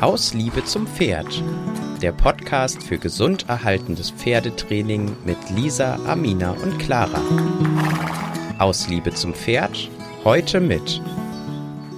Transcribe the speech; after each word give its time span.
Aus 0.00 0.32
Liebe 0.32 0.64
zum 0.64 0.86
Pferd. 0.86 1.44
Der 2.00 2.12
Podcast 2.12 2.82
für 2.82 2.96
gesund 2.96 3.50
erhaltendes 3.50 4.10
Pferdetraining 4.10 5.14
mit 5.26 5.36
Lisa, 5.50 5.96
Amina 6.06 6.52
und 6.52 6.78
Clara. 6.78 7.20
Aus 8.58 8.88
Liebe 8.88 9.12
zum 9.12 9.34
Pferd. 9.34 9.90
Heute 10.24 10.58
mit 10.60 11.02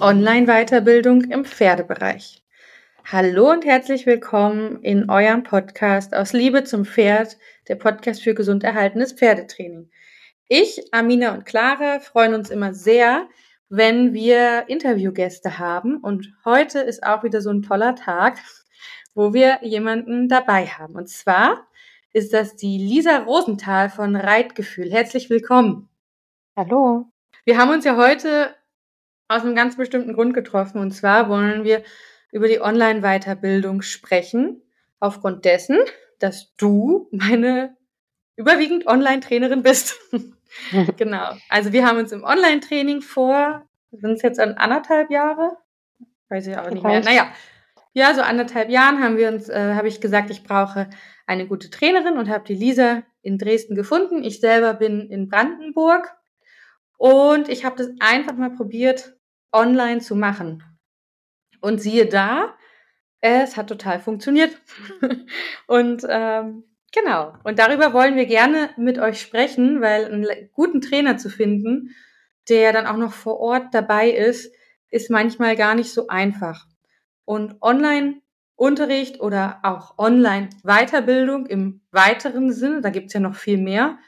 Online-Weiterbildung 0.01 1.31
im 1.31 1.45
Pferdebereich. 1.45 2.43
Hallo 3.05 3.53
und 3.53 3.65
herzlich 3.65 4.05
willkommen 4.05 4.83
in 4.83 5.09
eurem 5.09 5.45
Podcast 5.45 6.13
Aus 6.13 6.33
Liebe 6.33 6.65
zum 6.65 6.85
Pferd, 6.85 7.39
der 7.69 7.77
Podcast 7.77 8.21
für 8.25 8.35
gesund 8.35 8.65
erhaltenes 8.65 9.13
Pferdetraining. 9.13 9.89
Ich, 10.49 10.93
Amina 10.93 11.35
und 11.35 11.47
Clara 11.47 12.01
freuen 12.01 12.35
uns 12.35 12.51
immer 12.51 12.75
sehr, 12.75 13.29
wenn 13.75 14.13
wir 14.13 14.65
Interviewgäste 14.69 15.59
haben. 15.59 15.97
Und 15.97 16.35
heute 16.45 16.81
ist 16.81 17.03
auch 17.03 17.25
wieder 17.25 17.41
so 17.41 17.49
ein 17.49 17.63
toller 17.63 17.97
Tag, 17.97 18.37
wo 19.15 19.33
wir 19.33 19.61
jemanden 19.63 20.29
dabei 20.29 20.67
haben. 20.67 20.95
Und 20.95 21.09
zwar 21.09 21.67
ist 22.13 22.35
das 22.35 22.55
die 22.55 22.77
Lisa 22.77 23.21
Rosenthal 23.21 23.89
von 23.89 24.15
Reitgefühl. 24.15 24.93
Herzlich 24.93 25.31
willkommen. 25.31 25.89
Hallo. 26.55 27.07
Wir 27.47 27.57
haben 27.57 27.71
uns 27.71 27.87
ja 27.87 27.97
heute 27.97 28.55
aus 29.29 29.41
einem 29.41 29.55
ganz 29.55 29.79
bestimmten 29.79 30.13
Grund 30.13 30.35
getroffen. 30.35 30.79
Und 30.79 30.91
zwar 30.91 31.31
wollen 31.31 31.65
wir 31.65 31.83
über 32.31 32.49
die 32.49 32.61
Online-Weiterbildung 32.61 33.81
sprechen. 33.81 34.61
Aufgrund 35.01 35.47
dessen, 35.47 35.79
dass 36.19 36.55
du 36.57 37.09
meine 37.11 37.75
überwiegend 38.37 38.87
Online-Trainerin 38.87 39.63
bist. 39.63 39.99
genau. 40.97 41.35
Also 41.49 41.73
wir 41.73 41.87
haben 41.87 41.99
uns 41.99 42.13
im 42.13 42.25
Online-Training 42.25 43.03
vor, 43.03 43.67
sind 43.91 44.13
es 44.13 44.23
jetzt 44.23 44.41
an 44.41 44.55
anderthalb 44.55 45.11
Jahre? 45.11 45.57
Weiß 46.29 46.47
ich 46.47 46.57
auch 46.57 46.71
nicht 46.71 46.83
mehr. 46.83 47.01
Naja, 47.01 47.33
ja, 47.95 48.15
so 48.15 48.23
anderthalb 48.23 48.71
Jahren 48.71 49.03
haben 49.03 49.19
wir 49.19 49.29
uns, 49.29 49.49
äh, 49.49 49.75
habe 49.75 49.89
ich 49.89 50.01
gesagt, 50.01 50.31
ich 50.31 50.45
brauche 50.45 50.89
eine 51.27 51.47
gute 51.47 51.69
Trainerin 51.69 52.17
und 52.17 52.29
habe 52.29 52.45
die 52.45 52.55
Lisa 52.55 53.03
in 53.21 53.39
Dresden 53.39 53.75
gefunden. 53.75 54.25
Ich 54.25 54.41
selber 54.41 54.75
bin 54.75 55.11
in 55.11 55.29
Brandenburg 55.29 56.15
und 56.97 57.49
ich 57.49 57.65
habe 57.65 57.77
das 57.77 57.91
einfach 58.01 58.37
mal 58.37 58.51
probiert, 58.51 59.15
online 59.53 60.01
zu 60.01 60.17
machen. 60.17 60.63
Und 61.61 61.81
siehe 61.81 62.07
da, 62.07 62.55
es 63.21 63.57
hat 63.57 63.69
total 63.69 64.01
funktioniert. 64.01 64.57
und 65.67 66.05
ähm, 66.09 66.65
Genau. 66.93 67.33
Und 67.43 67.59
darüber 67.59 67.95
wollen 67.95 68.17
wir 68.17 68.27
gerne 68.27 68.71
mit 68.77 68.99
euch 68.99 69.21
sprechen, 69.21 69.81
weil 69.81 70.05
einen 70.05 70.51
guten 70.53 70.83
Trainer 70.83 71.17
zu 71.17 71.31
finden, 71.31 71.95
der 72.49 72.73
dann 72.73 72.87
auch 72.87 72.99
noch 72.99 73.13
vor 73.13 73.41
Ort 73.41 73.73
dabei 73.73 74.11
ist, 74.11 74.53
ist 74.91 75.11
manchmal 75.11 75.57
gar 75.57 75.75
nicht 75.75 75.91
so 75.91 76.09
einfach. 76.09 76.67
Und 77.25 77.57
Online-Unterricht 77.63 79.21
oder 79.21 79.61
auch 79.63 79.97
Online-Weiterbildung 79.97 81.47
im 81.47 81.81
weiteren 81.93 82.53
Sinne, 82.53 82.83
da 82.83 82.91
gibt's 82.91 83.15
ja 83.15 83.21
noch 83.21 83.37
viel 83.37 83.57
mehr, 83.57 83.99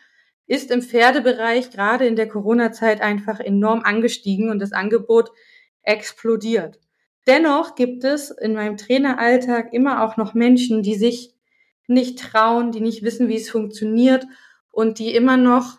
ist 0.46 0.70
im 0.70 0.82
Pferdebereich 0.82 1.70
gerade 1.70 2.06
in 2.06 2.16
der 2.16 2.28
Corona-Zeit 2.28 3.00
einfach 3.00 3.40
enorm 3.40 3.80
angestiegen 3.80 4.50
und 4.50 4.58
das 4.58 4.72
Angebot 4.72 5.30
explodiert. 5.82 6.78
Dennoch 7.26 7.76
gibt 7.76 8.04
es 8.04 8.30
in 8.30 8.52
meinem 8.52 8.76
Traineralltag 8.76 9.72
immer 9.72 10.04
auch 10.04 10.18
noch 10.18 10.34
Menschen, 10.34 10.82
die 10.82 10.96
sich 10.96 11.34
nicht 11.86 12.18
trauen, 12.18 12.72
die 12.72 12.80
nicht 12.80 13.02
wissen, 13.02 13.28
wie 13.28 13.36
es 13.36 13.50
funktioniert 13.50 14.26
und 14.70 14.98
die 14.98 15.14
immer 15.14 15.36
noch 15.36 15.78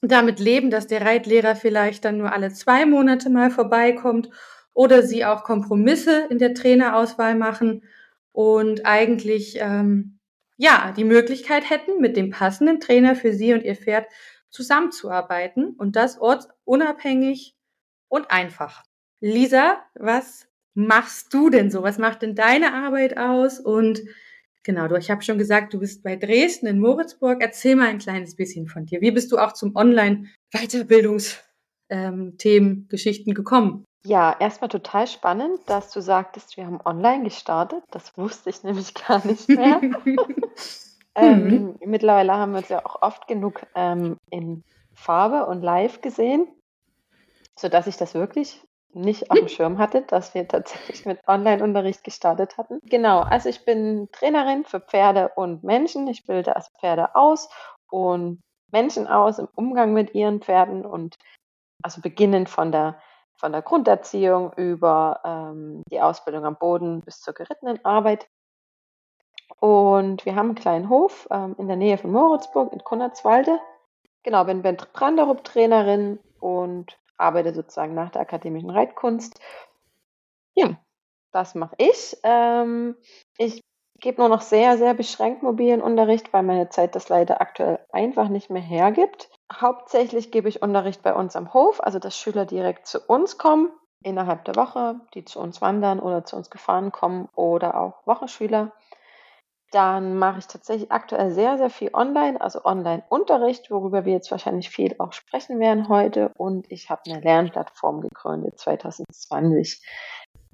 damit 0.00 0.38
leben, 0.38 0.70
dass 0.70 0.86
der 0.86 1.02
Reitlehrer 1.02 1.56
vielleicht 1.56 2.04
dann 2.04 2.18
nur 2.18 2.32
alle 2.32 2.52
zwei 2.52 2.86
Monate 2.86 3.30
mal 3.30 3.50
vorbeikommt 3.50 4.30
oder 4.72 5.02
sie 5.02 5.24
auch 5.24 5.44
Kompromisse 5.44 6.26
in 6.30 6.38
der 6.38 6.54
Trainerauswahl 6.54 7.34
machen 7.34 7.84
und 8.32 8.84
eigentlich 8.84 9.56
ähm, 9.60 10.18
ja 10.56 10.92
die 10.96 11.04
Möglichkeit 11.04 11.68
hätten, 11.70 12.00
mit 12.00 12.16
dem 12.16 12.30
passenden 12.30 12.80
Trainer 12.80 13.16
für 13.16 13.32
sie 13.32 13.54
und 13.54 13.62
ihr 13.62 13.76
Pferd 13.76 14.06
zusammenzuarbeiten 14.50 15.74
und 15.78 15.96
das 15.96 16.18
ortsunabhängig 16.20 17.56
und 18.08 18.30
einfach. 18.30 18.84
Lisa, 19.20 19.78
was 19.94 20.48
machst 20.74 21.32
du 21.32 21.50
denn 21.50 21.70
so? 21.70 21.82
Was 21.82 21.98
macht 21.98 22.22
denn 22.22 22.34
deine 22.34 22.74
Arbeit 22.74 23.16
aus 23.16 23.58
und 23.58 24.02
Genau, 24.64 24.88
du, 24.88 24.96
ich 24.96 25.10
habe 25.10 25.22
schon 25.22 25.36
gesagt, 25.36 25.74
du 25.74 25.78
bist 25.78 26.02
bei 26.02 26.16
Dresden 26.16 26.66
in 26.66 26.80
Moritzburg. 26.80 27.42
Erzähl 27.42 27.76
mal 27.76 27.88
ein 27.88 27.98
kleines 27.98 28.34
bisschen 28.34 28.66
von 28.66 28.86
dir. 28.86 29.02
Wie 29.02 29.10
bist 29.10 29.30
du 29.30 29.36
auch 29.36 29.52
zum 29.52 29.76
Online-Weiterbildungsthemen, 29.76 31.42
ähm, 31.90 32.86
Geschichten 32.88 33.34
gekommen? 33.34 33.84
Ja, 34.06 34.34
erstmal 34.40 34.70
total 34.70 35.06
spannend, 35.06 35.60
dass 35.66 35.90
du 35.90 36.00
sagtest, 36.00 36.56
wir 36.56 36.64
haben 36.64 36.80
online 36.82 37.24
gestartet. 37.24 37.84
Das 37.90 38.16
wusste 38.16 38.48
ich 38.48 38.62
nämlich 38.62 38.94
gar 38.94 39.24
nicht 39.26 39.50
mehr. 39.50 39.82
ähm, 41.14 41.46
mhm. 41.46 41.74
mittlerweile 41.84 42.32
haben 42.32 42.52
wir 42.52 42.58
uns 42.58 42.70
ja 42.70 42.86
auch 42.86 43.02
oft 43.02 43.28
genug 43.28 43.66
ähm, 43.74 44.16
in 44.30 44.64
Farbe 44.94 45.44
und 45.44 45.60
live 45.60 46.00
gesehen, 46.00 46.48
sodass 47.54 47.86
ich 47.86 47.98
das 47.98 48.14
wirklich 48.14 48.62
nicht 48.94 49.30
auf 49.30 49.38
dem 49.38 49.48
Schirm 49.48 49.78
hatte, 49.78 50.02
dass 50.02 50.34
wir 50.34 50.46
tatsächlich 50.46 51.04
mit 51.06 51.20
Online-Unterricht 51.26 52.04
gestartet 52.04 52.56
hatten. 52.58 52.80
Genau, 52.84 53.20
also 53.20 53.48
ich 53.48 53.64
bin 53.64 54.08
Trainerin 54.12 54.64
für 54.64 54.80
Pferde 54.80 55.30
und 55.34 55.64
Menschen. 55.64 56.08
Ich 56.08 56.26
bilde 56.26 56.56
als 56.56 56.68
Pferde 56.80 57.14
aus 57.14 57.48
und 57.90 58.40
Menschen 58.70 59.06
aus 59.06 59.38
im 59.38 59.48
Umgang 59.54 59.92
mit 59.92 60.14
ihren 60.14 60.40
Pferden 60.40 60.84
und 60.84 61.16
also 61.82 62.00
beginnend 62.00 62.48
von 62.48 62.72
der 62.72 63.00
von 63.36 63.52
der 63.52 63.62
Grunderziehung 63.62 64.52
über 64.54 65.20
ähm, 65.24 65.82
die 65.90 66.00
Ausbildung 66.00 66.44
am 66.44 66.56
Boden 66.56 67.00
bis 67.02 67.20
zur 67.20 67.34
gerittenen 67.34 67.84
Arbeit. 67.84 68.28
Und 69.60 70.24
wir 70.24 70.36
haben 70.36 70.50
einen 70.50 70.54
kleinen 70.54 70.88
Hof 70.88 71.28
ähm, 71.30 71.54
in 71.58 71.66
der 71.66 71.76
Nähe 71.76 71.98
von 71.98 72.12
Moritzburg 72.12 72.72
in 72.72 72.82
Konradswalde. 72.84 73.58
Genau, 74.22 74.44
bin 74.44 74.62
Bent 74.62 74.92
Branderup 74.92 75.44
Trainerin 75.44 76.18
und 76.40 76.98
arbeite 77.16 77.54
sozusagen 77.54 77.94
nach 77.94 78.10
der 78.10 78.22
akademischen 78.22 78.70
Reitkunst. 78.70 79.40
Ja, 80.54 80.76
das 81.32 81.54
mache 81.54 81.74
ich. 81.78 82.16
Ähm, 82.22 82.96
ich 83.38 83.60
gebe 84.00 84.20
nur 84.20 84.28
noch 84.28 84.42
sehr, 84.42 84.78
sehr 84.78 84.94
beschränkt 84.94 85.42
mobilen 85.42 85.80
Unterricht, 85.80 86.32
weil 86.32 86.42
meine 86.42 86.68
Zeit 86.68 86.94
das 86.94 87.08
leider 87.08 87.40
aktuell 87.40 87.78
einfach 87.92 88.28
nicht 88.28 88.50
mehr 88.50 88.62
hergibt. 88.62 89.30
Hauptsächlich 89.52 90.30
gebe 90.30 90.48
ich 90.48 90.62
Unterricht 90.62 91.02
bei 91.02 91.14
uns 91.14 91.36
am 91.36 91.54
Hof, 91.54 91.82
also 91.82 91.98
dass 91.98 92.18
Schüler 92.18 92.44
direkt 92.44 92.86
zu 92.86 93.00
uns 93.00 93.38
kommen 93.38 93.70
innerhalb 94.02 94.44
der 94.44 94.56
Woche, 94.56 95.00
die 95.14 95.24
zu 95.24 95.40
uns 95.40 95.60
wandern 95.62 95.98
oder 95.98 96.24
zu 96.24 96.36
uns 96.36 96.50
gefahren 96.50 96.92
kommen 96.92 97.28
oder 97.34 97.80
auch 97.80 98.06
Wochenschüler. 98.06 98.72
Dann 99.74 100.16
mache 100.18 100.38
ich 100.38 100.46
tatsächlich 100.46 100.92
aktuell 100.92 101.32
sehr, 101.32 101.58
sehr 101.58 101.68
viel 101.68 101.90
online, 101.92 102.40
also 102.40 102.64
Online-Unterricht, 102.64 103.72
worüber 103.72 104.04
wir 104.04 104.12
jetzt 104.12 104.30
wahrscheinlich 104.30 104.70
viel 104.70 104.94
auch 105.00 105.12
sprechen 105.12 105.58
werden 105.58 105.88
heute. 105.88 106.30
Und 106.36 106.70
ich 106.70 106.90
habe 106.90 107.02
eine 107.06 107.20
Lernplattform 107.20 108.00
gegründet 108.00 108.56
2020. 108.56 109.84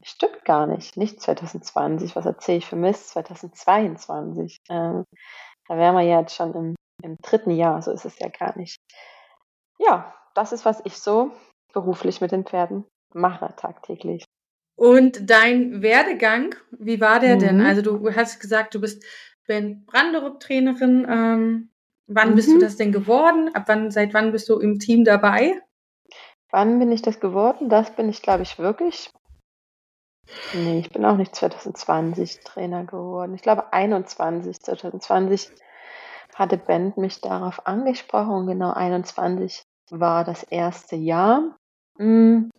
Stimmt 0.02 0.42
gar 0.46 0.66
nicht, 0.66 0.96
nicht 0.96 1.20
2020. 1.20 2.16
Was 2.16 2.24
erzähle 2.24 2.58
ich 2.58 2.66
für 2.66 2.76
Mist? 2.76 3.10
2022. 3.10 4.56
Ähm, 4.70 5.04
da 5.68 5.76
wären 5.76 5.96
wir 5.96 6.02
jetzt 6.02 6.34
schon 6.34 6.54
im, 6.54 6.74
im 7.02 7.18
dritten 7.20 7.50
Jahr, 7.50 7.82
so 7.82 7.90
ist 7.90 8.06
es 8.06 8.18
ja 8.20 8.28
gar 8.28 8.56
nicht. 8.56 8.78
Ja, 9.78 10.14
das 10.34 10.52
ist, 10.52 10.64
was 10.64 10.80
ich 10.86 10.96
so 10.96 11.30
beruflich 11.74 12.22
mit 12.22 12.32
den 12.32 12.46
Pferden 12.46 12.86
mache 13.12 13.54
tagtäglich. 13.54 14.24
Und 14.80 15.28
dein 15.28 15.82
Werdegang, 15.82 16.54
wie 16.70 17.02
war 17.02 17.20
der 17.20 17.34
mhm. 17.34 17.40
denn? 17.40 17.60
Also 17.60 17.82
du 17.82 18.14
hast 18.14 18.40
gesagt, 18.40 18.74
du 18.74 18.80
bist 18.80 19.04
Ben 19.46 19.84
Branderup-Trainerin. 19.84 21.06
Ähm, 21.06 21.70
wann 22.06 22.30
mhm. 22.30 22.34
bist 22.34 22.48
du 22.48 22.58
das 22.58 22.78
denn 22.78 22.90
geworden? 22.90 23.54
Ab 23.54 23.64
wann, 23.66 23.90
seit 23.90 24.14
wann 24.14 24.32
bist 24.32 24.48
du 24.48 24.58
im 24.58 24.78
Team 24.78 25.04
dabei? 25.04 25.60
Wann 26.50 26.78
bin 26.78 26.90
ich 26.92 27.02
das 27.02 27.20
geworden? 27.20 27.68
Das 27.68 27.94
bin 27.94 28.08
ich, 28.08 28.22
glaube 28.22 28.42
ich, 28.42 28.58
wirklich. 28.58 29.10
Nee, 30.54 30.78
ich 30.78 30.88
bin 30.88 31.04
auch 31.04 31.18
nicht 31.18 31.34
2020 31.36 32.40
Trainer 32.40 32.84
geworden. 32.84 33.34
Ich 33.34 33.42
glaube 33.42 33.74
21. 33.74 34.62
2020 34.62 35.50
hatte 36.34 36.56
Ben 36.56 36.94
mich 36.96 37.20
darauf 37.20 37.66
angesprochen. 37.66 38.46
Genau 38.46 38.72
21 38.72 39.62
war 39.90 40.24
das 40.24 40.42
erste 40.42 40.96
Jahr. 40.96 41.54
Mhm. 41.98 42.50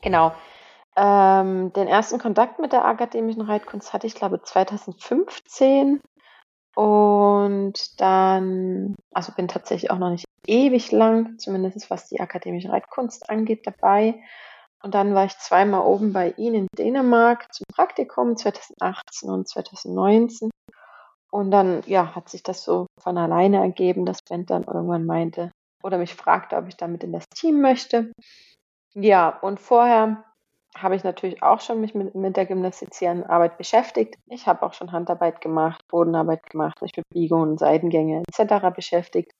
Genau. 0.00 0.32
Ähm, 1.02 1.72
den 1.72 1.88
ersten 1.88 2.18
Kontakt 2.18 2.58
mit 2.58 2.72
der 2.72 2.84
akademischen 2.84 3.40
Reitkunst 3.40 3.94
hatte 3.94 4.06
ich, 4.06 4.14
glaube 4.14 4.42
2015 4.42 6.02
und 6.76 8.00
dann, 8.00 8.96
also 9.10 9.32
bin 9.32 9.48
tatsächlich 9.48 9.90
auch 9.90 9.96
noch 9.96 10.10
nicht 10.10 10.26
ewig 10.46 10.92
lang, 10.92 11.38
zumindest 11.38 11.88
was 11.88 12.10
die 12.10 12.20
akademische 12.20 12.68
Reitkunst 12.68 13.30
angeht, 13.30 13.66
dabei. 13.66 14.22
Und 14.82 14.94
dann 14.94 15.14
war 15.14 15.24
ich 15.24 15.38
zweimal 15.38 15.86
oben 15.86 16.12
bei 16.12 16.34
Ihnen 16.36 16.54
in 16.54 16.66
Dänemark 16.76 17.50
zum 17.50 17.64
Praktikum 17.72 18.36
2018 18.36 19.30
und 19.30 19.48
2019. 19.48 20.50
Und 21.30 21.50
dann, 21.50 21.82
ja, 21.86 22.14
hat 22.14 22.28
sich 22.28 22.42
das 22.42 22.62
so 22.62 22.86
von 22.98 23.16
alleine 23.16 23.58
ergeben, 23.58 24.04
dass 24.04 24.22
Ben 24.22 24.44
dann 24.44 24.64
irgendwann 24.64 25.06
meinte 25.06 25.50
oder 25.82 25.96
mich 25.96 26.14
fragte, 26.14 26.56
ob 26.56 26.68
ich 26.68 26.76
damit 26.76 27.04
in 27.04 27.12
das 27.12 27.24
Team 27.34 27.62
möchte. 27.62 28.12
Ja, 28.94 29.38
und 29.40 29.60
vorher 29.60 30.24
habe 30.76 30.94
ich 30.96 31.04
natürlich 31.04 31.42
auch 31.42 31.60
schon 31.60 31.80
mich 31.80 31.94
mit, 31.94 32.14
mit 32.14 32.36
der 32.36 32.46
gymnastizierenden 32.46 33.28
Arbeit 33.28 33.58
beschäftigt. 33.58 34.16
Ich 34.26 34.46
habe 34.46 34.64
auch 34.64 34.72
schon 34.72 34.92
Handarbeit 34.92 35.40
gemacht, 35.40 35.80
Bodenarbeit 35.88 36.48
gemacht, 36.48 36.80
mich 36.80 36.96
mit 36.96 37.06
Biegungen, 37.12 37.58
Seitengänge 37.58 38.22
etc. 38.28 38.74
beschäftigt. 38.74 39.32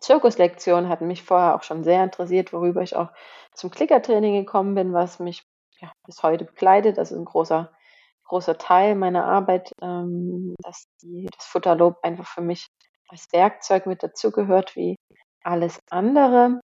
Zirkuslektionen 0.00 0.88
hatten 0.88 1.06
mich 1.06 1.22
vorher 1.22 1.54
auch 1.54 1.62
schon 1.62 1.84
sehr 1.84 2.04
interessiert, 2.04 2.52
worüber 2.52 2.82
ich 2.82 2.96
auch 2.96 3.08
zum 3.54 3.70
Klickertraining 3.70 4.34
gekommen 4.34 4.74
bin, 4.74 4.92
was 4.92 5.18
mich 5.18 5.42
ja, 5.80 5.92
bis 6.06 6.22
heute 6.22 6.44
begleitet. 6.44 6.98
Das 6.98 7.10
ist 7.10 7.18
ein 7.18 7.24
großer, 7.24 7.70
großer 8.24 8.58
Teil 8.58 8.94
meiner 8.94 9.24
Arbeit, 9.24 9.72
ähm, 9.82 10.54
dass 10.62 10.86
die, 11.02 11.28
das 11.36 11.46
Futterlob 11.46 11.98
einfach 12.02 12.26
für 12.26 12.42
mich 12.42 12.66
als 13.08 13.26
Werkzeug 13.32 13.86
mit 13.86 14.02
dazugehört, 14.02 14.76
wie 14.76 14.96
alles 15.42 15.78
andere. 15.90 16.60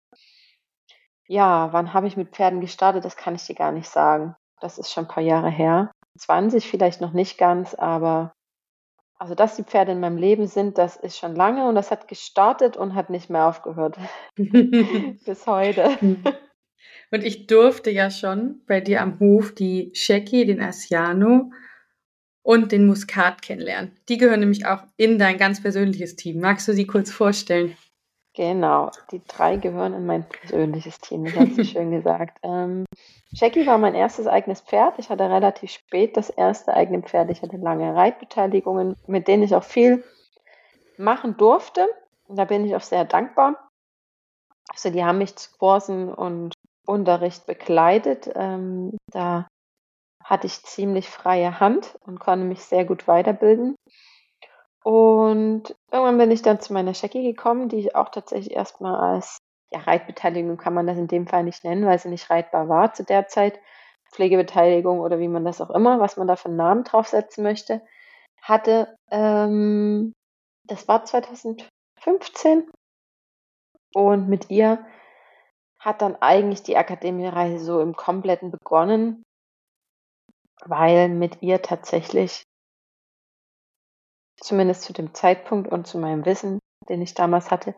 Ja, 1.33 1.73
wann 1.73 1.95
habe 1.95 2.07
ich 2.07 2.19
mit 2.19 2.29
Pferden 2.29 2.61
gestartet? 2.61 3.07
Das 3.07 3.17
kann 3.17 3.35
ich 3.35 3.47
dir 3.47 3.55
gar 3.55 3.73
nicht 3.73 3.89
sagen. 3.89 4.37
Das 4.61 4.77
ist 4.77 4.93
schon 4.93 5.07
ein 5.07 5.09
paar 5.09 5.23
Jahre 5.23 5.49
her. 5.49 5.91
20 6.19 6.69
vielleicht 6.69 7.01
noch 7.01 7.15
nicht 7.15 7.39
ganz, 7.39 7.73
aber 7.73 8.35
also 9.19 9.35
dass 9.35 9.57
die 9.57 9.65
Pferde 9.65 9.93
in 9.93 10.01
meinem 10.01 10.19
Leben 10.19 10.47
sind, 10.47 10.77
das 10.77 10.97
ist 10.97 11.17
schon 11.17 11.35
lange 11.35 11.67
und 11.67 11.75
das 11.75 11.91
hat 11.91 12.07
gestartet 12.07 12.77
und 12.77 12.95
hat 12.95 13.09
nicht 13.09 13.31
mehr 13.31 13.47
aufgehört. 13.47 13.97
Bis 14.37 15.47
heute. 15.47 15.97
Und 17.11 17.25
ich 17.25 17.47
durfte 17.47 17.91
ja 17.91 18.11
schon 18.11 18.63
bei 18.67 18.81
dir 18.81 19.03
am 19.03 19.21
Hof 19.21 19.55
die 19.55 19.91
Sheki, 19.95 20.47
den 20.47 20.63
Asiano 20.63 21.53
und 22.43 22.73
den 22.73 22.87
Muskat 22.87 23.43
kennenlernen. 23.43 23.99
Die 24.09 24.17
gehören 24.17 24.41
nämlich 24.41 24.65
auch 24.65 24.83
in 24.97 25.19
dein 25.19 25.37
ganz 25.37 25.61
persönliches 25.61 26.17
Team. 26.17 26.41
Magst 26.41 26.67
du 26.69 26.73
sie 26.73 26.87
kurz 26.87 27.13
vorstellen? 27.13 27.77
Genau, 28.35 28.91
die 29.11 29.21
drei 29.27 29.57
gehören 29.57 29.93
in 29.93 30.07
mein 30.07 30.27
persönliches 30.27 30.99
Team, 31.01 31.25
das 31.25 31.37
hast 31.37 31.59
du 31.59 31.65
schön 31.65 31.91
gesagt. 31.91 32.39
Ähm, 32.43 32.87
Jackie 33.33 33.67
war 33.67 33.77
mein 33.77 33.95
erstes 33.95 34.27
eigenes 34.27 34.61
Pferd. 34.61 34.99
Ich 34.99 35.11
hatte 35.11 35.29
relativ 35.29 35.71
spät 35.71 36.17
das 36.17 36.31
erste 36.31 36.75
eigene 36.75 37.03
Pferd. 37.03 37.31
Ich 37.31 37.43
hatte 37.43 37.57
lange 37.57 37.95
Reitbeteiligungen, 37.95 38.97
mit 39.07 39.29
denen 39.29 39.43
ich 39.43 39.55
auch 39.55 39.65
viel 39.65 40.03
machen 40.97 41.37
durfte. 41.37 41.87
Und 42.27 42.37
da 42.37 42.45
bin 42.47 42.65
ich 42.65 42.75
auch 42.75 42.83
sehr 42.83 43.05
dankbar. 43.05 43.69
Also 44.71 44.91
die 44.91 45.05
haben 45.05 45.19
mich 45.19 45.37
zu 45.37 45.51
Kursen 45.59 46.13
und 46.13 46.55
Unterricht 46.87 47.47
begleitet. 47.47 48.31
Ähm, 48.35 48.97
da 49.11 49.47
hatte 50.25 50.47
ich 50.47 50.63
ziemlich 50.63 51.09
freie 51.09 51.61
Hand 51.61 51.97
und 52.07 52.21
konnte 52.21 52.47
mich 52.47 52.65
sehr 52.65 52.85
gut 52.85 53.07
weiterbilden. 53.07 53.77
Und 54.83 55.75
irgendwann 55.91 56.19
bin 56.19 56.31
ich 56.31 56.43
dann 56.43 56.61
zu 56.61 56.73
meiner 56.73 56.95
Shaggy 56.95 57.23
gekommen, 57.23 57.69
die 57.69 57.79
ich 57.79 57.95
auch 57.95 58.09
tatsächlich 58.09 58.53
erstmal 58.53 58.97
als 58.97 59.39
ja, 59.73 59.81
Reitbeteiligung 59.81 60.57
kann 60.57 60.75
man 60.75 60.87
das 60.87 60.99
in 60.99 61.09
dem 61.09 61.27
Fall 61.27 61.45
nicht 61.45 61.65
nennen, 61.65 61.87
weil 61.87 61.99
sie 61.99 62.09
nicht 62.09 62.29
reitbar 62.31 62.69
war 62.69 62.93
zu 62.93 63.05
der 63.05 63.29
Zeit. 63.29 63.59
Pflegebeteiligung 64.13 65.01
oder 65.01 65.19
wie 65.19 65.29
man 65.29 65.45
das 65.45 65.61
auch 65.61 65.71
immer, 65.71 65.99
was 65.99 66.17
man 66.17 66.29
da 66.29 66.37
für 66.37 66.49
einen 66.49 66.57
Namen 66.57 66.85
draufsetzen 66.85 67.43
möchte, 67.43 67.83
hatte. 68.43 68.97
Ähm, 69.11 70.13
das 70.65 70.87
war 70.87 71.05
2015. 71.05 72.71
Und 73.95 74.29
mit 74.29 74.51
ihr 74.51 74.85
hat 75.79 76.03
dann 76.03 76.17
eigentlich 76.17 76.63
die 76.63 76.77
Akademiereise 76.77 77.65
so 77.65 77.81
im 77.81 77.97
Kompletten 77.97 78.51
begonnen, 78.51 79.23
weil 80.65 81.09
mit 81.09 81.43
ihr 81.43 81.61
tatsächlich 81.63 82.43
zumindest 84.43 84.83
zu 84.83 84.93
dem 84.93 85.15
Zeitpunkt 85.15 85.71
und 85.71 85.87
zu 85.87 85.99
meinem 85.99 86.25
Wissen, 86.25 86.59
den 86.89 87.03
ich 87.03 87.15
damals 87.15 87.51
hatte, 87.51 87.75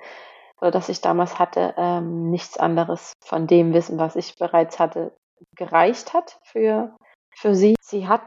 oder 0.60 0.70
das 0.70 0.88
ich 0.88 1.00
damals 1.00 1.38
hatte, 1.38 1.74
ähm, 1.76 2.30
nichts 2.30 2.56
anderes 2.56 3.12
von 3.22 3.46
dem 3.46 3.72
Wissen, 3.74 3.98
was 3.98 4.16
ich 4.16 4.38
bereits 4.38 4.78
hatte, 4.78 5.14
gereicht 5.56 6.14
hat 6.14 6.38
für, 6.42 6.96
für 7.34 7.54
sie. 7.54 7.74
Sie 7.80 8.08
hat 8.08 8.22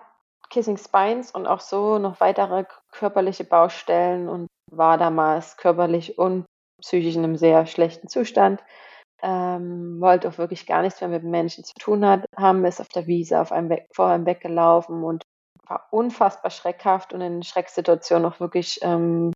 Kissing 0.49 0.77
Spines 0.77 1.31
und 1.31 1.47
auch 1.47 1.59
so 1.59 1.97
noch 1.97 2.19
weitere 2.19 2.65
körperliche 2.91 3.43
Baustellen 3.43 4.29
und 4.29 4.47
war 4.71 4.97
damals 4.97 5.57
körperlich 5.57 6.17
und 6.17 6.45
psychisch 6.81 7.15
in 7.15 7.23
einem 7.23 7.37
sehr 7.37 7.65
schlechten 7.65 8.07
Zustand. 8.07 8.63
Ähm, 9.23 9.99
wollte 9.99 10.29
auch 10.29 10.37
wirklich 10.37 10.67
gar 10.67 10.83
nichts 10.83 11.01
mehr 11.01 11.09
mit 11.09 11.23
Menschen 11.23 11.63
zu 11.63 11.73
tun 11.79 12.05
hat, 12.05 12.25
haben, 12.35 12.63
ist 12.65 12.79
auf 12.79 12.89
der 12.89 13.07
Wiese 13.07 13.41
auf 13.41 13.51
einem 13.51 13.69
Weg, 13.69 13.87
vor 13.91 14.07
einem 14.07 14.27
weggelaufen 14.27 15.03
und 15.03 15.23
war 15.69 15.87
unfassbar 15.91 16.51
schreckhaft 16.51 17.13
und 17.13 17.21
in 17.21 17.43
Schrecksituationen 17.43 18.25
auch 18.31 18.39
wirklich 18.39 18.79
ähm, 18.81 19.31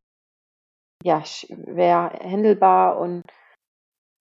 ja, 1.04 1.24
schwer 1.26 2.12
handelbar 2.24 2.98
und 2.98 3.24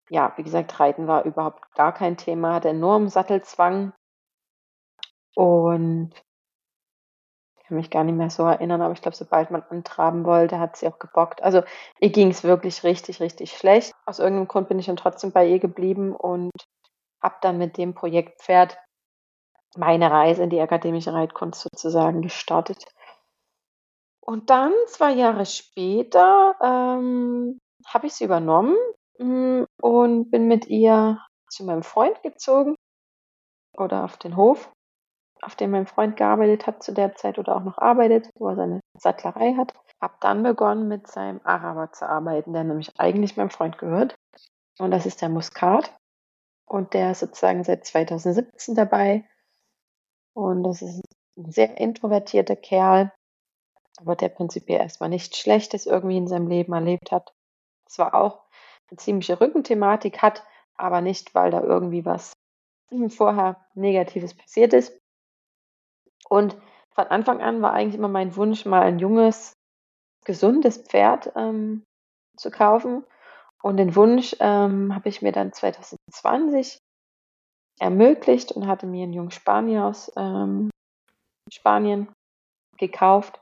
ja, 0.09 0.33
wie 0.37 0.43
gesagt, 0.43 0.79
Reiten 0.81 1.07
war 1.07 1.25
überhaupt 1.25 1.73
gar 1.75 1.95
kein 1.95 2.17
Thema, 2.17 2.55
hatte 2.55 2.71
enormen 2.71 3.09
Sattelzwang 3.09 3.93
und 5.37 6.13
ich 7.57 7.67
kann 7.67 7.77
mich 7.77 7.91
gar 7.91 8.03
nicht 8.03 8.17
mehr 8.17 8.31
so 8.31 8.45
erinnern, 8.45 8.83
aber 8.83 8.93
ich 8.93 9.03
glaube, 9.03 9.17
sobald 9.17 9.53
man 9.53 9.63
antraben 9.63 10.25
wollte, 10.25 10.59
hat 10.59 10.77
sie 10.77 10.89
auch 10.89 10.99
gebockt. 10.99 11.43
Also 11.43 11.63
ihr 12.01 12.11
ging 12.11 12.31
es 12.31 12.43
wirklich 12.43 12.83
richtig, 12.83 13.21
richtig 13.21 13.57
schlecht. 13.57 13.93
Aus 14.07 14.19
irgendeinem 14.19 14.49
Grund 14.49 14.69
bin 14.69 14.81
ich 14.81 14.87
dann 14.87 14.97
trotzdem 14.97 15.31
bei 15.31 15.47
ihr 15.47 15.61
geblieben 15.61 16.17
und 16.17 16.51
habe 17.23 17.37
dann 17.43 17.59
mit 17.59 17.77
dem 17.77 17.95
Projekt 17.95 18.43
Pferd 18.43 18.77
meine 19.77 20.11
Reise 20.11 20.43
in 20.43 20.51
die 20.51 20.61
akademische 20.61 21.13
Reitkunst 21.13 21.61
sozusagen 21.61 22.23
gestartet. 22.23 22.85
Und 24.21 24.51
dann, 24.51 24.73
zwei 24.87 25.13
Jahre 25.13 25.47
später, 25.47 26.55
ähm, 26.61 27.59
habe 27.87 28.07
ich 28.07 28.15
sie 28.15 28.25
übernommen 28.25 28.77
mm, 29.19 29.65
und 29.81 30.31
bin 30.31 30.47
mit 30.47 30.67
ihr 30.69 31.19
zu 31.49 31.65
meinem 31.65 31.83
Freund 31.83 32.23
gezogen 32.23 32.77
oder 33.77 34.05
auf 34.05 34.17
den 34.19 34.37
Hof, 34.37 34.71
auf 35.43 35.57
dem 35.57 35.71
mein 35.71 35.87
Freund 35.87 36.17
gearbeitet 36.17 36.67
hat 36.67 36.83
zu 36.83 36.93
der 36.93 37.15
Zeit 37.15 37.39
oder 37.39 37.57
auch 37.57 37.65
noch 37.65 37.79
arbeitet, 37.79 38.31
wo 38.35 38.49
er 38.49 38.57
seine 38.57 38.81
Sattlerei 38.99 39.55
hat. 39.55 39.75
Habe 40.01 40.15
dann 40.21 40.43
begonnen, 40.43 40.89
mit 40.89 41.09
seinem 41.09 41.41
Araber 41.45 41.93
zu 41.93 42.09
arbeiten, 42.09 42.53
der 42.53 42.65
nämlich 42.65 42.91
eigentlich 42.99 43.37
meinem 43.37 43.51
Freund 43.51 43.79
gehört. 43.79 44.15
Und 44.79 44.93
das 44.93 45.07
ist 45.07 45.21
der 45.21 45.29
Muskat. 45.29 45.95
Und 46.67 46.95
der 46.95 47.11
ist 47.11 47.21
sozusagen 47.21 47.65
seit 47.65 47.85
2017 47.85 48.75
dabei 48.75 49.25
und 50.35 50.63
das 50.63 50.83
ist 50.83 51.01
ein 51.37 51.51
sehr 51.51 51.79
introvertierter 51.79 52.57
Kerl, 52.57 53.13
aber 53.99 54.17
der 54.17 54.29
prinzipiell 54.29 54.81
erstmal 54.81 55.09
nichts 55.09 55.39
Schlechtes 55.39 55.87
irgendwie 55.87 56.17
in 56.17 56.29
seinem 56.29 56.49
Leben 56.49 56.73
erlebt 56.73 57.13
hat. 57.13 57.33
Zwar 57.87 58.15
auch 58.15 58.45
eine 58.91 58.99
ziemliche 58.99 59.41
Rückenthematik 59.41 60.23
hat, 60.23 60.45
aber 60.75 61.01
nicht, 61.01 61.35
weil 61.35 61.51
da 61.51 61.63
irgendwie 61.63 62.05
was 62.05 62.33
vorher 63.09 63.65
Negatives 63.75 64.35
passiert 64.35 64.73
ist. 64.73 64.97
Und 66.29 66.57
von 66.93 67.07
Anfang 67.07 67.41
an 67.41 67.63
war 67.63 67.73
eigentlich 67.73 67.97
immer 67.97 68.09
mein 68.09 68.37
Wunsch, 68.37 68.65
mal 68.65 68.83
ein 68.83 68.99
junges, 68.99 69.53
gesundes 70.25 70.79
Pferd 70.79 71.33
ähm, 71.37 71.85
zu 72.37 72.51
kaufen. 72.51 73.05
Und 73.63 73.77
den 73.77 73.95
Wunsch 73.95 74.35
ähm, 74.41 74.95
habe 74.95 75.09
ich 75.09 75.23
mir 75.23 75.33
dann 75.33 75.53
2020 75.53 76.79
ermöglicht 77.81 78.53
und 78.53 78.67
hatte 78.67 78.87
mir 78.87 79.05
einen 79.05 79.13
jungen 79.13 79.31
Spanier 79.31 79.87
aus 79.87 80.13
ähm, 80.17 80.71
Spanien 81.53 82.09
gekauft. 82.79 83.41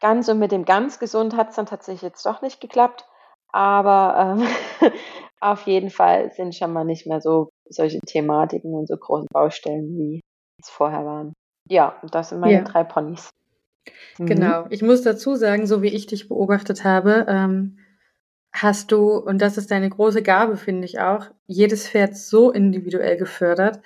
Ganz 0.00 0.28
und 0.28 0.38
mit 0.38 0.52
dem 0.52 0.64
ganz 0.64 0.98
gesund 0.98 1.36
hat 1.36 1.50
es 1.50 1.56
dann 1.56 1.66
tatsächlich 1.66 2.02
jetzt 2.02 2.24
doch 2.24 2.42
nicht 2.42 2.60
geklappt. 2.60 3.04
Aber 3.50 4.38
ähm, 4.38 4.92
auf 5.40 5.62
jeden 5.62 5.90
Fall 5.90 6.30
sind 6.32 6.54
schon 6.54 6.72
mal 6.72 6.84
nicht 6.84 7.06
mehr 7.06 7.20
so 7.20 7.48
solche 7.68 7.98
Thematiken 8.00 8.74
und 8.74 8.86
so 8.86 8.96
große 8.96 9.26
Baustellen, 9.32 9.96
wie 9.96 10.20
es 10.62 10.68
vorher 10.68 11.04
waren. 11.04 11.32
Ja, 11.68 11.98
und 12.02 12.14
das 12.14 12.28
sind 12.28 12.40
meine 12.40 12.52
ja. 12.52 12.62
drei 12.62 12.84
Ponys. 12.84 13.30
Mhm. 14.18 14.26
Genau. 14.26 14.66
Ich 14.70 14.82
muss 14.82 15.02
dazu 15.02 15.34
sagen, 15.36 15.66
so 15.66 15.82
wie 15.82 15.88
ich 15.88 16.06
dich 16.06 16.28
beobachtet 16.28 16.84
habe, 16.84 17.26
ähm, 17.28 17.78
hast 18.62 18.92
du, 18.92 19.16
und 19.16 19.40
das 19.40 19.56
ist 19.58 19.70
deine 19.70 19.90
große 19.90 20.22
Gabe, 20.22 20.56
finde 20.56 20.84
ich 20.84 21.00
auch, 21.00 21.26
jedes 21.46 21.88
Pferd 21.88 22.16
so 22.16 22.50
individuell 22.50 23.16
gefördert, 23.16 23.80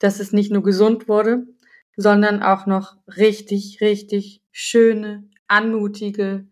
dass 0.00 0.20
es 0.20 0.32
nicht 0.32 0.52
nur 0.52 0.62
gesund 0.62 1.08
wurde, 1.08 1.46
sondern 1.96 2.42
auch 2.42 2.66
noch 2.66 2.96
richtig, 3.06 3.80
richtig 3.80 4.42
schöne, 4.50 5.28
anmutige, 5.48 6.46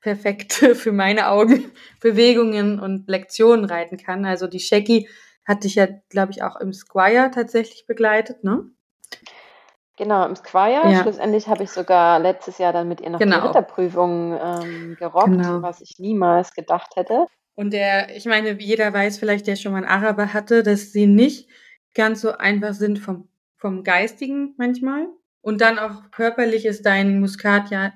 perfekte 0.00 0.74
für 0.76 0.92
meine 0.92 1.28
Augen 1.28 1.70
Bewegungen 2.00 2.80
und 2.80 3.08
Lektionen 3.08 3.64
reiten 3.64 3.96
kann. 3.96 4.24
Also 4.24 4.46
die 4.46 4.60
Shaggy 4.60 5.08
hat 5.44 5.64
dich 5.64 5.76
ja, 5.76 5.88
glaube 6.08 6.32
ich, 6.32 6.42
auch 6.42 6.56
im 6.56 6.72
Squire 6.72 7.30
tatsächlich 7.32 7.86
begleitet, 7.86 8.42
ne? 8.42 8.70
Genau, 9.96 10.26
im 10.26 10.36
Squire. 10.36 10.90
Ja. 10.90 11.02
Schlussendlich 11.02 11.48
habe 11.48 11.64
ich 11.64 11.70
sogar 11.70 12.18
letztes 12.18 12.58
Jahr 12.58 12.72
dann 12.72 12.88
mit 12.88 13.00
ihr 13.00 13.10
noch 13.10 13.18
genau. 13.18 13.40
die 13.40 13.46
Ritterprüfung 13.46 14.38
ähm, 14.40 14.96
gerockt, 14.98 15.30
genau. 15.30 15.62
was 15.62 15.80
ich 15.80 15.98
niemals 15.98 16.52
gedacht 16.52 16.96
hätte. 16.96 17.26
Und 17.54 17.72
der, 17.72 18.14
ich 18.14 18.26
meine, 18.26 18.60
jeder 18.60 18.92
weiß 18.92 19.18
vielleicht, 19.18 19.46
der 19.46 19.56
schon 19.56 19.72
mal 19.72 19.78
einen 19.78 19.86
Araber 19.86 20.34
hatte, 20.34 20.62
dass 20.62 20.92
sie 20.92 21.06
nicht 21.06 21.48
ganz 21.94 22.20
so 22.20 22.32
einfach 22.36 22.74
sind 22.74 22.98
vom, 22.98 23.28
vom 23.56 23.82
Geistigen 23.82 24.54
manchmal. 24.58 25.06
Und 25.40 25.62
dann 25.62 25.78
auch 25.78 26.10
körperlich 26.10 26.66
ist 26.66 26.84
dein 26.84 27.18
Muskat 27.20 27.70
ja 27.70 27.92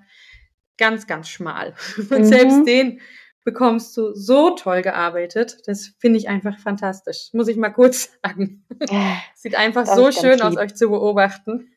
ganz, 0.79 1.07
ganz 1.07 1.29
schmal. 1.29 1.75
Und 1.99 2.11
mhm. 2.11 2.25
selbst 2.25 2.67
den 2.67 3.01
bekommst 3.45 3.97
du 3.97 4.15
so 4.15 4.51
toll 4.51 4.83
gearbeitet. 4.83 5.59
Das 5.67 5.93
finde 5.99 6.19
ich 6.19 6.29
einfach 6.29 6.59
fantastisch. 6.59 7.29
Muss 7.33 7.49
ich 7.49 7.57
mal 7.57 7.71
kurz 7.71 8.19
sagen. 8.25 8.65
Sieht 9.35 9.57
einfach 9.57 9.85
das 9.85 9.97
so 9.97 10.11
schön 10.11 10.41
aus, 10.41 10.57
euch 10.57 10.75
zu 10.75 10.89
beobachten. 10.89 11.77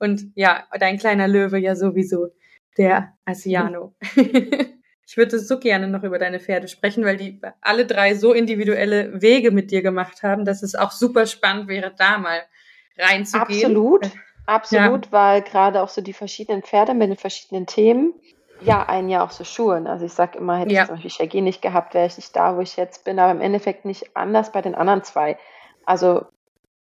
Und 0.00 0.32
ja, 0.34 0.64
dein 0.80 0.98
kleiner 0.98 1.28
Löwe 1.28 1.58
ja 1.58 1.76
sowieso, 1.76 2.30
der 2.76 3.12
Asiano. 3.26 3.94
ich 4.16 5.16
würde 5.16 5.38
so 5.38 5.60
gerne 5.60 5.86
noch 5.86 6.02
über 6.02 6.18
deine 6.18 6.40
Pferde 6.40 6.66
sprechen, 6.66 7.04
weil 7.04 7.18
die 7.18 7.40
alle 7.60 7.86
drei 7.86 8.14
so 8.14 8.32
individuelle 8.32 9.20
Wege 9.20 9.50
mit 9.50 9.70
dir 9.70 9.82
gemacht 9.82 10.22
haben, 10.22 10.44
dass 10.44 10.62
es 10.62 10.74
auch 10.74 10.90
super 10.90 11.26
spannend 11.26 11.68
wäre, 11.68 11.92
da 11.96 12.18
mal 12.18 12.40
reinzugehen. 12.98 13.76
Absolut, 13.76 14.10
absolut, 14.46 15.06
ja. 15.06 15.12
weil 15.12 15.42
gerade 15.42 15.82
auch 15.82 15.88
so 15.88 16.00
die 16.00 16.14
verschiedenen 16.14 16.62
Pferde 16.62 16.94
mit 16.94 17.10
den 17.10 17.16
verschiedenen 17.16 17.66
Themen 17.66 18.14
ja 18.62 18.86
einen 18.86 19.08
ja 19.08 19.24
auch 19.24 19.30
so 19.30 19.44
schulen. 19.44 19.86
Also 19.86 20.06
ich 20.06 20.12
sage 20.12 20.38
immer, 20.38 20.58
hätte 20.58 20.72
ja. 20.72 20.82
ich 20.82 20.86
zum 20.86 20.96
Beispiel 20.96 21.10
Shaggy 21.10 21.40
nicht 21.40 21.62
gehabt, 21.62 21.94
wäre 21.94 22.06
ich 22.06 22.16
nicht 22.16 22.34
da, 22.34 22.56
wo 22.56 22.60
ich 22.60 22.76
jetzt 22.76 23.04
bin, 23.04 23.18
aber 23.18 23.32
im 23.32 23.40
Endeffekt 23.40 23.84
nicht 23.84 24.16
anders 24.16 24.52
bei 24.52 24.62
den 24.62 24.74
anderen 24.74 25.02
zwei. 25.02 25.38
Also 25.84 26.26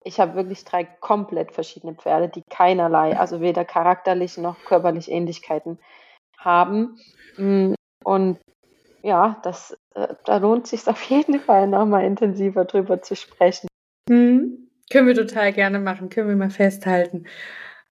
ich 0.03 0.19
habe 0.19 0.35
wirklich 0.35 0.63
drei 0.63 0.85
komplett 0.85 1.51
verschiedene 1.51 1.93
Pferde, 1.93 2.29
die 2.29 2.43
keinerlei, 2.49 3.17
also 3.17 3.41
weder 3.41 3.65
charakterlich 3.65 4.37
noch 4.37 4.63
körperlich 4.65 5.11
Ähnlichkeiten 5.11 5.79
haben. 6.37 6.97
Mm, 7.37 7.73
und 8.03 8.39
ja, 9.01 9.39
das, 9.43 9.77
äh, 9.95 10.07
da 10.25 10.37
lohnt 10.37 10.67
sich 10.67 10.87
auf 10.87 11.01
jeden 11.03 11.39
Fall 11.39 11.67
nochmal 11.67 12.05
intensiver 12.05 12.65
drüber 12.65 13.01
zu 13.01 13.15
sprechen. 13.15 13.67
Mhm. 14.09 14.69
Können 14.91 15.07
wir 15.07 15.15
total 15.15 15.53
gerne 15.53 15.79
machen, 15.79 16.09
können 16.09 16.29
wir 16.29 16.35
mal 16.35 16.49
festhalten. 16.49 17.27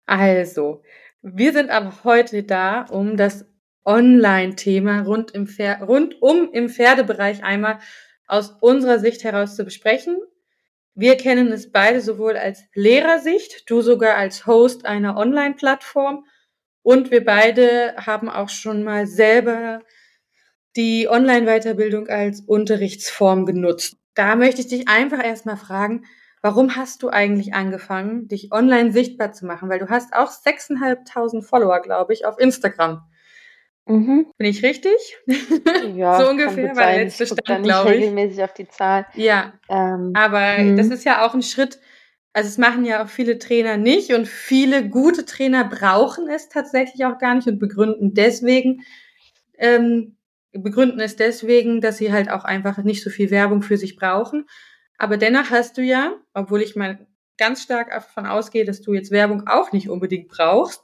Also, 0.05 0.84
wir 1.22 1.53
sind 1.53 1.70
aber 1.70 2.03
heute 2.03 2.43
da, 2.43 2.84
um 2.89 3.15
das 3.15 3.46
Online-Thema 3.86 5.03
rund, 5.03 5.31
im 5.31 5.48
rundum 5.81 6.50
im 6.51 6.70
Pferdebereich 6.70 7.43
einmal 7.43 7.79
aus 8.27 8.51
unserer 8.60 9.00
Sicht 9.00 9.24
heraus 9.24 9.55
zu 9.55 9.63
besprechen. 9.63 10.17
Wir 10.93 11.15
kennen 11.15 11.51
es 11.51 11.71
beide 11.71 12.01
sowohl 12.01 12.36
als 12.36 12.63
Lehrersicht, 12.74 13.69
du 13.69 13.81
sogar 13.81 14.17
als 14.17 14.45
Host 14.45 14.86
einer 14.86 15.15
Online-Plattform 15.15 16.25
und 16.83 17.12
wir 17.12 17.24
beide 17.24 17.95
haben 17.98 18.29
auch 18.29 18.50
schon 18.50 18.83
mal 18.83 19.07
selber 19.07 19.81
die 20.75 21.07
Online-Weiterbildung 21.10 22.07
als 22.07 22.41
Unterrichtsform 22.41 23.45
genutzt. 23.45 23.98
Da 24.15 24.36
möchte 24.36 24.62
ich 24.62 24.67
dich 24.67 24.88
einfach 24.89 25.24
erstmal 25.24 25.57
fragen, 25.57 26.05
warum 26.41 26.75
hast 26.75 27.03
du 27.03 27.10
eigentlich 27.10 27.53
angefangen, 27.53 28.27
dich 28.27 28.51
online 28.51 28.91
sichtbar 28.91 29.31
zu 29.31 29.45
machen? 29.45 29.69
Weil 29.69 29.79
du 29.79 29.89
hast 29.89 30.13
auch 30.13 30.31
6.500 30.31 31.41
Follower, 31.43 31.81
glaube 31.81 32.13
ich, 32.13 32.25
auf 32.25 32.39
Instagram. 32.39 33.03
Mhm. 33.91 34.27
Bin 34.38 34.48
ich 34.48 34.63
richtig? 34.63 35.17
Ja, 35.95 36.21
so 36.21 36.29
ungefähr 36.29 36.75
war 36.75 36.86
der 36.88 37.03
letzte 37.03 37.25
Stand, 37.27 37.63
glaube 37.63 37.89
ich. 37.89 38.01
regelmäßig 38.01 38.43
auf 38.43 38.53
die 38.53 38.67
Zahl. 38.67 39.05
Ja, 39.15 39.53
ähm, 39.67 40.13
aber 40.15 40.60
mhm. 40.60 40.77
das 40.77 40.88
ist 40.88 41.03
ja 41.03 41.25
auch 41.25 41.33
ein 41.33 41.41
Schritt, 41.41 41.79
also 42.33 42.48
es 42.48 42.57
machen 42.57 42.86
ja 42.86 43.03
auch 43.03 43.10
viele 43.10 43.39
Trainer 43.39 43.77
nicht 43.77 44.13
und 44.13 44.27
viele 44.27 44.88
gute 44.88 45.25
Trainer 45.25 45.65
brauchen 45.65 46.29
es 46.29 46.48
tatsächlich 46.48 47.05
auch 47.05 47.17
gar 47.17 47.36
nicht 47.36 47.48
und 47.48 47.60
begründen 47.60 48.13
deswegen, 48.13 48.83
ähm, 49.57 50.15
begründen 50.53 51.00
es 51.01 51.17
deswegen, 51.17 51.81
dass 51.81 51.98
sie 51.98 52.13
halt 52.13 52.29
auch 52.29 52.45
einfach 52.45 52.77
nicht 52.77 53.03
so 53.03 53.10
viel 53.10 53.31
Werbung 53.31 53.62
für 53.62 53.77
sich 53.77 53.98
brauchen. 53.98 54.45
Aber 54.98 55.17
dennoch 55.17 55.50
hast 55.50 55.77
du 55.77 55.81
ja, 55.81 56.15
obwohl 56.33 56.62
ich 56.62 56.75
mal 56.75 57.05
ganz 57.38 57.63
stark 57.63 57.89
davon 57.89 58.25
ausgehe, 58.25 58.65
dass 58.65 58.81
du 58.81 58.93
jetzt 58.93 59.12
Werbung 59.12 59.48
auch 59.48 59.71
nicht 59.74 59.89
unbedingt 59.89 60.29
brauchst, 60.29 60.81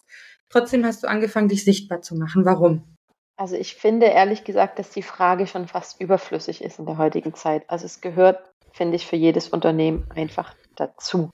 trotzdem 0.49 0.85
hast 0.85 1.03
du 1.03 1.07
angefangen, 1.07 1.49
dich 1.49 1.63
sichtbar 1.63 2.01
zu 2.01 2.15
machen. 2.15 2.43
Warum? 2.43 2.96
Also 3.37 3.55
ich 3.55 3.75
finde 3.75 4.07
ehrlich 4.07 4.43
gesagt, 4.43 4.79
dass 4.79 4.89
die 4.89 5.03
Frage 5.03 5.45
schon 5.45 5.67
fast 5.67 6.01
überflüssig 6.01 6.63
ist 6.63 6.79
in 6.79 6.87
der 6.87 6.97
heutigen 6.97 7.35
Zeit. 7.35 7.63
Also 7.69 7.85
es 7.85 8.01
gehört, 8.01 8.51
finde 8.71 8.95
ich, 8.95 9.05
für 9.05 9.15
jedes 9.15 9.49
Unternehmen 9.49 10.09
einfach 10.15 10.55
dazu. 10.75 11.29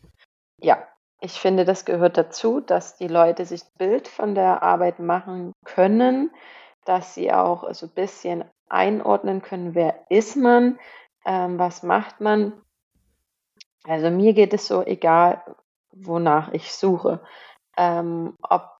Ja, 0.61 0.85
ich 1.21 1.39
finde, 1.39 1.63
das 1.63 1.85
gehört 1.85 2.17
dazu, 2.17 2.59
dass 2.59 2.97
die 2.97 3.07
Leute 3.07 3.45
sich 3.45 3.63
ein 3.63 3.77
Bild 3.77 4.07
von 4.09 4.35
der 4.35 4.61
Arbeit 4.61 4.99
machen 4.99 5.53
können, 5.63 6.31
dass 6.83 7.15
sie 7.15 7.31
auch 7.31 7.73
so 7.73 7.85
ein 7.85 7.93
bisschen 7.93 8.43
einordnen 8.67 9.41
können, 9.41 9.73
wer 9.73 10.05
ist 10.09 10.35
man, 10.35 10.79
ähm, 11.25 11.57
was 11.57 11.83
macht 11.83 12.19
man. 12.19 12.61
Also 13.85 14.09
mir 14.09 14.33
geht 14.33 14.53
es 14.53 14.67
so, 14.67 14.83
egal 14.83 15.41
wonach 15.91 16.51
ich 16.51 16.73
suche, 16.73 17.21
ähm, 17.77 18.35
ob 18.41 18.72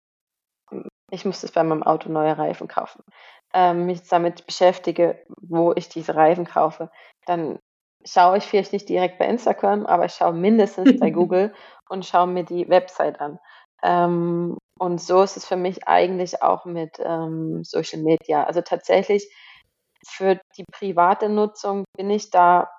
ich 1.13 1.25
muss 1.25 1.43
jetzt 1.43 1.53
bei 1.53 1.63
meinem 1.63 1.83
Auto 1.83 2.09
neue 2.09 2.37
Reifen 2.37 2.67
kaufen, 2.67 3.03
ähm, 3.53 3.85
mich 3.85 4.07
damit 4.07 4.47
beschäftige, 4.47 5.23
wo 5.41 5.71
ich 5.75 5.87
diese 5.87 6.15
Reifen 6.15 6.45
kaufe, 6.45 6.89
dann 7.27 7.59
schaue 8.03 8.37
ich 8.37 8.45
vielleicht 8.45 8.73
nicht 8.73 8.89
direkt 8.89 9.19
bei 9.19 9.27
Instagram, 9.27 9.85
aber 9.85 10.05
ich 10.05 10.13
schaue 10.13 10.33
mindestens 10.33 10.99
bei 10.99 11.11
Google 11.11 11.53
und 11.87 12.05
schaue 12.05 12.27
mir 12.27 12.43
die 12.43 12.67
Website 12.67 13.21
an. 13.21 13.39
Ähm, 13.83 14.57
und 14.79 14.99
so 14.99 15.21
ist 15.21 15.37
es 15.37 15.45
für 15.45 15.55
mich 15.55 15.87
eigentlich 15.87 16.41
auch 16.41 16.65
mit 16.65 16.99
ähm, 16.99 17.63
Social 17.63 18.01
Media. 18.01 18.43
Also 18.45 18.61
tatsächlich 18.61 19.31
für 20.05 20.39
die 20.57 20.65
private 20.71 21.29
Nutzung 21.29 21.85
bin 21.95 22.09
ich 22.09 22.31
da, 22.31 22.69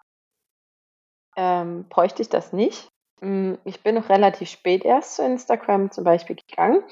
ähm, 1.37 1.89
bräuchte 1.89 2.21
ich 2.23 2.29
das 2.29 2.53
nicht. 2.53 2.89
Hm, 3.21 3.59
ich 3.65 3.83
bin 3.83 3.95
noch 3.95 4.09
relativ 4.09 4.51
spät 4.51 4.85
erst 4.85 5.15
zu 5.15 5.25
Instagram 5.25 5.93
zum 5.93 6.03
Beispiel 6.03 6.37
gegangen. 6.49 6.83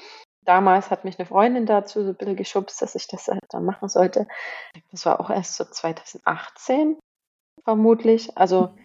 Damals 0.45 0.91
hat 0.91 1.05
mich 1.05 1.17
eine 1.19 1.25
Freundin 1.25 1.65
dazu 1.65 2.03
so 2.03 2.09
ein 2.09 2.15
bisschen 2.15 2.35
geschubst, 2.35 2.81
dass 2.81 2.95
ich 2.95 3.07
das 3.07 3.27
halt 3.27 3.43
dann 3.49 3.65
machen 3.65 3.89
sollte. 3.89 4.27
Das 4.91 5.05
war 5.05 5.19
auch 5.19 5.29
erst 5.29 5.55
so 5.55 5.65
2018 5.65 6.97
vermutlich. 7.63 8.37
Also 8.37 8.75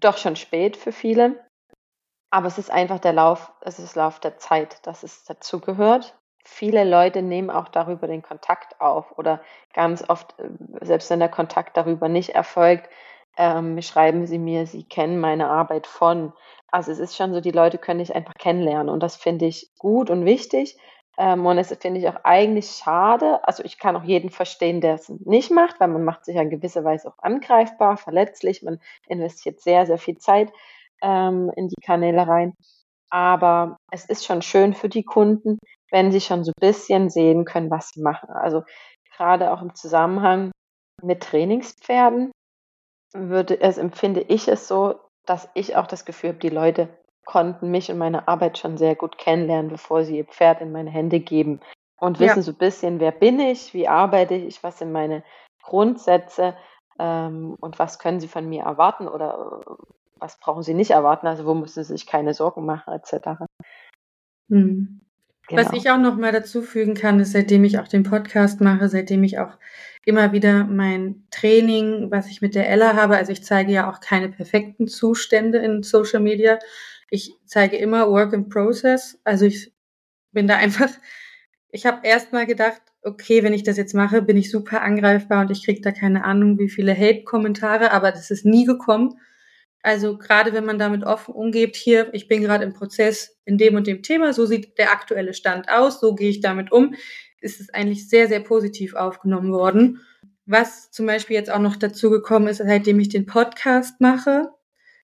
doch 0.00 0.18
schon 0.18 0.36
spät 0.36 0.76
für 0.76 0.92
viele. 0.92 1.44
Aber 2.30 2.46
es 2.46 2.58
ist 2.58 2.70
einfach 2.70 2.98
der 2.98 3.12
Lauf, 3.12 3.52
es 3.60 3.78
ist 3.78 3.94
Lauf 3.94 4.18
der 4.18 4.38
Zeit, 4.38 4.86
dass 4.86 5.02
es 5.02 5.24
dazugehört. 5.24 6.16
Viele 6.44 6.82
Leute 6.82 7.22
nehmen 7.22 7.50
auch 7.50 7.68
darüber 7.68 8.06
den 8.06 8.22
Kontakt 8.22 8.80
auf 8.80 9.16
oder 9.18 9.42
ganz 9.74 10.08
oft, 10.08 10.38
äh, 10.40 10.48
selbst 10.80 11.10
wenn 11.10 11.20
der 11.20 11.28
Kontakt 11.28 11.76
darüber 11.76 12.08
nicht 12.08 12.30
erfolgt, 12.30 12.88
ähm, 13.36 13.80
schreiben 13.80 14.26
sie 14.26 14.38
mir, 14.38 14.66
sie 14.66 14.84
kennen 14.84 15.20
meine 15.20 15.48
Arbeit 15.48 15.86
von. 15.86 16.32
Also 16.72 16.90
es 16.90 16.98
ist 16.98 17.16
schon 17.16 17.34
so, 17.34 17.40
die 17.40 17.50
Leute 17.50 17.78
können 17.78 18.00
dich 18.00 18.14
einfach 18.14 18.34
kennenlernen 18.34 18.88
und 18.88 19.02
das 19.02 19.16
finde 19.16 19.46
ich 19.46 19.70
gut 19.78 20.10
und 20.10 20.24
wichtig. 20.24 20.76
Ähm, 21.18 21.44
und 21.44 21.58
es 21.58 21.68
finde 21.80 22.00
ich 22.00 22.08
auch 22.08 22.24
eigentlich 22.24 22.70
schade. 22.70 23.46
Also 23.46 23.62
ich 23.64 23.78
kann 23.78 23.96
auch 23.96 24.04
jeden 24.04 24.30
verstehen, 24.30 24.80
der 24.80 24.94
es 24.94 25.08
nicht 25.10 25.50
macht, 25.50 25.78
weil 25.80 25.88
man 25.88 26.04
macht 26.04 26.24
sich 26.24 26.36
ja 26.36 26.42
in 26.42 26.50
gewisser 26.50 26.84
Weise 26.84 27.08
auch 27.08 27.18
angreifbar, 27.18 27.98
verletzlich. 27.98 28.62
Man 28.62 28.80
investiert 29.06 29.60
sehr, 29.60 29.86
sehr 29.86 29.98
viel 29.98 30.16
Zeit 30.18 30.50
ähm, 31.02 31.50
in 31.56 31.68
die 31.68 31.80
Kanäle 31.84 32.26
rein. 32.26 32.54
Aber 33.10 33.76
es 33.90 34.06
ist 34.06 34.24
schon 34.24 34.40
schön 34.42 34.72
für 34.74 34.88
die 34.88 35.04
Kunden, 35.04 35.58
wenn 35.90 36.12
sie 36.12 36.22
schon 36.22 36.44
so 36.44 36.52
ein 36.52 36.60
bisschen 36.60 37.10
sehen 37.10 37.44
können, 37.44 37.70
was 37.70 37.90
sie 37.90 38.00
machen. 38.00 38.30
Also 38.30 38.62
gerade 39.16 39.52
auch 39.52 39.60
im 39.60 39.74
Zusammenhang 39.74 40.50
mit 41.02 41.22
Trainingspferden 41.22 42.32
würde 43.14 43.60
es, 43.60 43.78
empfinde 43.78 44.22
ich 44.22 44.48
es 44.48 44.66
so, 44.68 44.98
dass 45.26 45.48
ich 45.54 45.76
auch 45.76 45.86
das 45.86 46.04
Gefühl 46.04 46.30
habe, 46.30 46.40
die 46.40 46.48
Leute 46.48 46.88
konnten 47.24 47.70
mich 47.70 47.90
und 47.90 47.98
meine 47.98 48.26
Arbeit 48.28 48.58
schon 48.58 48.76
sehr 48.76 48.96
gut 48.96 49.18
kennenlernen, 49.18 49.70
bevor 49.70 50.04
sie 50.04 50.18
ihr 50.18 50.24
Pferd 50.24 50.60
in 50.60 50.72
meine 50.72 50.90
Hände 50.90 51.20
geben 51.20 51.60
und 52.00 52.18
wissen 52.18 52.38
ja. 52.38 52.42
so 52.42 52.52
ein 52.52 52.58
bisschen, 52.58 53.00
wer 53.00 53.12
bin 53.12 53.38
ich, 53.38 53.74
wie 53.74 53.86
arbeite 53.86 54.34
ich, 54.34 54.62
was 54.62 54.78
sind 54.78 54.90
meine 54.90 55.22
Grundsätze 55.62 56.56
ähm, 56.98 57.56
und 57.60 57.78
was 57.78 58.00
können 58.00 58.18
sie 58.18 58.28
von 58.28 58.48
mir 58.48 58.64
erwarten 58.64 59.06
oder 59.06 59.60
was 60.18 60.38
brauchen 60.38 60.62
sie 60.62 60.74
nicht 60.74 60.90
erwarten, 60.90 61.26
also 61.26 61.46
wo 61.46 61.54
müssen 61.54 61.84
sie 61.84 61.92
sich 61.92 62.06
keine 62.06 62.34
Sorgen 62.34 62.64
machen, 62.64 62.92
etc. 62.92 63.42
Hm. 64.48 65.00
Genau. 65.48 65.62
Was 65.62 65.72
ich 65.72 65.90
auch 65.90 65.98
noch 65.98 66.16
mal 66.16 66.32
dazu 66.32 66.62
fügen 66.62 66.94
kann, 66.94 67.18
ist, 67.20 67.32
seitdem 67.32 67.64
ich 67.64 67.78
auch 67.78 67.88
den 67.88 68.04
Podcast 68.04 68.60
mache, 68.60 68.88
seitdem 68.88 69.24
ich 69.24 69.38
auch 69.38 69.58
immer 70.04 70.32
wieder 70.32 70.64
mein 70.64 71.26
Training, 71.30 72.10
was 72.10 72.28
ich 72.28 72.42
mit 72.42 72.54
der 72.54 72.68
Ella 72.68 72.94
habe, 72.94 73.16
also 73.16 73.32
ich 73.32 73.44
zeige 73.44 73.72
ja 73.72 73.90
auch 73.90 74.00
keine 74.00 74.28
perfekten 74.28 74.88
Zustände 74.88 75.58
in 75.58 75.82
Social 75.82 76.20
Media. 76.20 76.58
Ich 77.10 77.34
zeige 77.46 77.76
immer 77.76 78.10
Work 78.10 78.32
in 78.32 78.48
Process. 78.48 79.20
Also 79.24 79.44
ich 79.44 79.72
bin 80.32 80.48
da 80.48 80.56
einfach, 80.58 80.90
ich 81.70 81.86
habe 81.86 82.06
erst 82.06 82.32
mal 82.32 82.46
gedacht, 82.46 82.82
okay, 83.02 83.42
wenn 83.42 83.52
ich 83.52 83.62
das 83.64 83.76
jetzt 83.76 83.94
mache, 83.94 84.22
bin 84.22 84.36
ich 84.36 84.50
super 84.50 84.82
angreifbar 84.82 85.42
und 85.42 85.50
ich 85.50 85.64
kriege 85.64 85.80
da 85.80 85.92
keine 85.92 86.24
Ahnung, 86.24 86.58
wie 86.58 86.68
viele 86.68 86.96
Hate-Kommentare, 86.96 87.90
aber 87.90 88.12
das 88.12 88.30
ist 88.30 88.44
nie 88.44 88.64
gekommen. 88.64 89.18
Also 89.82 90.16
gerade 90.16 90.52
wenn 90.52 90.64
man 90.64 90.78
damit 90.78 91.02
offen 91.02 91.34
umgeht, 91.34 91.74
hier, 91.74 92.14
ich 92.14 92.28
bin 92.28 92.40
gerade 92.40 92.62
im 92.62 92.72
Prozess 92.72 93.36
in 93.44 93.58
dem 93.58 93.74
und 93.74 93.88
dem 93.88 94.02
Thema, 94.02 94.32
so 94.32 94.46
sieht 94.46 94.78
der 94.78 94.92
aktuelle 94.92 95.34
Stand 95.34 95.68
aus, 95.68 95.98
so 95.98 96.14
gehe 96.14 96.30
ich 96.30 96.40
damit 96.40 96.70
um, 96.70 96.94
ist 97.42 97.60
es 97.60 97.72
eigentlich 97.74 98.08
sehr, 98.08 98.28
sehr 98.28 98.40
positiv 98.40 98.94
aufgenommen 98.94 99.52
worden. 99.52 100.00
Was 100.46 100.90
zum 100.90 101.06
Beispiel 101.06 101.36
jetzt 101.36 101.50
auch 101.50 101.60
noch 101.60 101.76
dazu 101.76 102.10
gekommen 102.10 102.48
ist, 102.48 102.58
seitdem 102.58 102.98
ich 103.00 103.08
den 103.08 103.26
Podcast 103.26 104.00
mache, 104.00 104.50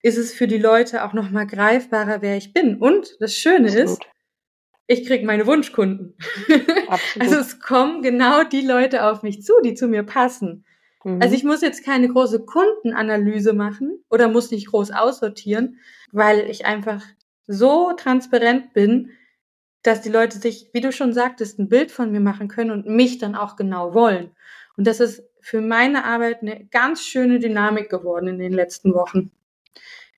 ist 0.03 0.19
es 0.19 0.35
für 0.35 0.47
die 0.47 0.59
Leute 0.59 1.05
auch 1.05 1.15
noch 1.15 1.31
mal 1.31 1.47
greifbarer, 1.47 2.21
wer 2.21 2.37
ich 2.37 2.53
bin. 2.53 2.77
Und 2.77 3.17
das 3.21 3.35
Schöne 3.35 3.75
ist, 3.75 4.01
ich 4.87 5.07
kriege 5.07 5.25
meine 5.25 5.47
Wunschkunden. 5.47 6.15
also 7.19 7.37
es 7.37 7.59
kommen 7.59 8.03
genau 8.03 8.45
die 8.45 8.61
Leute 8.61 9.05
auf 9.05 9.23
mich 9.23 9.43
zu, 9.43 9.55
die 9.65 9.75
zu 9.75 9.89
mir 9.89 10.03
passen. 10.03 10.65
Mhm. 11.05 11.23
Also 11.23 11.35
ich 11.35 11.45
muss 11.45 11.63
jetzt 11.63 11.85
keine 11.85 12.09
große 12.09 12.45
Kundenanalyse 12.45 13.55
machen 13.55 14.05
oder 14.11 14.29
muss 14.29 14.51
nicht 14.51 14.69
groß 14.69 14.91
aussortieren, 14.91 15.79
weil 16.13 16.41
ich 16.51 16.67
einfach 16.67 17.03
so 17.47 17.93
transparent 17.97 18.73
bin, 18.73 19.11
dass 19.85 20.01
die 20.01 20.09
Leute 20.09 20.39
sich, 20.39 20.71
wie 20.73 20.81
du 20.81 20.91
schon 20.91 21.13
sagtest, 21.13 21.59
ein 21.59 21.69
Bild 21.69 21.93
von 21.93 22.11
mir 22.11 22.21
machen 22.21 22.49
können 22.49 22.73
und 22.73 22.87
mich 22.87 23.19
dann 23.19 23.37
auch 23.37 23.55
genau 23.55 23.95
wollen. 23.95 24.35
Und 24.77 24.87
das 24.87 24.99
ist 24.99 25.23
für 25.41 25.61
meine 25.61 26.05
Arbeit 26.05 26.43
eine 26.43 26.65
ganz 26.67 27.03
schöne 27.03 27.39
Dynamik 27.39 27.91
geworden 27.91 28.29
in 28.29 28.39
den 28.39 28.55
letzten 28.55 28.95
Wochen. 28.95 29.31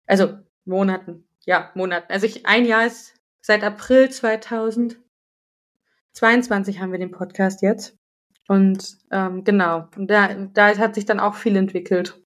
Also 0.07 0.39
Monaten. 0.65 1.27
Ja, 1.45 1.73
Monaten. 1.75 2.13
Also 2.13 2.27
ich, 2.27 2.47
ein 2.47 2.65
Jahr 2.65 2.87
ist 2.87 3.15
seit 3.41 3.65
April 3.65 4.09
2022 4.09 6.81
haben 6.81 6.93
wir 6.93 7.01
den 7.01 7.11
Podcast 7.11 7.61
jetzt. 7.61 7.99
Und 8.47 8.99
ähm, 9.11 9.43
genau, 9.43 9.89
da, 9.97 10.33
da 10.33 10.79
hat 10.79 10.95
sich 10.95 11.07
dann 11.07 11.19
auch 11.19 11.35
viel 11.35 11.57
entwickelt. 11.57 12.23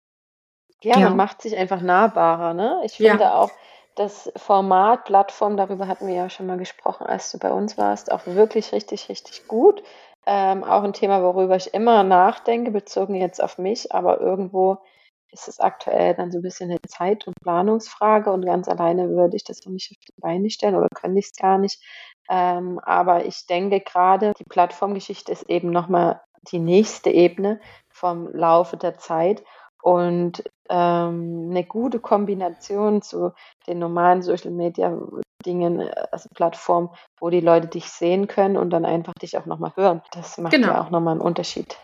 Ja, 0.82 0.98
ja, 0.98 1.08
man 1.08 1.18
macht 1.18 1.42
sich 1.42 1.54
einfach 1.56 1.82
nahbarer, 1.82 2.54
ne? 2.54 2.80
Ich 2.86 2.92
finde 2.92 3.24
ja. 3.24 3.34
auch 3.34 3.50
das 3.96 4.30
Format, 4.36 5.04
Plattform, 5.04 5.56
darüber 5.56 5.88
hatten 5.88 6.06
wir 6.06 6.14
ja 6.14 6.30
schon 6.30 6.46
mal 6.46 6.58
gesprochen, 6.58 7.06
als 7.06 7.32
du 7.32 7.38
bei 7.38 7.50
uns 7.50 7.78
warst, 7.78 8.12
auch 8.12 8.26
wirklich 8.26 8.72
richtig, 8.72 9.08
richtig 9.08 9.48
gut. 9.48 9.82
Ähm, 10.26 10.64
auch 10.64 10.82
ein 10.82 10.92
Thema, 10.92 11.22
worüber 11.22 11.56
ich 11.56 11.72
immer 11.74 12.02
nachdenke, 12.04 12.70
bezogen 12.70 13.14
jetzt 13.14 13.42
auf 13.42 13.58
mich, 13.58 13.92
aber 13.92 14.20
irgendwo 14.20 14.78
ist 15.32 15.48
es 15.48 15.60
aktuell 15.60 16.14
dann 16.14 16.30
so 16.30 16.38
ein 16.38 16.42
bisschen 16.42 16.70
eine 16.70 16.80
Zeit- 16.88 17.26
und 17.26 17.34
Planungsfrage 17.42 18.30
und 18.32 18.44
ganz 18.44 18.68
alleine 18.68 19.08
würde 19.10 19.36
ich 19.36 19.44
das 19.44 19.64
noch 19.64 19.72
nicht 19.72 19.90
auf 19.90 20.04
die 20.06 20.20
Beine 20.20 20.50
stellen 20.50 20.76
oder 20.76 20.88
könnte 20.94 21.18
ich 21.18 21.26
es 21.26 21.32
gar 21.36 21.58
nicht. 21.58 21.82
Ähm, 22.28 22.78
aber 22.80 23.24
ich 23.26 23.46
denke 23.46 23.80
gerade, 23.80 24.32
die 24.38 24.44
Plattformgeschichte 24.44 25.32
ist 25.32 25.48
eben 25.48 25.70
nochmal 25.70 26.20
die 26.50 26.58
nächste 26.58 27.10
Ebene 27.10 27.60
vom 27.90 28.28
Laufe 28.32 28.76
der 28.76 28.98
Zeit 28.98 29.42
und 29.82 30.42
ähm, 30.68 31.48
eine 31.50 31.64
gute 31.64 32.00
Kombination 32.00 33.02
zu 33.02 33.32
den 33.66 33.78
normalen 33.78 34.22
Social 34.22 34.50
Media 34.50 34.96
Dingen, 35.44 35.88
also 36.10 36.28
Plattformen, 36.34 36.90
wo 37.18 37.30
die 37.30 37.40
Leute 37.40 37.68
dich 37.68 37.86
sehen 37.86 38.26
können 38.26 38.56
und 38.56 38.70
dann 38.70 38.84
einfach 38.84 39.12
dich 39.14 39.38
auch 39.38 39.46
nochmal 39.46 39.72
hören. 39.76 40.02
Das 40.12 40.38
macht 40.38 40.52
genau. 40.52 40.68
ja 40.68 40.80
auch 40.80 40.90
nochmal 40.90 41.12
einen 41.12 41.20
Unterschied. 41.20 41.76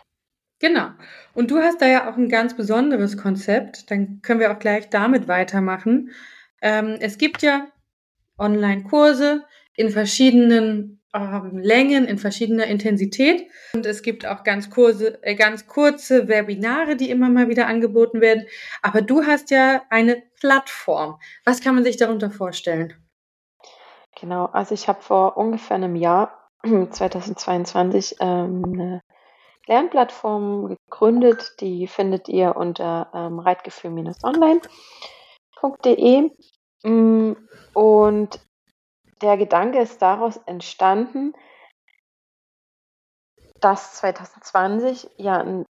Genau. 0.59 0.87
Und 1.33 1.51
du 1.51 1.57
hast 1.57 1.81
da 1.81 1.87
ja 1.87 2.09
auch 2.09 2.17
ein 2.17 2.29
ganz 2.29 2.55
besonderes 2.55 3.17
Konzept. 3.17 3.89
Dann 3.91 4.21
können 4.21 4.39
wir 4.39 4.51
auch 4.51 4.59
gleich 4.59 4.89
damit 4.89 5.27
weitermachen. 5.27 6.11
Ähm, 6.61 6.97
es 6.99 7.17
gibt 7.17 7.41
ja 7.41 7.67
Online-Kurse 8.37 9.43
in 9.75 9.89
verschiedenen 9.89 11.02
ähm, 11.13 11.59
Längen, 11.59 12.05
in 12.05 12.17
verschiedener 12.17 12.65
Intensität. 12.65 13.47
Und 13.73 13.85
es 13.85 14.01
gibt 14.01 14.25
auch 14.25 14.43
ganz, 14.43 14.69
Kurse, 14.69 15.19
äh, 15.23 15.35
ganz 15.35 15.67
kurze 15.67 16.27
Webinare, 16.27 16.95
die 16.95 17.09
immer 17.09 17.29
mal 17.29 17.49
wieder 17.49 17.67
angeboten 17.67 18.21
werden. 18.21 18.45
Aber 18.81 19.01
du 19.01 19.25
hast 19.25 19.51
ja 19.51 19.83
eine 19.89 20.23
Plattform. 20.39 21.19
Was 21.45 21.61
kann 21.61 21.75
man 21.75 21.83
sich 21.83 21.97
darunter 21.97 22.31
vorstellen? 22.31 22.93
Genau, 24.19 24.45
also 24.45 24.73
ich 24.73 24.87
habe 24.87 25.01
vor 25.01 25.37
ungefähr 25.37 25.75
einem 25.75 25.95
Jahr, 25.95 26.49
2022, 26.63 28.17
ähm, 28.19 28.63
eine 28.65 29.01
Lernplattform 29.67 30.77
gegründet. 30.89 31.55
Die 31.59 31.87
findet 31.87 32.29
ihr 32.29 32.55
unter 32.55 33.09
ähm, 33.13 33.39
reitgefühl-online.de. 33.39 36.31
Mm, 36.83 37.33
und 37.73 38.39
der 39.23 39.37
Gedanke 39.37 39.79
ist 39.79 40.01
daraus 40.01 40.37
entstanden, 40.45 41.33
dass 43.59 43.95
2020 43.95 45.09
ja 45.17 45.37
ein 45.37 45.65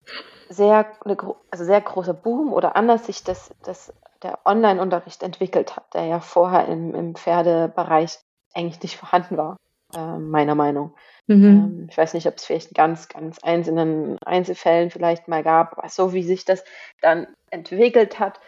sehr, 0.48 0.86
eine, 1.04 1.16
also 1.50 1.64
sehr 1.64 1.80
großer 1.80 2.14
Boom 2.14 2.52
oder 2.52 2.76
anders 2.76 3.06
sich 3.06 3.24
das, 3.24 3.52
das, 3.62 3.92
der 4.22 4.38
Online-Unterricht 4.44 5.22
entwickelt 5.22 5.76
hat, 5.76 5.92
der 5.94 6.04
ja 6.04 6.20
vorher 6.20 6.66
im, 6.68 6.94
im 6.94 7.14
Pferdebereich 7.14 8.18
eigentlich 8.54 8.82
nicht 8.82 8.96
vorhanden 8.96 9.36
war, 9.36 9.56
äh, 9.94 10.18
meiner 10.18 10.54
Meinung. 10.54 10.94
Mhm. 11.26 11.44
Ähm, 11.44 11.86
ich 11.90 11.98
weiß 11.98 12.14
nicht, 12.14 12.26
ob 12.26 12.36
es 12.36 12.44
vielleicht 12.44 12.68
in 12.68 12.74
ganz, 12.74 13.08
ganz 13.08 13.38
einzelnen 13.42 14.18
Einzelfällen 14.24 14.90
vielleicht 14.90 15.28
mal 15.28 15.42
gab, 15.42 15.78
aber 15.78 15.88
so 15.88 16.12
wie 16.12 16.22
sich 16.22 16.44
das 16.44 16.64
dann 17.00 17.26
entwickelt 17.50 18.18
hat, 18.20 18.40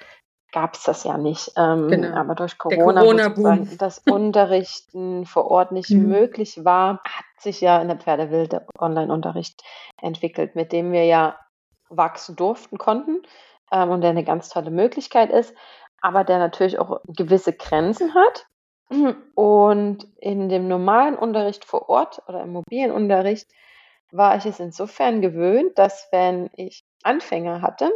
gab 0.52 0.74
es 0.74 0.84
das 0.84 1.04
ja 1.04 1.18
nicht. 1.18 1.52
Ähm, 1.56 1.88
genau. 1.88 2.16
Aber 2.16 2.34
durch 2.34 2.58
Corona, 2.58 3.00
Corona 3.00 3.66
das 3.78 3.98
Unterrichten 4.10 5.26
vor 5.26 5.50
Ort 5.50 5.72
nicht 5.72 5.90
mhm. 5.90 6.08
möglich 6.08 6.64
war, 6.64 7.00
hat 7.04 7.24
sich 7.40 7.60
ja 7.60 7.80
in 7.80 7.88
der 7.88 7.96
Pferdewelt 7.96 8.52
der 8.52 8.66
Online-Unterricht 8.78 9.62
entwickelt, 10.00 10.54
mit 10.54 10.72
dem 10.72 10.92
wir 10.92 11.04
ja 11.04 11.36
wachsen 11.88 12.36
durften, 12.36 12.78
konnten 12.78 13.22
ähm, 13.72 13.90
und 13.90 14.02
der 14.02 14.10
eine 14.10 14.24
ganz 14.24 14.48
tolle 14.48 14.70
Möglichkeit 14.70 15.30
ist, 15.30 15.54
aber 16.00 16.24
der 16.24 16.38
natürlich 16.38 16.78
auch 16.78 17.00
gewisse 17.06 17.52
Grenzen 17.52 18.14
hat. 18.14 18.46
Und 19.34 20.06
in 20.18 20.50
dem 20.50 20.68
normalen 20.68 21.16
Unterricht 21.16 21.64
vor 21.64 21.88
Ort 21.88 22.22
oder 22.28 22.42
im 22.42 22.52
mobilen 22.52 22.90
Unterricht 22.90 23.48
war 24.10 24.36
ich 24.36 24.44
es 24.44 24.60
insofern 24.60 25.22
gewöhnt, 25.22 25.78
dass 25.78 26.08
wenn 26.12 26.50
ich 26.56 26.84
Anfänger 27.02 27.62
hatte, 27.62 27.90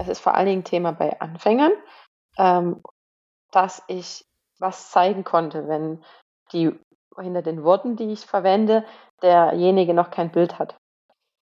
das 0.00 0.08
ist 0.08 0.20
vor 0.20 0.34
allen 0.34 0.46
Dingen 0.46 0.64
Thema 0.64 0.92
bei 0.92 1.20
Anfängern, 1.20 1.72
ähm, 2.38 2.82
dass 3.50 3.82
ich 3.86 4.24
was 4.58 4.90
zeigen 4.90 5.24
konnte, 5.24 5.68
wenn 5.68 6.02
die 6.52 6.72
hinter 7.18 7.42
den 7.42 7.64
Worten, 7.64 7.96
die 7.96 8.10
ich 8.10 8.24
verwende, 8.24 8.86
derjenige 9.20 9.92
noch 9.92 10.10
kein 10.10 10.32
Bild 10.32 10.58
hat. 10.58 10.78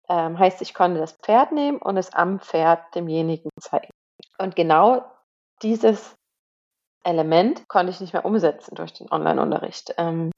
Ähm, 0.08 0.38
heißt, 0.38 0.62
ich 0.62 0.76
konnte 0.76 1.00
das 1.00 1.14
Pferd 1.14 1.52
nehmen 1.52 1.80
und 1.80 1.98
es 1.98 2.14
am 2.14 2.40
Pferd 2.40 2.94
demjenigen 2.94 3.50
zeigen. 3.60 3.90
Und 4.38 4.56
genau 4.56 5.04
dieses 5.64 6.16
Element 7.04 7.68
konnte 7.68 7.92
ich 7.92 8.02
nicht 8.02 8.14
mehr 8.14 8.26
umsetzen 8.26 8.76
durch 8.76 8.94
den 8.94 9.12
Online-Unterricht. 9.12 9.96
Ähm, 9.98 10.30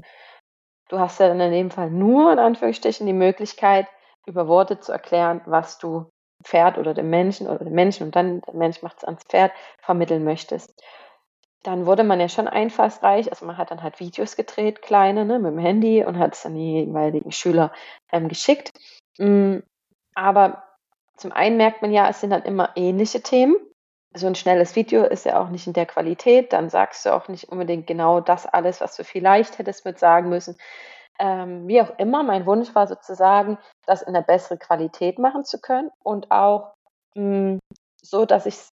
du 0.87 0.99
hast 0.99 1.19
ja 1.19 1.27
dann 1.27 1.41
in 1.41 1.51
dem 1.51 1.71
Fall 1.71 1.89
nur 1.89 2.31
in 2.31 2.39
Anführungsstrichen 2.39 3.05
die 3.05 3.13
Möglichkeit, 3.13 3.87
über 4.25 4.47
Worte 4.47 4.79
zu 4.79 4.93
erklären, 4.93 5.41
was 5.45 5.79
du 5.79 6.09
Pferd 6.43 6.77
oder 6.77 6.93
dem 6.93 7.09
Menschen 7.09 7.47
oder 7.47 7.63
dem 7.63 7.73
Menschen 7.73 8.03
und 8.03 8.15
dann 8.15 8.41
der 8.41 8.53
Mensch 8.53 8.81
macht 8.81 8.97
es 8.97 9.03
ans 9.03 9.23
Pferd 9.23 9.51
vermitteln 9.79 10.23
möchtest. 10.23 10.81
Dann 11.63 11.85
wurde 11.85 12.03
man 12.03 12.19
ja 12.19 12.29
schon 12.29 12.47
einfallsreich, 12.47 13.31
also 13.31 13.45
man 13.45 13.57
hat 13.57 13.71
dann 13.71 13.81
halt 13.81 13.99
Videos 13.99 14.35
gedreht, 14.35 14.81
kleine, 14.81 15.25
ne, 15.25 15.39
mit 15.39 15.51
dem 15.51 15.59
Handy 15.59 16.03
und 16.03 16.19
hat 16.19 16.35
es 16.35 16.45
an 16.45 16.55
die 16.55 16.83
jeweiligen 16.85 17.31
Schüler 17.31 17.71
ähm, 18.11 18.27
geschickt. 18.27 18.71
Mm, 19.17 19.59
aber 20.13 20.63
zum 21.17 21.31
einen 21.31 21.57
merkt 21.57 21.81
man 21.81 21.91
ja, 21.91 22.07
es 22.07 22.21
sind 22.21 22.29
dann 22.29 22.43
immer 22.43 22.71
ähnliche 22.75 23.21
Themen 23.21 23.55
so 24.15 24.27
ein 24.27 24.35
schnelles 24.35 24.75
Video 24.75 25.03
ist 25.03 25.25
ja 25.25 25.39
auch 25.39 25.49
nicht 25.49 25.67
in 25.67 25.73
der 25.73 25.85
Qualität, 25.85 26.53
dann 26.53 26.69
sagst 26.69 27.05
du 27.05 27.13
auch 27.13 27.27
nicht 27.27 27.49
unbedingt 27.49 27.85
genau 27.85 28.21
das 28.21 28.45
alles, 28.45 28.81
was 28.81 28.95
du 28.95 29.03
vielleicht 29.03 29.59
hättest 29.59 29.85
mit 29.85 29.99
sagen 29.99 30.29
müssen. 30.29 30.57
Ähm, 31.19 31.67
wie 31.67 31.81
auch 31.81 31.97
immer, 31.97 32.23
mein 32.23 32.45
Wunsch 32.45 32.73
war 32.75 32.87
sozusagen, 32.87 33.57
das 33.85 34.01
in 34.01 34.13
der 34.13 34.21
besseren 34.21 34.59
Qualität 34.59 35.17
machen 35.19 35.45
zu 35.45 35.59
können 35.61 35.89
und 36.03 36.31
auch 36.31 36.73
mh, 37.15 37.21
hm, 37.23 37.59
so, 38.01 38.25
dass 38.25 38.45
ich 38.45 38.55
es 38.55 38.69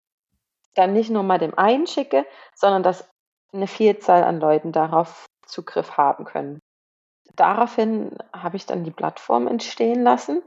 dann 0.74 0.92
nicht 0.92 1.10
nur 1.10 1.22
mal 1.22 1.38
dem 1.38 1.56
einen 1.58 1.86
schicke, 1.86 2.26
sondern 2.54 2.82
dass 2.82 3.08
eine 3.52 3.66
Vielzahl 3.66 4.22
an 4.24 4.40
Leuten 4.40 4.72
darauf 4.72 5.26
Zugriff 5.46 5.96
haben 5.96 6.24
können. 6.24 6.60
Daraufhin 7.34 8.16
habe 8.32 8.56
ich 8.56 8.66
dann 8.66 8.84
die 8.84 8.90
Plattform 8.90 9.46
entstehen 9.46 10.02
lassen 10.02 10.42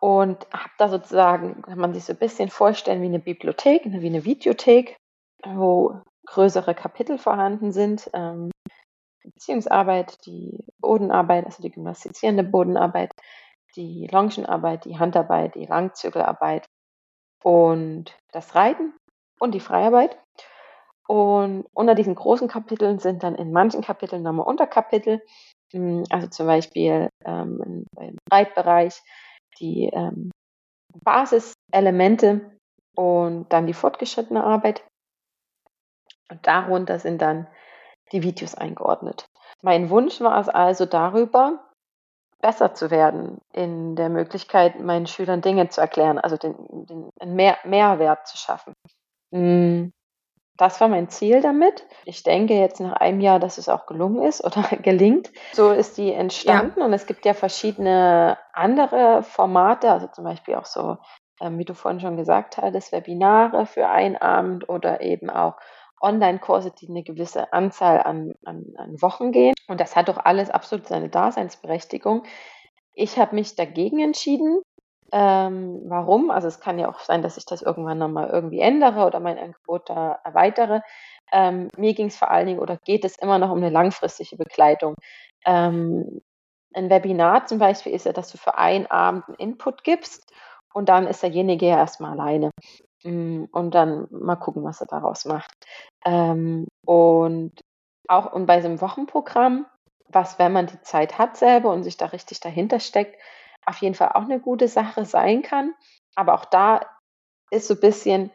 und 0.00 0.46
habe 0.52 0.70
da 0.78 0.88
sozusagen, 0.88 1.62
kann 1.62 1.78
man 1.78 1.94
sich 1.94 2.04
so 2.04 2.12
ein 2.12 2.18
bisschen 2.18 2.50
vorstellen 2.50 3.02
wie 3.02 3.06
eine 3.06 3.18
Bibliothek, 3.18 3.82
wie 3.84 4.06
eine 4.06 4.24
Videothek, 4.24 4.96
wo 5.44 6.00
größere 6.26 6.74
Kapitel 6.74 7.18
vorhanden 7.18 7.72
sind. 7.72 8.10
Ähm, 8.12 8.50
Beziehungsarbeit, 9.24 10.24
die 10.26 10.64
Bodenarbeit, 10.80 11.46
also 11.46 11.62
die 11.62 11.70
gymnastizierende 11.70 12.44
Bodenarbeit, 12.44 13.12
die 13.76 14.06
Longenarbeit, 14.10 14.84
die 14.84 14.98
Handarbeit, 14.98 15.54
die 15.54 15.66
Langzügelarbeit 15.66 16.66
und 17.42 18.16
das 18.32 18.54
Reiten 18.54 18.94
und 19.38 19.52
die 19.52 19.60
Freiarbeit. 19.60 20.18
Und 21.08 21.66
unter 21.74 21.94
diesen 21.94 22.14
großen 22.14 22.48
Kapiteln 22.48 22.98
sind 22.98 23.22
dann 23.22 23.34
in 23.34 23.52
manchen 23.52 23.82
Kapiteln 23.82 24.22
nochmal 24.22 24.46
Unterkapitel, 24.46 25.20
hm, 25.72 26.04
also 26.10 26.28
zum 26.28 26.46
Beispiel 26.46 27.08
ähm, 27.24 27.84
im 27.98 28.16
Reitbereich 28.30 29.02
die 29.58 29.90
ähm, 29.92 30.30
Basiselemente 31.04 32.58
und 32.94 33.52
dann 33.52 33.66
die 33.66 33.74
fortgeschrittene 33.74 34.44
Arbeit. 34.44 34.84
Und 36.30 36.46
darunter 36.46 36.98
sind 36.98 37.20
dann 37.20 37.46
die 38.12 38.22
Videos 38.22 38.54
eingeordnet. 38.54 39.26
Mein 39.62 39.90
Wunsch 39.90 40.20
war 40.20 40.38
es 40.40 40.48
also 40.48 40.86
darüber, 40.86 41.60
besser 42.42 42.74
zu 42.74 42.90
werden 42.90 43.40
in 43.52 43.96
der 43.96 44.08
Möglichkeit, 44.08 44.80
meinen 44.80 45.06
Schülern 45.06 45.40
Dinge 45.40 45.68
zu 45.68 45.80
erklären, 45.80 46.18
also 46.18 46.36
den, 46.36 46.54
den 47.20 47.34
Mehr, 47.34 47.56
Mehrwert 47.64 48.26
zu 48.26 48.36
schaffen. 48.36 48.74
Hm. 49.32 49.92
das 50.58 50.78
war 50.82 50.88
mein 50.88 51.08
Ziel 51.08 51.40
damit. 51.40 51.86
Ich 52.04 52.22
denke 52.22 52.52
jetzt 52.52 52.80
nach 52.80 52.92
einem 52.92 53.20
Jahr, 53.20 53.40
dass 53.40 53.56
es 53.56 53.70
auch 53.70 53.86
gelungen 53.86 54.20
ist 54.22 54.44
oder 54.44 54.62
gelingt. 54.82 55.32
So 55.54 55.70
ist 55.70 55.96
die 55.96 56.12
entstanden 56.12 56.80
ja. 56.80 56.84
und 56.84 56.92
es 56.92 57.06
gibt 57.06 57.24
ja 57.24 57.32
verschiedene 57.32 58.36
andere 58.52 59.22
Formate, 59.22 59.90
also 59.90 60.08
zum 60.08 60.24
Beispiel 60.24 60.56
auch 60.56 60.66
so, 60.66 60.98
ähm, 61.40 61.58
wie 61.58 61.64
du 61.64 61.74
vorhin 61.74 62.00
schon 62.00 62.16
gesagt 62.16 62.58
hattest, 62.58 62.92
Webinare 62.92 63.64
für 63.64 63.88
einen 63.88 64.16
Abend 64.16 64.68
oder 64.68 65.00
eben 65.00 65.30
auch 65.30 65.54
Online-Kurse, 66.02 66.72
die 66.72 66.88
eine 66.88 67.02
gewisse 67.02 67.52
Anzahl 67.52 68.02
an, 68.02 68.34
an, 68.44 68.66
an 68.76 69.00
Wochen 69.00 69.32
gehen. 69.32 69.54
Und 69.68 69.80
das 69.80 69.96
hat 69.96 70.08
doch 70.08 70.18
alles 70.18 70.50
absolut 70.50 70.86
seine 70.86 71.08
Daseinsberechtigung. 71.08 72.24
Ich 72.94 73.18
habe 73.18 73.34
mich 73.34 73.56
dagegen 73.56 74.00
entschieden, 74.00 74.60
ähm, 75.12 75.82
warum? 75.84 76.30
Also 76.30 76.48
es 76.48 76.60
kann 76.60 76.78
ja 76.78 76.88
auch 76.88 77.00
sein, 77.00 77.22
dass 77.22 77.36
ich 77.36 77.44
das 77.44 77.62
irgendwann 77.62 77.98
nochmal 77.98 78.30
irgendwie 78.30 78.60
ändere 78.60 79.06
oder 79.06 79.20
mein 79.20 79.38
Angebot 79.38 79.88
da 79.90 80.18
erweitere. 80.24 80.80
Ähm, 81.30 81.68
mir 81.76 81.94
ging 81.94 82.06
es 82.06 82.16
vor 82.16 82.30
allen 82.30 82.46
Dingen 82.46 82.60
oder 82.60 82.78
geht 82.84 83.04
es 83.04 83.18
immer 83.18 83.38
noch 83.38 83.50
um 83.50 83.58
eine 83.58 83.70
langfristige 83.70 84.36
Begleitung. 84.36 84.94
Ähm, 85.44 86.20
ein 86.74 86.88
Webinar 86.90 87.46
zum 87.46 87.58
Beispiel 87.58 87.92
ist 87.92 88.06
ja, 88.06 88.12
dass 88.12 88.30
du 88.32 88.38
für 88.38 88.56
einen 88.56 88.86
Abend 88.86 89.24
einen 89.28 89.36
Input 89.36 89.84
gibst 89.84 90.32
und 90.72 90.88
dann 90.88 91.06
ist 91.06 91.22
derjenige 91.22 91.66
ja 91.66 91.76
erstmal 91.76 92.12
alleine. 92.12 92.50
Mm, 93.04 93.44
und 93.50 93.74
dann 93.74 94.06
mal 94.10 94.36
gucken, 94.36 94.64
was 94.64 94.80
er 94.80 94.86
daraus 94.86 95.24
macht. 95.24 95.52
Ähm, 96.04 96.66
und 96.84 97.60
auch 98.08 98.32
und 98.32 98.46
bei 98.46 98.60
so 98.60 98.68
einem 98.68 98.80
Wochenprogramm, 98.80 99.66
was, 100.08 100.38
wenn 100.38 100.52
man 100.52 100.66
die 100.66 100.80
Zeit 100.82 101.18
hat 101.18 101.36
selber 101.36 101.72
und 101.72 101.84
sich 101.84 101.96
da 101.96 102.06
richtig 102.06 102.40
dahinter 102.40 102.80
steckt, 102.80 103.18
auf 103.64 103.78
jeden 103.78 103.94
Fall 103.94 104.10
auch 104.10 104.22
eine 104.22 104.40
gute 104.40 104.68
Sache 104.68 105.04
sein 105.04 105.42
kann. 105.42 105.74
Aber 106.14 106.34
auch 106.34 106.44
da 106.44 106.80
ist 107.50 107.68
so 107.68 107.74
ein 107.74 107.80
bisschen 107.80 108.30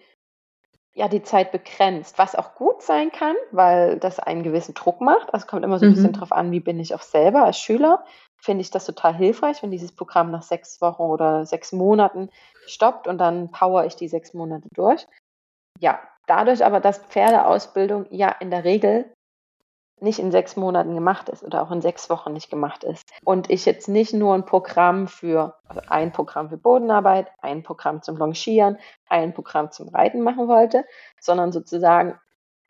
ja 0.97 1.07
die 1.07 1.21
Zeit 1.21 1.51
begrenzt, 1.51 2.17
was 2.17 2.35
auch 2.35 2.55
gut 2.55 2.81
sein 2.81 3.11
kann, 3.11 3.35
weil 3.51 3.99
das 3.99 4.19
einen 4.19 4.41
gewissen 4.41 4.73
Druck 4.73 4.99
macht. 4.99 5.31
Also 5.31 5.45
kommt 5.45 5.63
immer 5.63 5.77
so 5.77 5.85
ein 5.85 5.91
mhm. 5.91 5.95
bisschen 5.95 6.13
drauf 6.13 6.31
an, 6.31 6.51
wie 6.51 6.59
bin 6.59 6.79
ich 6.79 6.95
auch 6.95 7.03
selber 7.03 7.43
als 7.43 7.59
Schüler. 7.59 8.03
Finde 8.39 8.61
ich 8.61 8.71
das 8.71 8.85
total 8.85 9.15
hilfreich, 9.15 9.61
wenn 9.63 9.71
dieses 9.71 9.91
Programm 9.91 10.31
nach 10.31 10.43
sechs 10.43 10.79
Wochen 10.81 11.03
oder 11.03 11.45
sechs 11.45 11.71
Monaten 11.71 12.29
stoppt 12.65 13.07
und 13.07 13.17
dann 13.17 13.51
power 13.51 13.85
ich 13.85 13.95
die 13.95 14.07
sechs 14.07 14.33
Monate 14.33 14.67
durch. 14.73 15.07
Ja, 15.79 15.99
dadurch 16.27 16.63
aber, 16.63 16.79
dass 16.79 16.99
Pferdeausbildung 16.99 18.05
ja 18.11 18.29
in 18.29 18.51
der 18.51 18.63
Regel 18.63 19.11
nicht 19.99 20.19
in 20.19 20.31
sechs 20.31 20.55
Monaten 20.55 20.93
gemacht 20.93 21.27
ist 21.29 21.43
oder 21.43 21.63
auch 21.63 21.71
in 21.71 21.81
sechs 21.81 22.09
Wochen 22.09 22.33
nicht 22.33 22.49
gemacht 22.49 22.83
ist. 22.83 23.09
Und 23.23 23.49
ich 23.49 23.65
jetzt 23.65 23.87
nicht 23.87 24.13
nur 24.13 24.35
ein 24.35 24.45
Programm 24.45 25.07
für, 25.07 25.55
also 25.67 25.81
ein 25.87 26.11
Programm 26.11 26.49
für 26.49 26.57
Bodenarbeit, 26.57 27.31
ein 27.41 27.63
Programm 27.63 28.03
zum 28.03 28.17
Longieren, 28.17 28.77
ein 29.09 29.33
Programm 29.33 29.71
zum 29.71 29.89
Reiten 29.89 30.21
machen 30.21 30.47
wollte, 30.47 30.85
sondern 31.19 31.51
sozusagen 31.51 32.19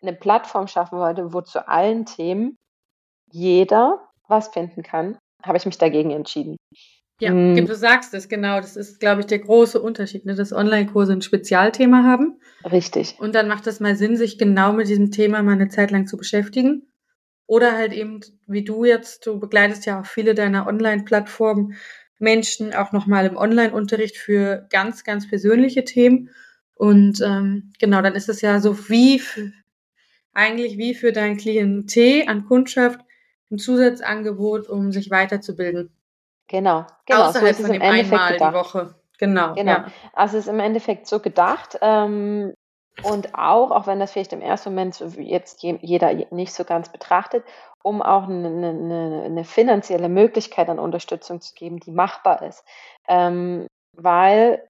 eine 0.01 0.13
Plattform 0.13 0.67
schaffen 0.67 0.99
wollte, 0.99 1.33
wo 1.33 1.41
zu 1.41 1.67
allen 1.67 2.05
Themen 2.05 2.57
jeder 3.29 4.07
was 4.29 4.47
finden 4.49 4.83
kann, 4.83 5.17
habe 5.43 5.57
ich 5.57 5.65
mich 5.65 5.77
dagegen 5.77 6.11
entschieden. 6.11 6.57
Ja, 7.19 7.31
hm. 7.31 7.65
du 7.65 7.75
sagst 7.75 8.13
es, 8.13 8.29
genau. 8.29 8.57
Das 8.57 8.75
ist, 8.75 8.99
glaube 8.99 9.21
ich, 9.21 9.27
der 9.27 9.39
große 9.39 9.81
Unterschied, 9.81 10.25
ne? 10.25 10.35
dass 10.35 10.53
Online-Kurse 10.53 11.13
ein 11.13 11.21
Spezialthema 11.21 12.03
haben. 12.03 12.39
Richtig. 12.63 13.15
Und 13.19 13.33
dann 13.33 13.47
macht 13.47 13.65
es 13.65 13.79
mal 13.79 13.95
Sinn, 13.95 14.17
sich 14.17 14.37
genau 14.37 14.71
mit 14.71 14.87
diesem 14.87 15.11
Thema 15.11 15.41
mal 15.41 15.53
eine 15.53 15.69
Zeit 15.69 15.89
lang 15.89 16.05
zu 16.05 16.17
beschäftigen. 16.17 16.83
Oder 17.47 17.75
halt 17.75 17.93
eben, 17.93 18.19
wie 18.45 18.63
du 18.63 18.85
jetzt, 18.85 19.25
du 19.25 19.39
begleitest 19.39 19.85
ja 19.85 20.01
auch 20.01 20.05
viele 20.05 20.35
deiner 20.35 20.67
Online-Plattformen 20.67 21.75
Menschen 22.19 22.73
auch 22.73 22.91
nochmal 22.91 23.25
im 23.25 23.37
Online-Unterricht 23.37 24.17
für 24.17 24.67
ganz, 24.69 25.03
ganz 25.03 25.27
persönliche 25.27 25.85
Themen. 25.85 26.29
Und 26.75 27.21
ähm, 27.21 27.71
genau, 27.79 28.01
dann 28.01 28.15
ist 28.15 28.29
es 28.29 28.41
ja 28.41 28.59
so 28.59 28.89
wie 28.89 29.17
für, 29.19 29.51
eigentlich 30.33 30.77
wie 30.77 30.93
für 30.93 31.11
dein 31.11 31.37
Klientel 31.37 32.25
an 32.27 32.45
Kundschaft 32.45 32.99
ein 33.51 33.57
Zusatzangebot, 33.57 34.67
um 34.67 34.91
sich 34.91 35.09
weiterzubilden. 35.09 35.91
Genau, 36.47 36.85
genau. 37.05 37.23
Außerhalb 37.23 37.55
so 37.55 37.63
von 37.63 37.73
dem 37.73 37.81
einmal 37.81 38.33
gedacht. 38.33 38.53
die 38.53 38.57
Woche. 38.57 38.95
Genau. 39.17 39.53
Genau. 39.55 39.71
Ja. 39.71 39.87
Also 40.13 40.37
es 40.37 40.45
ist 40.45 40.53
im 40.53 40.59
Endeffekt 40.59 41.07
so 41.07 41.19
gedacht. 41.19 41.77
Ähm, 41.81 42.53
und 43.03 43.35
auch, 43.35 43.71
auch 43.71 43.85
wenn 43.85 43.99
das 43.99 44.11
vielleicht 44.11 44.33
im 44.33 44.41
ersten 44.41 44.69
Moment 44.69 44.95
so 44.95 45.05
jetzt 45.05 45.61
jeder 45.61 46.13
nicht 46.31 46.53
so 46.53 46.63
ganz 46.63 46.91
betrachtet, 46.91 47.43
um 47.83 48.01
auch 48.01 48.23
eine, 48.23 48.47
eine, 48.47 49.23
eine 49.25 49.43
finanzielle 49.43 50.09
Möglichkeit 50.09 50.67
an 50.69 50.79
Unterstützung 50.79 51.41
zu 51.41 51.53
geben, 51.53 51.79
die 51.79 51.91
machbar 51.91 52.41
ist. 52.41 52.63
Ähm, 53.07 53.67
weil 53.93 54.67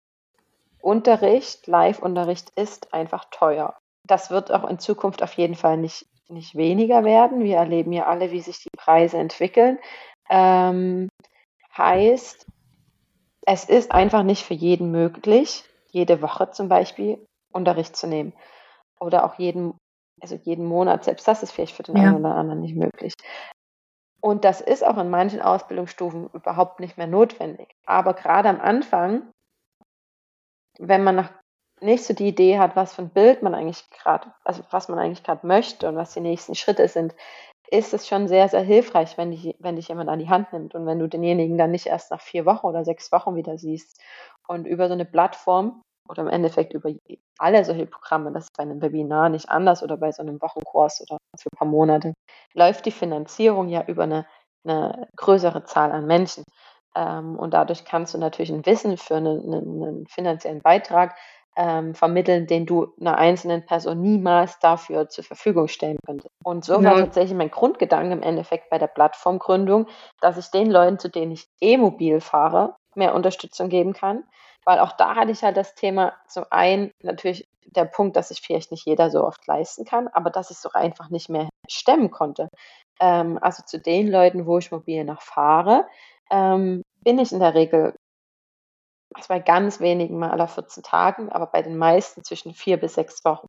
Unterricht, 0.81 1.67
Live-Unterricht 1.67 2.51
ist 2.55 2.93
einfach 2.93 3.25
teuer. 3.31 3.77
Das 4.03 4.29
wird 4.29 4.51
auch 4.51 4.69
in 4.69 4.79
Zukunft 4.79 5.23
auf 5.23 5.33
jeden 5.33 5.55
Fall 5.55 5.77
nicht, 5.77 6.05
nicht 6.29 6.55
weniger 6.55 7.03
werden. 7.03 7.43
Wir 7.43 7.57
erleben 7.57 7.93
ja 7.93 8.05
alle, 8.05 8.31
wie 8.31 8.41
sich 8.41 8.59
die 8.59 8.77
Preise 8.77 9.17
entwickeln. 9.17 9.79
Ähm, 10.29 11.09
heißt, 11.77 12.45
es 13.45 13.65
ist 13.65 13.91
einfach 13.91 14.23
nicht 14.23 14.43
für 14.43 14.53
jeden 14.53 14.91
möglich, 14.91 15.63
jede 15.89 16.21
Woche 16.21 16.51
zum 16.51 16.67
Beispiel 16.67 17.25
Unterricht 17.53 17.95
zu 17.95 18.07
nehmen. 18.07 18.33
Oder 18.99 19.23
auch 19.23 19.35
jeden, 19.35 19.77
also 20.21 20.35
jeden 20.43 20.65
Monat, 20.65 21.03
selbst 21.05 21.27
das 21.27 21.43
ist 21.43 21.51
vielleicht 21.51 21.75
für 21.75 21.83
den 21.83 21.97
ja. 21.97 22.03
einen 22.03 22.17
oder 22.17 22.35
anderen 22.35 22.61
nicht 22.61 22.75
möglich. 22.75 23.13
Und 24.19 24.43
das 24.43 24.61
ist 24.61 24.85
auch 24.85 24.97
in 24.97 25.09
manchen 25.09 25.41
Ausbildungsstufen 25.41 26.29
überhaupt 26.33 26.79
nicht 26.79 26.97
mehr 26.97 27.07
notwendig. 27.07 27.69
Aber 27.85 28.13
gerade 28.13 28.49
am 28.49 28.59
Anfang, 28.59 29.31
wenn 30.79 31.03
man 31.03 31.15
noch 31.15 31.29
nicht 31.81 32.03
so 32.03 32.13
die 32.13 32.27
Idee 32.27 32.59
hat, 32.59 32.75
was 32.75 32.93
für 32.93 33.03
ein 33.03 33.09
Bild 33.09 33.43
man 33.43 33.53
eigentlich 33.53 33.89
gerade, 33.91 34.31
also 34.43 34.63
was 34.71 34.89
man 34.89 34.99
eigentlich 34.99 35.23
gerade 35.23 35.45
möchte 35.45 35.87
und 35.87 35.95
was 35.95 36.13
die 36.13 36.21
nächsten 36.21 36.55
Schritte 36.55 36.87
sind, 36.87 37.13
ist 37.69 37.93
es 37.93 38.07
schon 38.07 38.27
sehr, 38.27 38.47
sehr 38.49 38.61
hilfreich, 38.61 39.17
wenn 39.17 39.31
dich, 39.31 39.55
wenn 39.59 39.75
dich 39.75 39.89
jemand 39.89 40.09
an 40.09 40.19
die 40.19 40.29
Hand 40.29 40.53
nimmt 40.53 40.73
und 40.73 40.85
wenn 40.85 40.99
du 40.99 41.07
denjenigen 41.07 41.57
dann 41.57 41.71
nicht 41.71 41.87
erst 41.87 42.11
nach 42.11 42.21
vier 42.21 42.45
Wochen 42.45 42.65
oder 42.65 42.85
sechs 42.85 43.11
Wochen 43.11 43.35
wieder 43.35 43.57
siehst. 43.57 44.01
Und 44.47 44.65
über 44.65 44.87
so 44.87 44.93
eine 44.93 45.05
Plattform 45.05 45.81
oder 46.07 46.21
im 46.21 46.29
Endeffekt 46.29 46.73
über 46.73 46.91
alle 47.37 47.65
solche 47.65 47.85
Programme, 47.85 48.31
das 48.31 48.45
ist 48.45 48.57
bei 48.57 48.63
einem 48.63 48.81
Webinar 48.81 49.29
nicht 49.29 49.49
anders 49.49 49.83
oder 49.83 49.97
bei 49.97 50.11
so 50.11 50.21
einem 50.21 50.41
Wochenkurs 50.41 51.01
oder 51.01 51.17
für 51.37 51.49
ein 51.51 51.57
paar 51.57 51.67
Monate, 51.67 52.13
läuft 52.53 52.85
die 52.85 52.91
Finanzierung 52.91 53.67
ja 53.67 53.83
über 53.85 54.03
eine, 54.03 54.25
eine 54.63 55.09
größere 55.17 55.65
Zahl 55.65 55.91
an 55.91 56.07
Menschen. 56.07 56.45
Ähm, 56.95 57.37
und 57.37 57.53
dadurch 57.53 57.83
kannst 57.83 58.13
du 58.13 58.17
natürlich 58.17 58.51
ein 58.51 58.65
Wissen 58.65 58.97
für 58.97 59.17
einen, 59.17 59.53
einen 59.53 60.07
finanziellen 60.07 60.61
Beitrag 60.61 61.15
ähm, 61.57 61.95
vermitteln, 61.95 62.45
den 62.45 62.67
du 62.67 62.93
einer 63.01 63.17
einzelnen 63.17 63.65
Person 63.65 63.99
niemals 63.99 64.59
dafür 64.59 65.09
zur 65.09 65.23
Verfügung 65.23 65.67
stellen 65.67 65.97
könntest. 66.05 66.29
Und 66.43 66.63
so 66.63 66.83
war 66.83 66.97
tatsächlich 66.97 67.35
mein 67.35 67.49
Grundgedanke 67.49 68.13
im 68.13 68.21
Endeffekt 68.21 68.69
bei 68.69 68.77
der 68.77 68.87
Plattformgründung, 68.87 69.87
dass 70.21 70.37
ich 70.37 70.51
den 70.51 70.69
Leuten, 70.69 70.99
zu 70.99 71.09
denen 71.09 71.31
ich 71.31 71.47
e-mobil 71.59 72.21
fahre, 72.21 72.75
mehr 72.93 73.15
Unterstützung 73.15 73.69
geben 73.69 73.93
kann, 73.93 74.23
weil 74.65 74.79
auch 74.79 74.91
da 74.93 75.15
hatte 75.15 75.31
ich 75.31 75.43
halt 75.43 75.57
das 75.57 75.73
Thema 75.73 76.13
zum 76.27 76.45
einen 76.51 76.91
natürlich 77.01 77.47
der 77.65 77.85
Punkt, 77.85 78.15
dass 78.15 78.29
sich 78.29 78.41
vielleicht 78.41 78.71
nicht 78.71 78.85
jeder 78.85 79.09
so 79.09 79.23
oft 79.23 79.45
leisten 79.47 79.83
kann, 79.83 80.07
aber 80.07 80.29
dass 80.29 80.51
ich 80.51 80.57
es 80.57 80.61
so 80.61 80.69
einfach 80.73 81.09
nicht 81.09 81.27
mehr 81.27 81.49
stemmen 81.67 82.11
konnte. 82.11 82.49
Ähm, 82.99 83.39
also 83.41 83.63
zu 83.65 83.79
den 83.79 84.09
Leuten, 84.09 84.45
wo 84.45 84.59
ich 84.59 84.71
mobil 84.71 85.03
noch 85.03 85.21
fahre, 85.21 85.87
ähm, 86.29 86.83
bin 87.03 87.17
ich 87.19 87.31
in 87.31 87.39
der 87.39 87.55
Regel 87.55 87.95
also 89.13 89.27
bei 89.29 89.39
ganz 89.39 89.79
wenigen 89.79 90.19
mal 90.19 90.31
aller 90.31 90.47
14 90.47 90.83
Tagen, 90.83 91.29
aber 91.31 91.47
bei 91.47 91.61
den 91.61 91.77
meisten 91.77 92.23
zwischen 92.23 92.53
vier 92.53 92.77
bis 92.77 92.95
sechs 92.95 93.23
Wochen. 93.25 93.47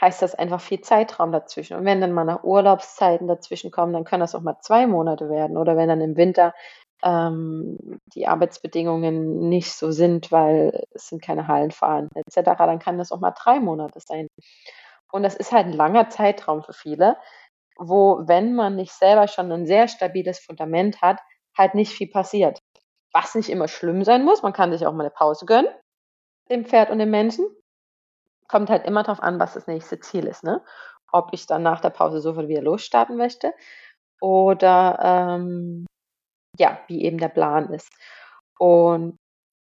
Heißt 0.00 0.20
das 0.22 0.34
einfach 0.34 0.60
viel 0.60 0.80
Zeitraum 0.82 1.32
dazwischen. 1.32 1.76
Und 1.76 1.84
wenn 1.86 2.00
dann 2.00 2.12
mal 2.12 2.24
nach 2.24 2.44
Urlaubszeiten 2.44 3.28
dazwischen 3.28 3.70
kommen, 3.70 3.92
dann 3.94 4.04
können 4.04 4.20
das 4.20 4.34
auch 4.34 4.42
mal 4.42 4.58
zwei 4.60 4.86
Monate 4.86 5.30
werden. 5.30 5.56
Oder 5.56 5.76
wenn 5.76 5.88
dann 5.88 6.02
im 6.02 6.16
Winter 6.16 6.54
ähm, 7.02 7.78
die 8.14 8.26
Arbeitsbedingungen 8.26 9.48
nicht 9.48 9.72
so 9.72 9.90
sind, 9.92 10.32
weil 10.32 10.84
es 10.92 11.08
sind 11.08 11.22
keine 11.22 11.48
Hallen 11.48 11.70
vorhanden 11.70 12.18
etc., 12.18 12.56
dann 12.58 12.78
kann 12.78 12.98
das 12.98 13.12
auch 13.12 13.20
mal 13.20 13.32
drei 13.32 13.60
Monate 13.60 14.00
sein. 14.00 14.28
Und 15.12 15.22
das 15.22 15.34
ist 15.36 15.52
halt 15.52 15.66
ein 15.66 15.72
langer 15.72 16.10
Zeitraum 16.10 16.62
für 16.62 16.72
viele, 16.72 17.16
wo, 17.78 18.22
wenn 18.26 18.54
man 18.54 18.76
nicht 18.76 18.92
selber 18.92 19.28
schon 19.28 19.52
ein 19.52 19.66
sehr 19.66 19.88
stabiles 19.88 20.40
Fundament 20.40 21.02
hat, 21.02 21.20
halt 21.56 21.74
nicht 21.74 21.92
viel 21.92 22.08
passiert. 22.08 22.60
Was 23.12 23.34
nicht 23.34 23.48
immer 23.48 23.68
schlimm 23.68 24.04
sein 24.04 24.24
muss, 24.24 24.42
man 24.42 24.52
kann 24.52 24.72
sich 24.72 24.86
auch 24.86 24.92
mal 24.92 25.04
eine 25.04 25.10
Pause 25.10 25.46
gönnen, 25.46 25.70
dem 26.50 26.64
Pferd 26.64 26.90
und 26.90 26.98
dem 26.98 27.10
Menschen. 27.10 27.46
Kommt 28.48 28.70
halt 28.70 28.84
immer 28.86 29.02
darauf 29.02 29.22
an, 29.22 29.40
was 29.40 29.54
das 29.54 29.66
nächste 29.66 29.98
Ziel 30.00 30.26
ist. 30.26 30.44
Ne? 30.44 30.62
Ob 31.10 31.30
ich 31.32 31.46
dann 31.46 31.62
nach 31.62 31.80
der 31.80 31.90
Pause 31.90 32.20
sofort 32.20 32.48
wieder 32.48 32.62
losstarten 32.62 33.16
möchte 33.16 33.52
oder 34.20 34.98
ähm, 35.02 35.86
ja, 36.58 36.78
wie 36.86 37.04
eben 37.04 37.18
der 37.18 37.28
Plan 37.28 37.72
ist. 37.72 37.90
Und 38.58 39.16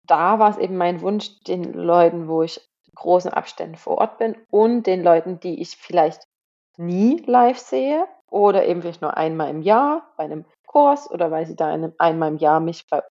da 0.07 0.38
war 0.38 0.51
es 0.51 0.59
eben 0.59 0.77
mein 0.77 1.01
Wunsch, 1.01 1.40
den 1.45 1.73
Leuten, 1.73 2.29
wo 2.29 2.42
ich 2.42 2.61
großen 2.95 3.33
Abständen 3.33 3.77
vor 3.77 3.99
Ort 3.99 4.18
bin 4.18 4.37
und 4.51 4.87
den 4.87 5.03
Leuten, 5.03 5.40
die 5.40 5.61
ich 5.61 5.77
vielleicht 5.77 6.25
nie 6.77 7.18
live 7.27 7.59
sehe 7.59 8.07
oder 8.31 8.66
eben 8.66 8.83
vielleicht 8.83 9.03
nur 9.03 9.16
einmal 9.16 9.51
im 9.51 9.62
Jahr 9.62 10.12
bei 10.16 10.25
einem 10.25 10.45
Kurs 10.66 11.11
oder 11.11 11.31
weil 11.31 11.47
sie 11.47 11.57
da 11.57 11.68
einmal 11.99 12.31
im 12.31 12.38
Jahr 12.38 12.61
mich 12.61 12.87
bei 12.88 13.03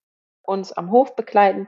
uns 0.51 0.73
am 0.73 0.91
Hof 0.91 1.15
begleiten, 1.15 1.67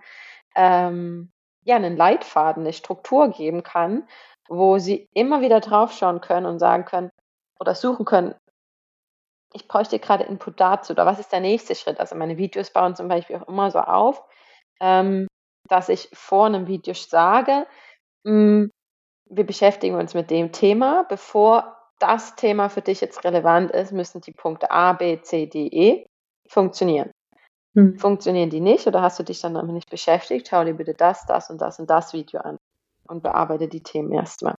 ähm, 0.55 1.31
ja, 1.63 1.75
einen 1.75 1.97
Leitfaden, 1.97 2.63
eine 2.63 2.73
Struktur 2.73 3.29
geben 3.29 3.63
kann, 3.63 4.07
wo 4.47 4.77
sie 4.77 5.07
immer 5.13 5.41
wieder 5.41 5.59
draufschauen 5.61 6.21
können 6.21 6.45
und 6.45 6.59
sagen 6.59 6.85
können 6.85 7.09
oder 7.59 7.75
suchen 7.75 8.05
können, 8.05 8.35
ich 9.53 9.67
bräuchte 9.67 9.99
gerade 9.99 10.23
Input 10.25 10.59
dazu 10.59 10.93
oder 10.93 11.05
was 11.05 11.19
ist 11.19 11.31
der 11.31 11.39
nächste 11.39 11.75
Schritt? 11.75 11.99
Also 11.99 12.15
meine 12.15 12.37
Videos 12.37 12.71
bauen 12.71 12.95
zum 12.95 13.07
Beispiel 13.07 13.37
auch 13.37 13.47
immer 13.47 13.71
so 13.71 13.79
auf, 13.79 14.23
ähm, 14.81 15.27
dass 15.69 15.89
ich 15.89 16.09
vor 16.11 16.47
einem 16.47 16.67
Video 16.67 16.93
sage, 16.93 17.67
mh, 18.23 18.31
hm, 18.31 18.71
wir 19.29 19.45
beschäftigen 19.45 19.95
uns 19.95 20.13
mit 20.13 20.29
dem 20.29 20.51
Thema. 20.51 21.05
Bevor 21.05 21.77
das 21.99 22.35
Thema 22.35 22.69
für 22.69 22.81
dich 22.81 23.01
jetzt 23.01 23.23
relevant 23.23 23.71
ist, 23.71 23.91
müssen 23.91 24.21
die 24.21 24.33
Punkte 24.33 24.69
A, 24.71 24.93
B, 24.93 25.21
C, 25.21 25.47
D, 25.47 25.67
E 25.67 26.05
funktionieren. 26.47 27.11
Hm. 27.75 27.97
Funktionieren 27.97 28.49
die 28.49 28.59
nicht 28.59 28.85
oder 28.87 29.01
hast 29.01 29.19
du 29.19 29.23
dich 29.23 29.41
dann 29.41 29.55
damit 29.55 29.73
nicht 29.73 29.89
beschäftigt? 29.89 30.47
Schau 30.49 30.63
dir 30.63 30.75
bitte 30.75 30.93
das, 30.93 31.25
das 31.25 31.49
und 31.49 31.61
das 31.61 31.79
und 31.79 31.89
das 31.89 32.13
Video 32.13 32.39
an 32.41 32.57
und 33.07 33.23
bearbeite 33.23 33.67
die 33.67 33.81
Themen 33.81 34.11
erstmal. 34.11 34.55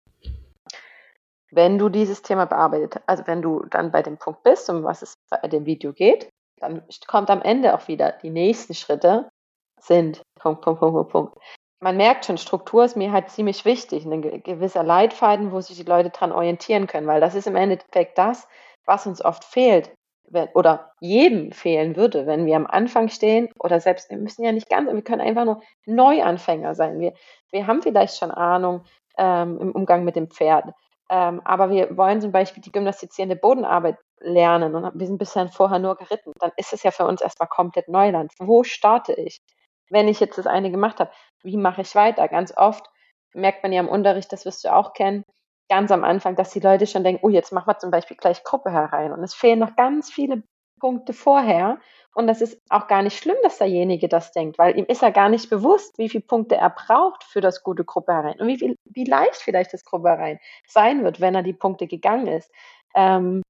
Wenn 1.50 1.79
du 1.79 1.88
dieses 1.88 2.22
Thema 2.22 2.46
bearbeitet, 2.46 3.00
also 3.07 3.24
wenn 3.27 3.40
du 3.40 3.64
dann 3.70 3.92
bei 3.92 4.03
dem 4.03 4.18
Punkt 4.18 4.42
bist, 4.42 4.68
um 4.68 4.83
was 4.83 5.03
es 5.03 5.14
bei 5.31 5.46
dem 5.46 5.66
Video 5.66 5.92
geht, 5.92 6.29
dann 6.59 6.83
kommt 7.07 7.31
am 7.31 7.42
Ende 7.42 7.74
auch 7.74 7.87
wieder 7.87 8.12
die 8.12 8.31
nächsten 8.31 8.74
Schritte 8.74 9.29
sind 9.81 10.22
Punkt, 10.40 10.62
Punkt, 10.62 10.81
Punkt, 10.81 10.94
Punkt, 10.94 11.12
Punkt. 11.12 11.38
Man 11.81 11.96
merkt 11.96 12.24
schon, 12.24 12.38
Struktur 12.38 12.85
ist 12.85 12.96
mir 12.96 13.12
halt 13.12 13.31
ziemlich 13.31 13.64
wichtig, 13.64 14.05
ein 14.05 14.42
gewisser 14.42 14.83
Leitfaden, 14.83 15.53
wo 15.53 15.61
sich 15.61 15.77
die 15.77 15.83
Leute 15.85 16.11
dran 16.11 16.33
orientieren 16.33 16.87
können, 16.87 17.07
weil 17.07 17.20
das 17.20 17.35
ist 17.35 17.46
im 17.46 17.57
Endeffekt 17.57 18.18
das, 18.18 18.48
was 18.87 19.07
uns 19.07 19.24
oft 19.24 19.44
fehlt 19.44 19.92
oder 20.55 20.93
jedem 21.01 21.53
fehlen 21.53 21.97
würde, 21.97 22.27
wenn 22.27 22.47
wir 22.47 22.57
am 22.57 22.67
Anfang 22.67 23.09
stehen 23.09 23.49
oder 23.59 23.81
selbst, 23.81 24.11
wir 24.11 24.17
müssen 24.19 24.45
ja 24.45 24.53
nicht 24.53 24.69
ganz, 24.69 24.91
wir 24.91 25.03
können 25.03 25.21
einfach 25.21 25.45
nur 25.45 25.63
Neuanfänger 25.87 26.75
sein. 26.75 26.99
Wir, 26.99 27.15
wir 27.51 27.67
haben 27.67 27.83
vielleicht 27.83 28.17
schon 28.17 28.31
Ahnung 28.31 28.85
ähm, 29.19 29.59
im 29.61 29.73
Umgang 29.73 30.05
mit 30.05 30.17
dem 30.17 30.31
Pferd, 30.31 30.65
ähm, 31.11 31.41
aber 31.45 31.71
wir 31.71 31.97
wollen 31.97 32.21
zum 32.21 32.33
Beispiel 32.33 32.63
die 32.63 32.73
gymnastizierende 32.73 33.37
Bodenarbeit 33.37 33.97
lernen 34.21 34.75
und 34.75 34.99
wir 34.99 35.07
sind 35.07 35.19
bisher 35.19 35.49
vorher 35.49 35.79
nur 35.79 35.97
geritten. 35.97 36.33
Dann 36.41 36.53
ist 36.57 36.73
es 36.73 36.83
ja 36.83 36.91
für 36.91 37.07
uns 37.07 37.21
erstmal 37.21 37.49
komplett 37.49 37.89
Neuland. 37.89 38.33
Wo 38.39 38.65
starte 38.65 39.13
ich? 39.13 39.41
Wenn 39.91 40.09
ich 40.09 40.21
jetzt 40.21 40.39
das 40.39 40.47
eine 40.47 40.71
gemacht 40.71 40.99
habe, 41.01 41.11
wie 41.43 41.59
mache 41.59 41.83
ich 41.83 41.95
weiter? 41.95 42.27
Ganz 42.29 42.57
oft 42.57 42.89
merkt 43.35 43.63
man 43.63 43.73
ja 43.73 43.81
im 43.81 43.89
Unterricht, 43.89 44.33
das 44.33 44.47
wirst 44.47 44.65
du 44.65 44.73
auch 44.73 44.95
kennen, 44.95 45.25
ganz 45.68 45.90
am 45.90 46.05
Anfang, 46.05 46.37
dass 46.37 46.50
die 46.50 46.61
Leute 46.61 46.87
schon 46.87 47.05
denken, 47.05 47.24
oh, 47.24 47.31
jetzt 47.31 47.53
machen 47.53 47.68
wir 47.68 47.79
zum 47.79 47.90
Beispiel 47.90 48.16
gleich 48.16 48.44
Gruppe 48.44 48.70
herein. 48.70 49.12
Und 49.12 49.22
es 49.22 49.35
fehlen 49.35 49.59
noch 49.59 49.77
ganz 49.77 50.11
viele 50.11 50.42
Punkte 50.81 51.12
vorher. 51.12 51.79
Und 52.14 52.27
das 52.27 52.40
ist 52.40 52.61
auch 52.68 52.87
gar 52.87 53.03
nicht 53.03 53.18
schlimm, 53.18 53.37
dass 53.42 53.59
derjenige 53.59 54.09
das 54.09 54.33
denkt, 54.33 54.59
weil 54.59 54.79
ihm 54.79 54.85
ist 54.87 55.03
ja 55.03 55.11
gar 55.11 55.29
nicht 55.29 55.50
bewusst, 55.50 55.98
wie 55.98 56.09
viele 56.09 56.24
Punkte 56.24 56.57
er 56.57 56.70
braucht 56.70 57.24
für 57.24 57.40
das 57.40 57.62
gute 57.62 57.85
Gruppe 57.85 58.12
herein 58.12 58.38
und 58.38 58.46
wie, 58.46 58.59
viel, 58.59 58.77
wie 58.85 59.05
leicht 59.05 59.37
vielleicht 59.37 59.72
das 59.72 59.85
Gruppe 59.85 60.11
herein 60.11 60.38
sein 60.68 61.03
wird, 61.03 61.20
wenn 61.20 61.35
er 61.35 61.42
die 61.42 61.53
Punkte 61.53 61.87
gegangen 61.88 62.29
ist. 62.29 62.50
Ähm, 62.94 63.42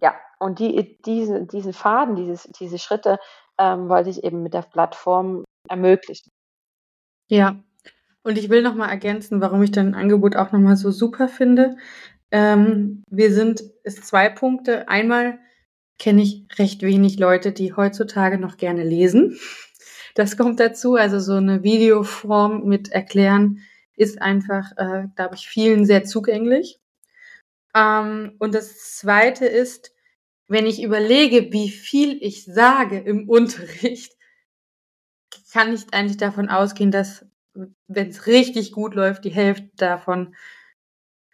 ja, 0.00 0.14
und 0.38 0.60
die, 0.60 0.98
diese, 1.04 1.44
diesen 1.44 1.72
Faden, 1.72 2.16
dieses, 2.16 2.44
diese 2.44 2.78
Schritte 2.78 3.18
ähm, 3.58 3.88
wollte 3.88 4.10
ich 4.10 4.24
eben 4.24 4.42
mit 4.42 4.54
der 4.54 4.62
Plattform 4.62 5.44
ermöglichen. 5.68 6.30
Ja, 7.28 7.56
und 8.24 8.38
ich 8.38 8.48
will 8.48 8.62
nochmal 8.62 8.88
ergänzen, 8.90 9.40
warum 9.40 9.62
ich 9.62 9.70
dein 9.70 9.94
Angebot 9.94 10.34
auch 10.34 10.50
nochmal 10.50 10.76
so 10.76 10.90
super 10.90 11.28
finde. 11.28 11.76
Ähm, 12.30 13.04
wir 13.08 13.32
sind, 13.32 13.62
es 13.84 14.00
zwei 14.00 14.28
Punkte. 14.30 14.88
Einmal 14.88 15.38
kenne 15.98 16.22
ich 16.22 16.46
recht 16.58 16.82
wenig 16.82 17.18
Leute, 17.18 17.52
die 17.52 17.74
heutzutage 17.74 18.38
noch 18.38 18.56
gerne 18.56 18.82
lesen. 18.82 19.38
Das 20.14 20.36
kommt 20.36 20.58
dazu. 20.58 20.94
Also 20.94 21.20
so 21.20 21.34
eine 21.34 21.62
Videoform 21.62 22.64
mit 22.64 22.90
Erklären 22.90 23.60
ist 23.96 24.20
einfach, 24.20 24.72
äh, 24.76 25.06
glaube 25.14 25.34
ich, 25.34 25.46
vielen 25.46 25.84
sehr 25.84 26.04
zugänglich. 26.04 26.80
Ähm, 27.74 28.36
und 28.38 28.54
das 28.54 28.96
Zweite 28.96 29.44
ist, 29.46 29.92
wenn 30.48 30.66
ich 30.66 30.82
überlege, 30.82 31.52
wie 31.52 31.68
viel 31.68 32.18
ich 32.22 32.44
sage 32.44 32.98
im 32.98 33.28
Unterricht, 33.28 34.14
kann 35.52 35.72
ich 35.72 35.92
eigentlich 35.92 36.16
davon 36.16 36.48
ausgehen, 36.48 36.90
dass 36.90 37.26
wenn 37.54 38.08
es 38.08 38.26
richtig 38.26 38.72
gut 38.72 38.94
läuft, 38.94 39.24
die 39.24 39.30
Hälfte 39.30 39.70
davon 39.76 40.34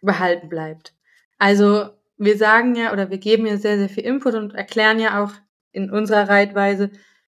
behalten 0.01 0.49
bleibt. 0.49 0.93
Also 1.37 1.89
wir 2.17 2.37
sagen 2.37 2.75
ja 2.75 2.93
oder 2.93 3.09
wir 3.09 3.17
geben 3.17 3.45
ja 3.45 3.57
sehr, 3.57 3.77
sehr 3.77 3.89
viel 3.89 4.03
Input 4.03 4.35
und 4.35 4.53
erklären 4.53 4.99
ja 4.99 5.23
auch 5.23 5.31
in 5.71 5.89
unserer 5.89 6.29
Reitweise 6.29 6.91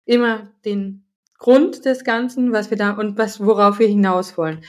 immer 0.05 0.51
den 0.65 1.05
Grund 1.37 1.85
des 1.85 2.03
Ganzen, 2.03 2.51
was 2.51 2.69
wir 2.69 2.77
da 2.77 2.91
und 2.91 3.17
was, 3.17 3.39
worauf 3.39 3.79
wir 3.79 3.87
hinaus 3.87 4.37
wollen. 4.37 4.63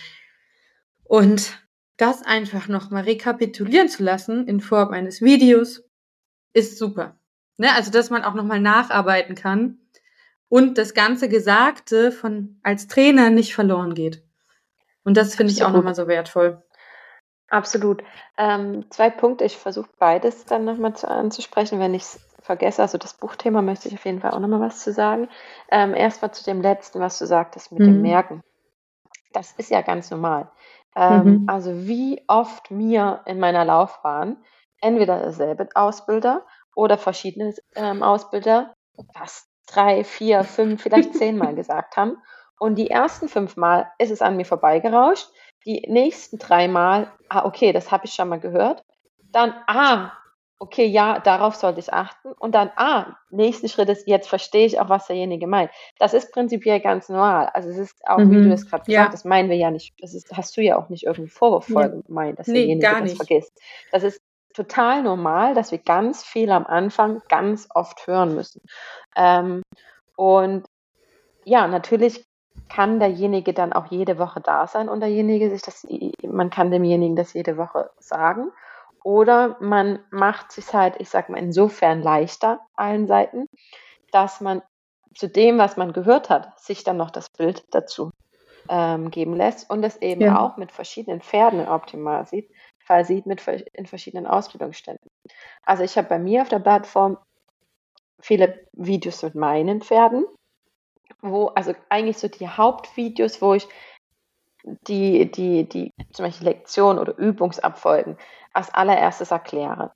Und 1.05 1.59
das 1.97 2.23
einfach 2.23 2.69
nochmal 2.69 3.05
rekapitulieren 3.05 3.89
zu 3.89 4.03
lassen 4.03 4.47
in 4.49 4.61
Form 4.61 4.91
eines 4.93 5.21
Videos 5.21 5.85
ist 6.55 6.79
super. 6.79 7.19
Ne? 7.59 7.73
Also, 7.75 7.91
dass 7.91 8.11
man 8.11 8.25
auch 8.25 8.35
nochmal 8.35 8.61
nacharbeiten 8.61 9.35
kann 9.35 9.79
und 10.53 10.77
das 10.77 10.93
ganze 10.93 11.31
Gesagte 11.31 12.13
von 12.13 12.61
als 12.63 12.87
Trainer 12.87 13.31
nicht 13.31 13.55
verloren 13.55 13.95
geht. 13.95 14.23
Und 15.03 15.17
das 15.17 15.35
finde 15.35 15.51
ich 15.51 15.65
auch 15.65 15.73
nochmal 15.73 15.95
so 15.95 16.09
wertvoll. 16.09 16.63
Absolut. 17.49 18.05
Ähm, 18.37 18.85
zwei 18.91 19.09
Punkte. 19.09 19.45
Ich 19.45 19.57
versuche 19.57 19.89
beides 19.99 20.45
dann 20.45 20.67
nochmal 20.67 20.93
anzusprechen, 21.07 21.81
wenn 21.81 21.95
ich 21.95 22.03
es 22.03 22.21
vergesse. 22.43 22.83
Also 22.83 22.99
das 22.99 23.15
Buchthema 23.15 23.63
möchte 23.63 23.89
ich 23.89 23.95
auf 23.95 24.05
jeden 24.05 24.21
Fall 24.21 24.33
auch 24.33 24.41
nochmal 24.41 24.61
was 24.61 24.81
zu 24.81 24.93
sagen. 24.93 25.31
Ähm, 25.71 25.95
erst 25.95 26.21
mal 26.21 26.33
zu 26.33 26.45
dem 26.45 26.61
letzten, 26.61 27.01
was 27.01 27.19
du 27.19 27.25
sagtest 27.25 27.73
mit 27.73 27.81
mhm. 27.81 27.87
dem 27.87 28.03
Merken. 28.03 28.43
Das 29.33 29.53
ist 29.53 29.71
ja 29.71 29.81
ganz 29.81 30.11
normal. 30.11 30.51
Ähm, 30.95 31.25
mhm. 31.25 31.45
Also 31.49 31.87
wie 31.87 32.23
oft 32.27 32.71
mir 32.71 33.23
in 33.25 33.41
meiner 33.41 33.65
Laufbahn 33.65 34.37
entweder 34.83 35.19
derselbe 35.19 35.71
Ausbilder 35.75 36.45
oder 36.75 36.99
verschiedene 36.99 37.55
ähm, 37.75 38.03
Ausbilder 38.03 38.75
das 39.15 39.49
drei, 39.67 40.05
vier, 40.05 40.45
fünf, 40.45 40.83
vielleicht 40.83 41.15
zehnmal 41.15 41.55
gesagt 41.55 41.97
haben. 41.97 42.17
Und 42.59 42.77
die 42.77 42.91
ersten 42.91 43.29
fünf 43.29 43.57
Mal 43.57 43.91
ist 43.99 44.11
es 44.11 44.23
an 44.23 44.37
mir 44.37 44.45
vorbeigerauscht. 44.45 45.29
Die 45.67 45.85
nächsten 45.89 46.39
drei 46.39 46.69
Mal, 46.69 47.13
ah, 47.29 47.45
okay, 47.45 47.73
das 47.73 47.91
habe 47.91 48.07
ich 48.07 48.13
schon 48.13 48.29
mal 48.29 48.41
gehört. 48.41 48.85
Dann, 49.33 49.55
ah, 49.67 50.13
okay, 50.63 50.87
ja, 50.87 51.19
darauf 51.19 51.57
sollte 51.57 51.81
ich 51.81 51.93
achten. 51.93 52.33
Und 52.33 52.55
dann, 52.55 52.71
ah, 52.77 53.17
nächsten 53.31 53.69
Schritt 53.69 53.89
ist, 53.89 54.07
jetzt 54.07 54.29
verstehe 54.29 54.65
ich 54.65 54.79
auch, 54.79 54.89
was 54.89 55.09
derjenige 55.09 55.49
meint. 55.49 55.73
Das 55.99 56.15
ist 56.15 56.33
prinzipiell 56.33 56.79
ganz 56.79 57.09
normal. 57.09 57.51
Also 57.53 57.69
es 57.69 57.79
ist 57.79 58.07
auch, 58.07 58.19
mhm. 58.19 58.31
wie 58.31 58.49
du 58.49 58.53
es 58.53 58.71
gerade 58.71 58.85
ja. 58.87 59.01
gesagt 59.01 59.15
hast, 59.15 59.25
meinen 59.25 59.51
wir 59.51 59.57
ja 59.57 59.73
nicht, 59.73 59.95
das 60.01 60.15
ist, 60.15 60.33
hast 60.33 60.57
du 60.57 60.61
ja 60.61 60.77
auch 60.77 60.89
nicht 60.89 61.05
irgendwie 61.05 61.31
vorwurfsvoll 61.31 61.83
ja. 61.83 62.01
gemeint, 62.07 62.39
dass 62.39 62.47
nee, 62.47 62.55
derjenige 62.55 62.87
das 62.87 63.03
nicht. 63.03 63.17
vergisst. 63.17 63.61
Das 63.91 64.05
ist 64.05 64.23
total 64.55 65.03
normal, 65.03 65.55
dass 65.55 65.73
wir 65.73 65.79
ganz 65.79 66.25
viel 66.25 66.51
am 66.51 66.67
Anfang 66.67 67.23
ganz 67.29 67.69
oft 67.75 68.07
hören 68.07 68.35
müssen. 68.35 68.63
Ähm, 69.17 69.63
und 70.17 70.67
ja, 71.45 71.67
natürlich 71.67 72.25
kann 72.69 73.01
derjenige 73.01 73.53
dann 73.53 73.73
auch 73.73 73.87
jede 73.87 74.19
Woche 74.19 74.41
da 74.41 74.67
sein 74.67 74.89
und 74.89 75.01
derjenige 75.01 75.51
sich 75.51 75.63
das, 75.63 75.87
man 76.23 76.51
kann 76.51 76.71
demjenigen 76.71 77.17
das 77.17 77.33
jede 77.33 77.57
Woche 77.57 77.91
sagen. 77.99 78.51
Oder 79.05 79.57
man 79.61 79.99
macht 80.11 80.53
sich 80.53 80.73
halt, 80.73 80.95
ich 80.99 81.11
sag 81.11 81.29
mal, 81.29 81.39
insofern 81.39 82.03
leichter 82.03 82.61
allen 82.75 83.07
Seiten, 83.07 83.47
dass 84.13 84.41
man 84.41 84.63
zu 85.15 85.29
dem, 85.29 85.59
was 85.59 85.77
man 85.77 85.93
gehört 85.93 86.31
hat, 86.31 86.59
sich 86.59 86.85
dann 86.85 86.97
noch 86.97 87.11
das 87.11 87.29
Bild 87.31 87.65
dazu 87.73 88.11
ähm, 88.69 89.11
geben 89.11 89.35
lässt 89.35 89.69
und 89.71 89.83
es 89.85 89.97
eben 89.97 90.23
ja. 90.23 90.39
auch 90.39 90.57
mit 90.57 90.73
verschiedenen 90.73 91.21
Pferden 91.21 91.67
optimal 91.67 92.27
sieht, 92.27 92.51
sieht 93.05 93.27
mit 93.27 93.47
in 93.73 93.87
verschiedenen 93.87 94.27
Ausbildungsständen. 94.27 95.11
Also 95.65 95.83
ich 95.83 95.97
habe 95.97 96.09
bei 96.09 96.19
mir 96.19 96.43
auf 96.43 96.49
der 96.49 96.59
Plattform 96.59 97.19
viele 98.21 98.67
Videos 98.73 99.23
mit 99.23 99.35
meinen 99.35 99.83
Pferden, 99.83 100.25
wo, 101.21 101.47
also 101.49 101.75
eigentlich 101.89 102.19
so 102.19 102.29
die 102.29 102.49
Hauptvideos, 102.49 103.43
wo 103.43 103.55
ich 103.55 103.69
die, 104.65 105.31
die, 105.31 105.69
die 105.69 105.93
zum 106.13 106.27
Beispiel 106.27 106.49
Lektion 106.49 106.99
oder 106.99 107.17
Übungsabfolgen 107.17 108.17
als 108.53 108.73
allererstes 108.73 109.31
erkläre. 109.31 109.93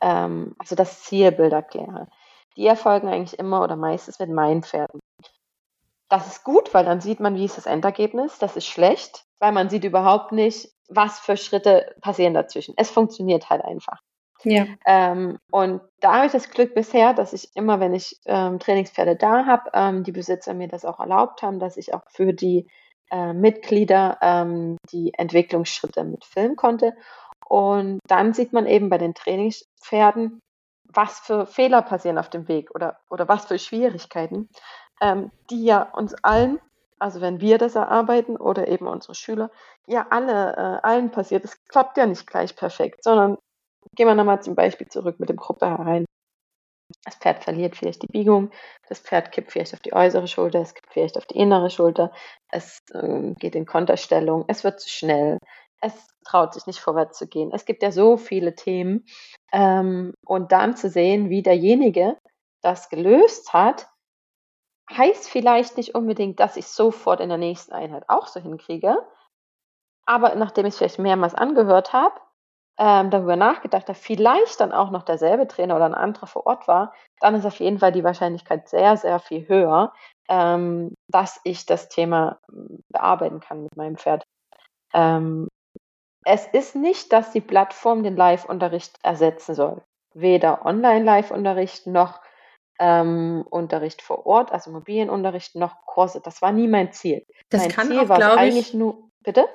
Ähm, 0.00 0.54
also 0.58 0.74
das 0.74 1.02
Zielbild 1.02 1.52
erkläre. 1.52 2.08
Die 2.56 2.66
erfolgen 2.66 3.08
eigentlich 3.08 3.38
immer 3.38 3.62
oder 3.62 3.76
meistens 3.76 4.18
mit 4.18 4.30
meinen 4.30 4.62
Pferden. 4.62 5.00
Das 6.08 6.26
ist 6.26 6.44
gut, 6.44 6.74
weil 6.74 6.84
dann 6.84 7.00
sieht 7.00 7.20
man, 7.20 7.36
wie 7.36 7.44
ist 7.44 7.56
das 7.56 7.66
Endergebnis. 7.66 8.38
Das 8.38 8.56
ist 8.56 8.66
schlecht, 8.66 9.24
weil 9.40 9.52
man 9.52 9.68
sieht 9.68 9.84
überhaupt 9.84 10.32
nicht, 10.32 10.70
was 10.88 11.18
für 11.18 11.36
Schritte 11.36 11.94
passieren 12.00 12.34
dazwischen. 12.34 12.74
Es 12.76 12.90
funktioniert 12.90 13.50
halt 13.50 13.64
einfach. 13.64 13.98
Ja. 14.44 14.66
Ähm, 14.86 15.38
und 15.50 15.82
da 16.00 16.14
habe 16.14 16.26
ich 16.26 16.32
das 16.32 16.50
Glück 16.50 16.74
bisher, 16.74 17.12
dass 17.12 17.32
ich 17.32 17.50
immer, 17.54 17.80
wenn 17.80 17.94
ich 17.94 18.16
ähm, 18.24 18.58
Trainingspferde 18.58 19.16
da 19.16 19.44
habe, 19.46 19.70
ähm, 19.74 20.04
die 20.04 20.12
Besitzer 20.12 20.54
mir 20.54 20.68
das 20.68 20.84
auch 20.84 20.98
erlaubt 20.98 21.42
haben, 21.42 21.58
dass 21.58 21.76
ich 21.76 21.92
auch 21.92 22.02
für 22.08 22.32
die 22.32 22.66
äh, 23.10 23.32
Mitglieder 23.32 24.18
ähm, 24.22 24.76
die 24.90 25.12
Entwicklungsschritte 25.14 26.04
mitfilmen 26.04 26.56
konnte. 26.56 26.94
Und 27.46 27.98
dann 28.06 28.32
sieht 28.32 28.52
man 28.52 28.66
eben 28.66 28.88
bei 28.88 28.98
den 28.98 29.14
Trainingspferden, 29.14 30.40
was 30.84 31.20
für 31.20 31.46
Fehler 31.46 31.82
passieren 31.82 32.18
auf 32.18 32.30
dem 32.30 32.48
Weg 32.48 32.74
oder, 32.74 32.98
oder 33.10 33.28
was 33.28 33.46
für 33.46 33.58
Schwierigkeiten, 33.58 34.48
ähm, 35.00 35.30
die 35.50 35.64
ja 35.64 35.82
uns 35.82 36.14
allen 36.22 36.60
also 37.00 37.20
wenn 37.20 37.40
wir 37.40 37.58
das 37.58 37.74
erarbeiten 37.74 38.36
oder 38.36 38.68
eben 38.68 38.86
unsere 38.86 39.14
Schüler, 39.14 39.50
ja 39.86 40.06
alle, 40.10 40.52
äh, 40.56 40.86
allen 40.86 41.10
passiert. 41.10 41.44
Es 41.44 41.64
klappt 41.66 41.96
ja 41.96 42.06
nicht 42.06 42.26
gleich 42.26 42.56
perfekt, 42.56 43.04
sondern 43.04 43.38
gehen 43.96 44.06
wir 44.06 44.14
nochmal 44.14 44.42
zum 44.42 44.54
Beispiel 44.54 44.88
zurück 44.88 45.18
mit 45.18 45.28
dem 45.28 45.36
Gruppe 45.36 45.66
herein. 45.66 46.04
Das 47.04 47.14
Pferd 47.16 47.44
verliert 47.44 47.76
vielleicht 47.76 48.02
die 48.02 48.08
Biegung, 48.12 48.50
das 48.88 48.98
Pferd 48.98 49.30
kippt 49.32 49.52
vielleicht 49.52 49.74
auf 49.74 49.80
die 49.80 49.92
äußere 49.92 50.26
Schulter, 50.26 50.60
es 50.60 50.74
kippt 50.74 50.92
vielleicht 50.92 51.16
auf 51.16 51.26
die 51.26 51.38
innere 51.38 51.70
Schulter, 51.70 52.12
es 52.50 52.80
äh, 52.92 53.32
geht 53.38 53.54
in 53.54 53.64
Konterstellung, 53.64 54.44
es 54.48 54.64
wird 54.64 54.80
zu 54.80 54.88
schnell, 54.88 55.38
es 55.80 55.92
traut 56.24 56.54
sich 56.54 56.66
nicht 56.66 56.80
vorwärts 56.80 57.18
zu 57.18 57.26
gehen. 57.26 57.52
Es 57.52 57.64
gibt 57.64 57.82
ja 57.82 57.92
so 57.92 58.16
viele 58.16 58.54
Themen. 58.54 59.06
Ähm, 59.52 60.14
und 60.26 60.52
dann 60.52 60.76
zu 60.76 60.90
sehen, 60.90 61.30
wie 61.30 61.42
derjenige 61.42 62.16
das 62.62 62.88
gelöst 62.88 63.52
hat, 63.52 63.88
heißt 64.96 65.28
vielleicht 65.28 65.76
nicht 65.76 65.94
unbedingt, 65.94 66.40
dass 66.40 66.56
ich 66.56 66.66
sofort 66.66 67.20
in 67.20 67.28
der 67.28 67.38
nächsten 67.38 67.72
Einheit 67.72 68.04
auch 68.08 68.26
so 68.26 68.40
hinkriege. 68.40 68.98
Aber 70.06 70.34
nachdem 70.34 70.66
ich 70.66 70.74
es 70.74 70.78
vielleicht 70.78 70.98
mehrmals 70.98 71.34
angehört 71.34 71.92
habe, 71.92 72.14
ähm, 72.78 73.10
darüber 73.10 73.36
nachgedacht 73.36 73.88
habe, 73.88 73.98
vielleicht 73.98 74.60
dann 74.60 74.72
auch 74.72 74.90
noch 74.90 75.02
derselbe 75.02 75.46
Trainer 75.46 75.76
oder 75.76 75.84
ein 75.84 75.94
anderer 75.94 76.26
vor 76.26 76.46
Ort 76.46 76.66
war, 76.66 76.94
dann 77.20 77.34
ist 77.34 77.44
auf 77.44 77.60
jeden 77.60 77.78
Fall 77.78 77.92
die 77.92 78.04
Wahrscheinlichkeit 78.04 78.68
sehr, 78.68 78.96
sehr 78.96 79.18
viel 79.18 79.46
höher, 79.48 79.92
ähm, 80.28 80.94
dass 81.08 81.40
ich 81.44 81.66
das 81.66 81.88
Thema 81.88 82.38
hm, 82.50 82.80
bearbeiten 82.88 83.40
kann 83.40 83.64
mit 83.64 83.76
meinem 83.76 83.96
Pferd. 83.96 84.24
Ähm, 84.94 85.48
es 86.24 86.46
ist 86.46 86.74
nicht, 86.74 87.12
dass 87.12 87.32
die 87.32 87.40
Plattform 87.40 88.02
den 88.02 88.16
Live-Unterricht 88.16 88.98
ersetzen 89.02 89.54
soll. 89.54 89.82
Weder 90.14 90.64
Online-Live-Unterricht 90.64 91.86
noch 91.86 92.20
ähm, 92.80 93.44
Unterricht 93.48 94.02
vor 94.02 94.26
Ort, 94.26 94.50
also 94.50 94.70
mobilen 94.72 95.10
Unterricht, 95.10 95.54
noch 95.54 95.86
Kurse. 95.86 96.20
Das 96.24 96.42
war 96.42 96.50
nie 96.50 96.66
mein 96.66 96.92
Ziel. 96.92 97.24
Das 97.50 97.62
mein 97.62 97.70
kann 97.70 97.86
Ziel 97.88 98.00
auch, 98.00 98.08
war 98.08 98.18
glaube 98.18 98.38
eigentlich 98.38 98.68
ich, 98.70 98.74
nur. 98.74 99.10
Bitte? 99.22 99.46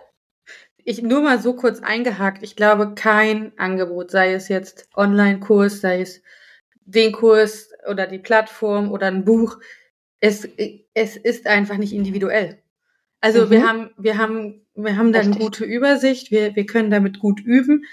ich 0.86 1.02
nur 1.02 1.22
mal 1.22 1.40
so 1.40 1.56
kurz 1.56 1.82
eingehakt. 1.82 2.44
Ich 2.44 2.56
glaube, 2.56 2.94
kein 2.94 3.58
Angebot, 3.58 4.12
sei 4.12 4.34
es 4.34 4.48
jetzt 4.48 4.88
Online-Kurs, 4.96 5.82
sei 5.82 6.02
es 6.02 6.22
den 6.86 7.12
Kurs 7.12 7.72
oder 7.90 8.06
die 8.06 8.20
Plattform 8.20 8.92
oder 8.92 9.08
ein 9.08 9.26
Buch, 9.26 9.58
es, 10.20 10.48
es 10.94 11.18
ist 11.18 11.48
einfach 11.48 11.78
nicht 11.78 11.94
individuell. 11.94 12.62
Also 13.22 13.48
Mhm. 13.48 13.50
wir 13.50 13.68
haben, 13.68 13.90
wir 13.98 14.18
haben, 14.20 14.66
wir 14.76 14.96
haben 14.98 15.12
da 15.12 15.22
eine 15.22 15.36
gute 15.36 15.66
Übersicht, 15.66 16.30
wir, 16.30 16.56
wir 16.56 16.68
können 16.68 16.92
damit 16.92 17.20
gut 17.20 17.40
üben, 17.40 17.86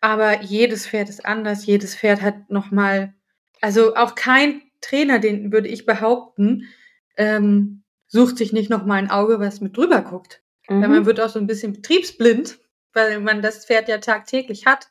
aber 0.00 0.42
jedes 0.42 0.86
Pferd 0.86 1.08
ist 1.08 1.26
anders, 1.26 1.66
jedes 1.66 1.96
Pferd 1.96 2.22
hat 2.22 2.48
nochmal, 2.50 3.14
also 3.62 3.94
auch 3.96 4.14
kein 4.14 4.60
Trainer, 4.82 5.18
den 5.18 5.52
würde 5.52 5.68
ich 5.68 5.86
behaupten, 5.86 6.68
ähm, 7.16 7.84
sucht 8.08 8.36
sich 8.36 8.52
nicht 8.52 8.68
nochmal 8.68 8.98
ein 8.98 9.10
Auge, 9.10 9.40
was 9.40 9.62
mit 9.62 9.76
drüber 9.76 10.02
guckt. 10.02 10.42
Weil 10.68 10.88
man 10.88 11.00
Mhm. 11.00 11.06
wird 11.06 11.20
auch 11.20 11.28
so 11.30 11.38
ein 11.38 11.46
bisschen 11.46 11.72
betriebsblind, 11.72 12.58
weil 12.92 13.20
man 13.20 13.40
das 13.40 13.64
Pferd 13.64 13.88
ja 13.88 13.98
tagtäglich 13.98 14.66
hat, 14.66 14.88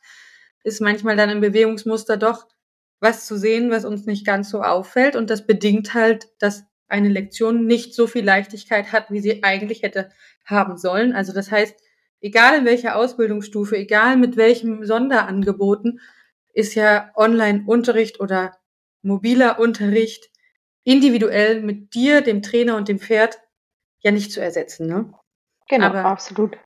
ist 0.64 0.80
manchmal 0.80 1.16
dann 1.16 1.30
im 1.30 1.40
Bewegungsmuster 1.40 2.16
doch 2.16 2.46
was 3.00 3.26
zu 3.26 3.36
sehen, 3.36 3.70
was 3.70 3.84
uns 3.84 4.06
nicht 4.06 4.24
ganz 4.26 4.50
so 4.50 4.62
auffällt. 4.62 5.16
Und 5.16 5.30
das 5.30 5.46
bedingt 5.46 5.94
halt, 5.94 6.28
dass 6.38 6.64
eine 6.88 7.08
Lektion 7.08 7.66
nicht 7.66 7.94
so 7.94 8.06
viel 8.06 8.24
Leichtigkeit 8.24 8.92
hat, 8.92 9.10
wie 9.10 9.20
sie 9.20 9.42
eigentlich 9.42 9.82
hätte 9.82 10.10
haben 10.44 10.76
sollen. 10.76 11.12
Also 11.12 11.32
das 11.32 11.50
heißt, 11.50 11.74
egal 12.20 12.58
in 12.58 12.64
welcher 12.64 12.96
Ausbildungsstufe, 12.96 13.76
egal 13.76 14.16
mit 14.16 14.36
welchem 14.36 14.84
Sonderangeboten, 14.84 16.00
ist 16.52 16.74
ja 16.74 17.10
Online-Unterricht 17.16 18.20
oder 18.20 18.56
mobiler 19.02 19.58
Unterricht 19.58 20.30
individuell 20.84 21.60
mit 21.60 21.94
dir, 21.94 22.20
dem 22.22 22.42
Trainer 22.42 22.76
und 22.76 22.88
dem 22.88 22.98
Pferd 22.98 23.38
ja 24.00 24.10
nicht 24.10 24.32
zu 24.32 24.40
ersetzen. 24.40 24.86
Ne? 24.86 25.12
Genau, 25.68 25.86
aber- 25.86 26.04
absolut. 26.06 26.56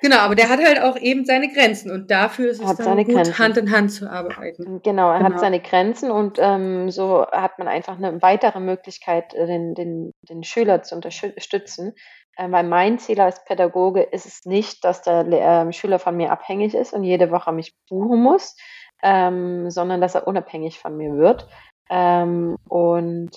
Genau, 0.00 0.18
aber 0.18 0.36
der 0.36 0.48
hat 0.48 0.60
halt 0.64 0.80
auch 0.80 0.96
eben 0.96 1.24
seine 1.24 1.52
Grenzen 1.52 1.90
und 1.90 2.08
dafür 2.08 2.50
ist 2.50 2.60
es 2.60 2.66
Hat 2.68 2.78
dann 2.78 2.98
gut, 2.98 3.08
Grenzen. 3.12 3.38
Hand 3.38 3.56
in 3.56 3.72
Hand 3.72 3.90
zu 3.92 4.08
arbeiten. 4.08 4.80
Genau, 4.84 5.10
er 5.10 5.18
Genau. 5.18 5.30
hat 5.32 5.40
seine 5.40 5.58
Grenzen 5.60 6.12
und 6.12 6.38
ähm, 6.40 6.88
so 6.92 7.26
hat 7.32 7.58
man 7.58 7.66
einfach 7.66 7.96
eine 7.96 8.22
weitere 8.22 8.60
Möglichkeit, 8.60 9.34
äh, 9.34 9.46
den, 9.48 9.74
den, 9.74 10.12
den 10.22 10.44
Schüler 10.44 10.82
zu 10.84 10.94
unterstützen. 10.94 11.94
Äh, 12.36 12.48
weil 12.52 12.62
mein 12.62 13.00
Ziel 13.00 13.20
als 13.20 13.42
Pädagoge 13.44 14.02
ist 14.02 14.24
es 14.26 14.44
nicht, 14.44 14.84
dass 14.84 15.02
der 15.02 15.26
ähm, 15.32 15.72
Schüler 15.72 15.98
von 15.98 16.16
mir 16.16 16.30
abhängig 16.30 16.74
ist 16.76 16.92
und 16.92 17.02
jede 17.02 17.32
Woche 17.32 17.50
mich 17.50 17.74
buchen 17.88 18.22
muss, 18.22 18.54
ähm, 19.02 19.70
sondern 19.70 20.00
dass 20.00 20.14
er 20.14 20.26
unabhängig 20.26 20.78
von 20.78 20.96
mir 20.96 21.16
wird 21.16 21.48
ähm, 21.90 22.56
und 22.68 23.30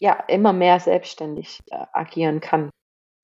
ja, 0.00 0.12
immer 0.28 0.52
mehr 0.52 0.78
selbstständig 0.80 1.58
äh, 1.70 1.84
agieren 1.92 2.40
kann. 2.40 2.70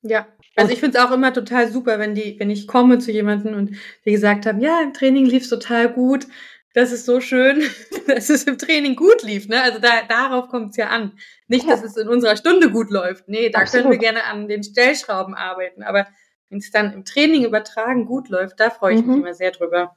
Ja, 0.02 0.26
also 0.56 0.70
ich 0.72 0.80
finde 0.80 0.98
es 0.98 1.04
auch 1.04 1.12
immer 1.12 1.32
total 1.32 1.68
super, 1.68 1.98
wenn 1.98 2.14
die, 2.14 2.38
wenn 2.38 2.50
ich 2.50 2.66
komme 2.68 2.98
zu 2.98 3.10
jemandem 3.10 3.54
und 3.56 3.76
die 4.04 4.10
gesagt 4.10 4.44
haben, 4.44 4.60
ja, 4.60 4.82
im 4.82 4.92
Training 4.92 5.24
lief's 5.24 5.48
total 5.48 5.88
gut. 5.90 6.26
Das 6.74 6.90
ist 6.92 7.06
so 7.06 7.20
schön, 7.20 7.62
dass 8.08 8.28
es 8.28 8.44
im 8.44 8.58
Training 8.58 8.96
gut 8.96 9.22
lief. 9.22 9.48
Ne? 9.48 9.62
Also 9.62 9.78
da, 9.78 10.02
darauf 10.08 10.48
kommt's 10.48 10.76
ja 10.76 10.88
an. 10.88 11.12
Nicht, 11.46 11.64
Ja. 11.64 11.70
dass 11.70 11.84
es 11.84 11.96
in 11.96 12.08
unserer 12.08 12.36
Stunde 12.36 12.70
gut 12.70 12.90
läuft. 12.90 13.28
Nee, 13.28 13.48
da 13.48 13.60
können 13.64 13.84
wir 13.84 13.96
Absolut. 13.96 14.00
gerne 14.00 14.24
an 14.24 14.48
den 14.48 14.62
Stellschrauben 14.64 15.34
arbeiten. 15.34 15.82
Aber 15.84 16.06
wenn 16.50 16.58
es 16.58 16.70
dann 16.72 16.92
im 16.92 17.04
Training 17.04 17.44
übertragen 17.44 18.04
gut 18.06 18.28
läuft, 18.28 18.58
da 18.60 18.70
freue 18.70 18.94
ich 18.96 19.00
mich 19.06 19.16
Mhm. 19.16 19.22
immer 19.22 19.34
sehr 19.34 19.52
drüber. 19.52 19.96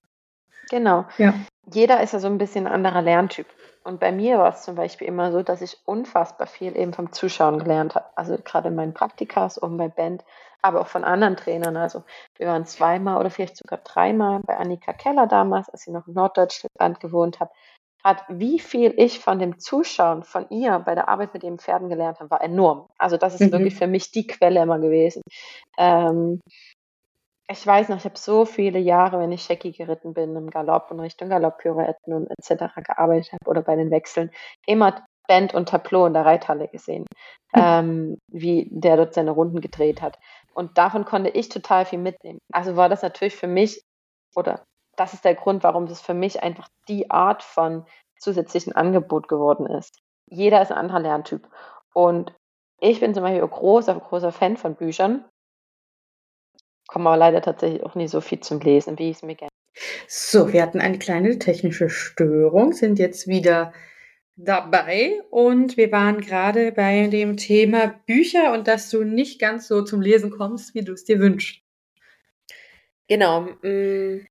Genau. 0.70 1.06
Ja. 1.18 1.34
Jeder 1.74 2.02
ist 2.02 2.14
ja 2.14 2.20
so 2.20 2.28
ein 2.28 2.38
bisschen 2.38 2.66
ein 2.68 2.74
anderer 2.74 3.02
Lerntyp. 3.02 3.48
Und 3.84 4.00
bei 4.00 4.12
mir 4.12 4.38
war 4.38 4.50
es 4.50 4.64
zum 4.64 4.76
Beispiel 4.76 5.08
immer 5.08 5.32
so, 5.32 5.44
dass 5.44 5.62
ich 5.62 5.78
unfassbar 5.86 6.48
viel 6.48 6.76
eben 6.78 6.94
vom 6.94 7.12
Zuschauen 7.14 7.60
gelernt 7.60 7.96
habe. 7.96 8.06
Also 8.16 8.38
gerade 8.44 8.70
in 8.70 8.76
meinen 8.76 8.94
Praktikas 8.94 9.58
und 9.58 9.78
bei 9.78 9.88
Band, 9.88 10.24
aber 10.62 10.82
auch 10.82 10.88
von 10.88 11.04
anderen 11.04 11.38
Trainern. 11.38 11.78
Also 11.78 12.04
wir 12.38 12.48
waren 12.48 12.66
zweimal 12.66 13.18
oder 13.20 13.30
vielleicht 13.30 13.58
sogar 13.58 13.80
dreimal 13.80 14.42
bei 14.46 14.58
Annika 14.58 14.94
Keller 14.94 15.28
damals, 15.28 15.70
als 15.70 15.82
sie 15.84 15.92
noch 15.92 16.08
in 16.08 16.14
Norddeutschland 16.14 17.00
gewohnt 17.00 17.40
hat. 17.40 17.52
Gerade 18.04 18.22
wie 18.30 18.60
viel 18.60 18.94
ich 18.98 19.20
von 19.20 19.40
dem 19.40 19.60
Zuschauen 19.60 20.24
von 20.24 20.50
ihr 20.50 20.80
bei 20.80 20.96
der 20.96 21.10
Arbeit 21.10 21.34
mit 21.34 21.44
den 21.44 21.58
Pferden 21.60 21.90
gelernt 21.90 22.20
habe, 22.20 22.30
war 22.30 22.42
enorm. 22.42 22.88
Also 22.98 23.18
das 23.18 23.34
ist 23.36 23.42
Mhm. 23.42 23.52
wirklich 23.52 23.76
für 23.76 23.88
mich 23.88 24.12
die 24.12 24.28
Quelle 24.28 24.62
immer 24.62 24.80
gewesen. 24.80 25.22
Ähm, 25.78 26.42
ich 27.50 27.66
weiß 27.66 27.90
noch, 27.90 27.98
ich 27.98 28.06
habe 28.06 28.18
so 28.18 28.46
viele 28.46 28.80
Jahre, 28.80 29.20
wenn 29.20 29.32
ich 29.32 29.44
Shaggy 29.44 29.72
geritten 29.72 30.14
bin, 30.14 30.36
im 30.36 30.50
Galopp 30.50 30.92
und 30.92 31.00
Richtung 31.00 31.30
Galopppirouetten 31.30 32.14
und 32.14 32.28
etc. 32.30 32.74
gearbeitet 32.84 33.34
habe 33.34 33.50
oder 33.50 33.62
bei 33.62 33.76
den 33.76 33.92
Wechseln, 33.92 34.32
immer 34.66 35.06
Band 35.28 35.54
und 35.54 35.70
Tableau 35.70 36.06
in 36.06 36.14
der 36.14 36.26
Reithalle 36.26 36.68
gesehen, 36.68 37.06
Mhm. 37.56 37.62
ähm, 37.64 38.18
wie 38.32 38.68
der 38.72 38.98
dort 38.98 39.14
seine 39.14 39.32
Runden 39.32 39.62
gedreht 39.62 40.02
hat. 40.02 40.20
Und 40.54 40.78
davon 40.78 41.06
konnte 41.06 41.30
ich 41.30 41.50
total 41.50 41.86
viel 41.86 42.00
mitnehmen. 42.00 42.40
Also 42.52 42.76
war 42.76 42.90
das 42.90 43.02
natürlich 43.02 43.36
für 43.36 43.48
mich, 43.48 43.82
oder 44.36 44.64
das 44.98 45.14
ist 45.14 45.24
der 45.26 45.36
Grund, 45.36 45.64
warum 45.64 45.88
das 45.88 46.02
für 46.02 46.14
mich 46.14 46.44
einfach 46.44 46.68
die 46.88 47.12
Art 47.12 47.44
von 47.44 47.86
zusätzlichen 48.20 48.76
Angebot 48.76 49.28
geworden 49.28 49.68
ist. 49.68 50.00
Jeder 50.30 50.62
ist 50.62 50.72
ein 50.72 50.78
anderer 50.78 51.00
Lerntyp. 51.00 51.48
Und 51.94 52.34
ich 52.82 53.00
bin 53.00 53.14
zum 53.14 53.24
Beispiel 53.24 53.44
ein 53.44 53.50
großer, 53.50 53.96
großer 53.96 54.32
Fan 54.32 54.58
von 54.58 54.76
Büchern, 54.76 55.26
komme 56.88 57.10
aber 57.10 57.18
leider 57.18 57.42
tatsächlich 57.42 57.84
auch 57.84 57.96
nie 57.96 58.08
so 58.08 58.22
viel 58.22 58.40
zum 58.40 58.60
Lesen, 58.60 58.98
wie 59.00 59.10
ich 59.10 59.18
es 59.18 59.24
mir 59.24 59.36
gerne. 59.36 59.50
So, 60.08 60.54
wir 60.54 60.62
hatten 60.64 60.80
eine 60.80 61.00
kleine 61.00 61.40
technische 61.40 61.90
Störung, 61.90 62.74
sind 62.74 63.00
jetzt 63.00 63.28
wieder 63.28 63.74
dabei 64.36 65.22
und 65.32 65.78
wir 65.78 65.92
waren 65.92 66.22
gerade 66.22 66.72
bei 66.72 67.08
dem 67.08 67.38
Thema 67.38 67.88
Bücher 68.06 68.54
und 68.54 68.68
dass 68.68 68.90
du 68.90 69.04
nicht 69.04 69.40
ganz 69.40 69.68
so 69.68 69.84
zum 69.84 70.02
Lesen 70.02 70.32
kommst, 70.32 70.76
wie 70.76 70.84
du 70.84 70.94
es 70.94 71.04
dir 71.06 71.20
wünschst. 71.20 71.62
Genau, 73.10 73.42
mh, 73.62 74.26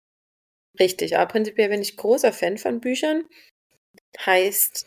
richtig. 0.81 1.17
Aber 1.17 1.27
prinzipiell 1.27 1.69
bin 1.71 1.83
ich 1.83 1.97
großer 1.97 2.33
Fan 2.33 2.59
von 2.59 2.81
Büchern. 2.81 3.25
Heißt, 4.25 4.87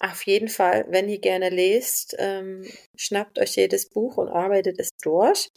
auf 0.00 0.26
jeden 0.26 0.48
Fall, 0.48 0.86
wenn 0.88 1.08
ihr 1.08 1.20
gerne 1.20 1.50
lest, 1.50 2.16
ähm, 2.18 2.66
schnappt 2.96 3.38
euch 3.38 3.56
jedes 3.56 3.88
Buch 3.88 4.16
und 4.18 4.28
arbeitet 4.28 4.78
es 4.80 4.90
durch. 5.02 5.50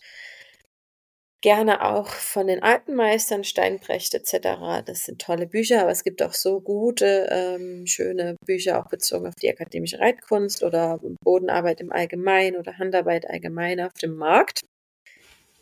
Gerne 1.46 1.86
auch 1.86 2.08
von 2.08 2.48
den 2.48 2.64
alten 2.64 2.96
Meistern, 2.96 3.44
Steinbrecht 3.44 4.16
etc. 4.16 4.82
Das 4.84 5.04
sind 5.04 5.22
tolle 5.22 5.46
Bücher, 5.46 5.84
aber 5.84 5.92
es 5.92 6.04
gibt 6.04 6.24
auch 6.24 6.34
so 6.34 6.60
gute, 6.60 7.28
ähm, 7.30 7.86
schöne 7.86 8.36
Bücher, 8.48 8.80
auch 8.80 8.90
bezogen 8.90 9.28
auf 9.28 9.36
die 9.36 9.52
akademische 9.52 10.00
Reitkunst 10.00 10.64
oder 10.64 11.00
Bodenarbeit 11.24 11.82
im 11.82 11.92
Allgemeinen 11.92 12.58
oder 12.58 12.80
Handarbeit 12.80 13.30
allgemein 13.30 13.80
auf 13.80 13.94
dem 13.94 14.16
Markt. 14.16 14.62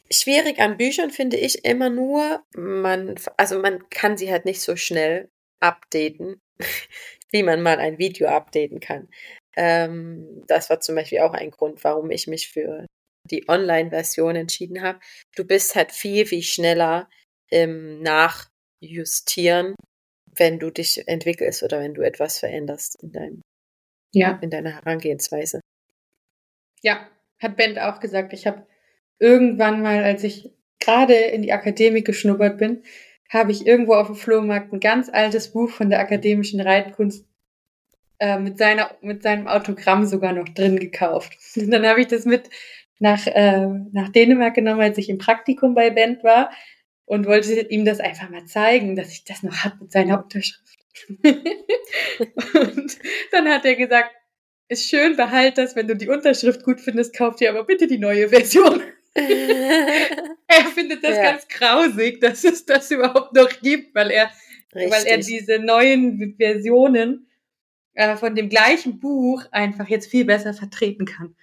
Schwierig 0.10 0.60
an 0.60 0.78
Büchern 0.78 1.10
finde 1.10 1.36
ich 1.36 1.66
immer 1.66 1.90
nur, 1.90 2.42
man, 2.56 3.16
also 3.36 3.60
man 3.60 3.90
kann 3.90 4.16
sie 4.16 4.32
halt 4.32 4.46
nicht 4.46 4.62
so 4.62 4.78
schnell 4.78 5.28
updaten, 5.60 6.40
wie 7.32 7.44
man 7.44 7.62
mal 7.62 7.80
ein 7.80 7.98
Video 7.98 8.30
updaten 8.30 8.80
kann. 8.80 9.10
Ähm, 9.58 10.46
das 10.48 10.70
war 10.70 10.80
zum 10.80 10.96
Beispiel 10.96 11.20
auch 11.20 11.34
ein 11.34 11.52
Grund, 11.52 11.84
warum 11.84 12.10
ich 12.10 12.28
mich 12.28 12.48
für 12.48 12.86
die 13.30 13.48
Online-Version 13.48 14.36
entschieden 14.36 14.82
habe. 14.82 15.00
Du 15.36 15.46
bist 15.46 15.76
halt 15.76 15.92
viel, 15.92 16.26
viel 16.26 16.44
schneller 16.44 17.10
im 17.50 18.02
Nachjustieren, 18.02 19.76
wenn 20.36 20.60
du 20.60 20.72
dich 20.72 21.08
entwickelst 21.08 21.64
oder 21.64 21.80
wenn 21.80 21.94
du 21.94 22.02
etwas 22.02 22.40
veränderst 22.40 23.02
in, 23.02 23.12
deinem, 23.12 23.42
Ja, 24.14 24.40
in 24.42 24.50
deiner 24.50 24.72
Herangehensweise. 24.72 25.62
ja. 26.82 27.08
hat 27.42 27.58
Bent 27.58 27.78
auch 27.80 28.00
gesagt. 28.00 28.34
Ich 28.34 28.48
habe 28.48 28.66
irgendwann 29.20 29.82
mal, 29.82 30.04
als 30.04 30.24
ich 30.24 30.52
gerade 30.80 31.14
in 31.16 31.42
die 31.42 31.54
Akademie 31.54 32.04
geschnuppert 32.04 32.58
bin, 32.58 32.84
habe 33.30 33.52
ich 33.52 33.66
irgendwo 33.66 33.96
auf 33.96 34.08
dem 34.08 34.16
Flohmarkt 34.16 34.72
ein 34.74 34.80
ganz 34.80 35.10
altes 35.10 35.52
Buch 35.52 35.70
von 35.70 35.90
der 35.90 36.00
akademischen 36.00 36.62
Reitkunst 36.62 37.26
äh, 38.20 38.38
mit 38.40 38.58
seiner 38.58 38.96
mit 39.02 39.24
seinem 39.24 39.48
Autogramm 39.48 40.06
sogar 40.06 40.34
noch 40.34 40.48
drin 40.50 40.80
gekauft. 40.80 41.38
Und 41.56 41.72
dann 41.72 41.86
habe 41.86 42.02
ich 42.02 42.08
das 42.08 42.26
mit 42.26 42.50
nach 43.00 43.28
äh, 43.28 43.68
nach 43.92 44.10
Dänemark 44.10 44.54
genommen, 44.54 44.82
als 44.82 44.98
ich 44.98 45.10
im 45.10 45.18
Praktikum 45.18 45.76
bei 45.76 45.90
Bent 45.90 46.24
war 46.24 46.52
und 47.06 47.26
wollte 47.26 47.54
ihm 47.54 47.86
das 47.86 48.00
einfach 48.00 48.30
mal 48.30 48.46
zeigen, 48.46 48.96
dass 48.96 49.12
ich 49.12 49.24
das 49.26 49.44
noch 49.44 49.64
habe 49.64 49.78
mit 49.82 49.92
seiner 49.92 50.24
Unterschrift. 50.24 50.80
und 51.24 52.98
dann 53.32 53.48
hat 53.50 53.66
er 53.66 53.76
gesagt, 53.76 54.12
ist 54.70 54.90
schön, 54.90 55.16
behalt 55.16 55.58
das, 55.58 55.76
wenn 55.76 55.88
du 55.88 55.96
die 55.96 56.10
Unterschrift 56.10 56.64
gut 56.64 56.80
findest, 56.82 57.16
kauf 57.16 57.36
dir 57.36 57.50
aber 57.50 57.66
bitte 57.66 57.88
die 57.88 57.98
neue 57.98 58.30
Version. 58.30 58.82
er 59.16 60.66
findet 60.74 61.04
das 61.04 61.18
ja. 61.18 61.24
ganz 61.24 61.48
grausig, 61.48 62.20
dass 62.20 62.44
es 62.44 62.66
das 62.66 62.90
überhaupt 62.90 63.36
noch 63.36 63.50
gibt, 63.62 63.94
weil 63.94 64.10
er, 64.10 64.32
weil 64.74 65.06
er 65.06 65.18
diese 65.18 65.60
neuen 65.60 66.36
Versionen 66.38 67.28
äh, 67.94 68.16
von 68.16 68.34
dem 68.36 68.50
gleichen 68.50 69.00
Buch 69.00 69.44
einfach 69.52 69.88
jetzt 69.88 70.10
viel 70.10 70.26
besser 70.26 70.54
vertreten 70.54 71.06
kann. 71.06 71.36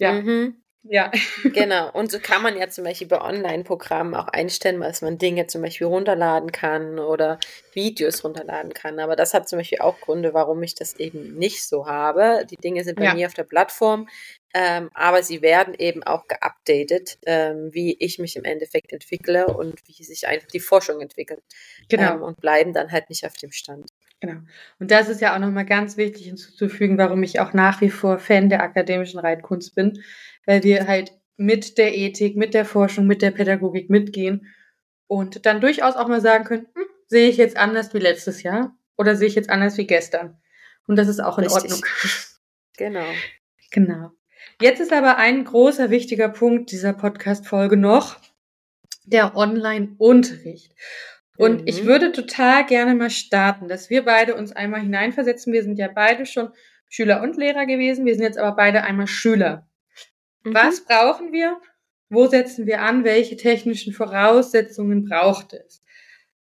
Ja. 0.00 0.12
Mhm. 0.20 0.61
Ja. 0.84 1.10
Genau. 1.54 1.90
Und 1.92 2.10
so 2.10 2.18
kann 2.18 2.42
man 2.42 2.56
ja 2.56 2.68
zum 2.68 2.84
Beispiel 2.84 3.06
bei 3.06 3.20
Online-Programmen 3.20 4.14
auch 4.14 4.28
einstellen, 4.28 4.80
dass 4.80 5.02
man 5.02 5.18
Dinge 5.18 5.46
zum 5.46 5.62
Beispiel 5.62 5.86
runterladen 5.86 6.50
kann 6.50 6.98
oder 6.98 7.38
Videos 7.72 8.24
runterladen 8.24 8.72
kann. 8.72 8.98
Aber 8.98 9.16
das 9.16 9.34
hat 9.34 9.48
zum 9.48 9.58
Beispiel 9.58 9.80
auch 9.80 10.00
Gründe, 10.00 10.34
warum 10.34 10.62
ich 10.62 10.74
das 10.74 10.96
eben 10.96 11.34
nicht 11.34 11.64
so 11.64 11.86
habe. 11.86 12.46
Die 12.50 12.56
Dinge 12.56 12.84
sind 12.84 12.96
bei 12.96 13.04
ja. 13.04 13.14
mir 13.14 13.26
auf 13.26 13.34
der 13.34 13.44
Plattform, 13.44 14.08
ähm, 14.54 14.90
aber 14.94 15.22
sie 15.22 15.42
werden 15.42 15.74
eben 15.74 16.02
auch 16.02 16.26
geupdatet, 16.26 17.18
ähm, 17.26 17.70
wie 17.72 17.96
ich 17.98 18.18
mich 18.18 18.36
im 18.36 18.44
Endeffekt 18.44 18.92
entwickle 18.92 19.46
und 19.46 19.80
wie 19.86 20.04
sich 20.04 20.26
einfach 20.26 20.48
die 20.48 20.60
Forschung 20.60 21.00
entwickelt. 21.00 21.42
Genau. 21.88 22.14
Ähm, 22.14 22.22
und 22.22 22.40
bleiben 22.40 22.72
dann 22.72 22.90
halt 22.92 23.08
nicht 23.08 23.26
auf 23.26 23.34
dem 23.34 23.52
Stand. 23.52 23.90
Genau. 24.22 24.40
Und 24.78 24.90
das 24.90 25.10
ist 25.10 25.20
ja 25.20 25.34
auch 25.34 25.40
nochmal 25.40 25.66
ganz 25.66 25.98
wichtig 25.98 26.26
hinzuzufügen, 26.26 26.96
warum 26.96 27.22
ich 27.22 27.40
auch 27.40 27.52
nach 27.52 27.82
wie 27.82 27.90
vor 27.90 28.18
Fan 28.18 28.48
der 28.48 28.62
akademischen 28.62 29.18
Reitkunst 29.18 29.74
bin 29.74 29.98
weil 30.46 30.62
wir 30.62 30.86
halt 30.86 31.12
mit 31.36 31.78
der 31.78 31.96
Ethik, 31.96 32.36
mit 32.36 32.54
der 32.54 32.64
Forschung, 32.64 33.06
mit 33.06 33.22
der 33.22 33.30
Pädagogik 33.30 33.90
mitgehen 33.90 34.46
und 35.06 35.46
dann 35.46 35.60
durchaus 35.60 35.96
auch 35.96 36.08
mal 36.08 36.20
sagen 36.20 36.44
können, 36.44 36.66
hm, 36.74 36.84
sehe 37.06 37.28
ich 37.28 37.36
jetzt 37.36 37.56
anders 37.56 37.92
wie 37.94 37.98
letztes 37.98 38.42
Jahr 38.42 38.76
oder 38.96 39.16
sehe 39.16 39.28
ich 39.28 39.34
jetzt 39.34 39.50
anders 39.50 39.76
wie 39.76 39.86
gestern. 39.86 40.40
Und 40.86 40.96
das 40.96 41.08
ist 41.08 41.20
auch 41.20 41.38
in 41.38 41.44
Richtig. 41.44 41.62
Ordnung. 41.62 41.80
Genau. 42.78 43.04
Genau. 43.70 44.12
Jetzt 44.58 44.80
ist 44.80 44.94
aber 44.94 45.18
ein 45.18 45.44
großer 45.44 45.90
wichtiger 45.90 46.30
Punkt 46.30 46.72
dieser 46.72 46.94
Podcast-Folge 46.94 47.76
noch, 47.76 48.18
der 49.04 49.36
Online-Unterricht. 49.36 50.74
Und 51.36 51.62
mhm. 51.62 51.66
ich 51.66 51.84
würde 51.84 52.12
total 52.12 52.66
gerne 52.66 52.94
mal 52.94 53.10
starten, 53.10 53.68
dass 53.68 53.90
wir 53.90 54.04
beide 54.04 54.34
uns 54.34 54.52
einmal 54.52 54.80
hineinversetzen. 54.80 55.52
Wir 55.52 55.62
sind 55.62 55.78
ja 55.78 55.88
beide 55.88 56.26
schon 56.26 56.50
Schüler 56.88 57.22
und 57.22 57.36
Lehrer 57.36 57.66
gewesen. 57.66 58.04
Wir 58.04 58.14
sind 58.14 58.24
jetzt 58.24 58.38
aber 58.38 58.54
beide 58.54 58.82
einmal 58.82 59.06
Schüler. 59.06 59.66
Mhm. 60.44 60.54
Was 60.54 60.84
brauchen 60.84 61.32
wir? 61.32 61.60
Wo 62.10 62.26
setzen 62.26 62.66
wir 62.66 62.82
an? 62.82 63.04
Welche 63.04 63.36
technischen 63.36 63.92
Voraussetzungen 63.92 65.04
braucht 65.08 65.54
es? 65.54 65.82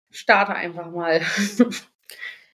Starte 0.10 0.56
einfach 0.56 0.90
mal. 0.92 1.22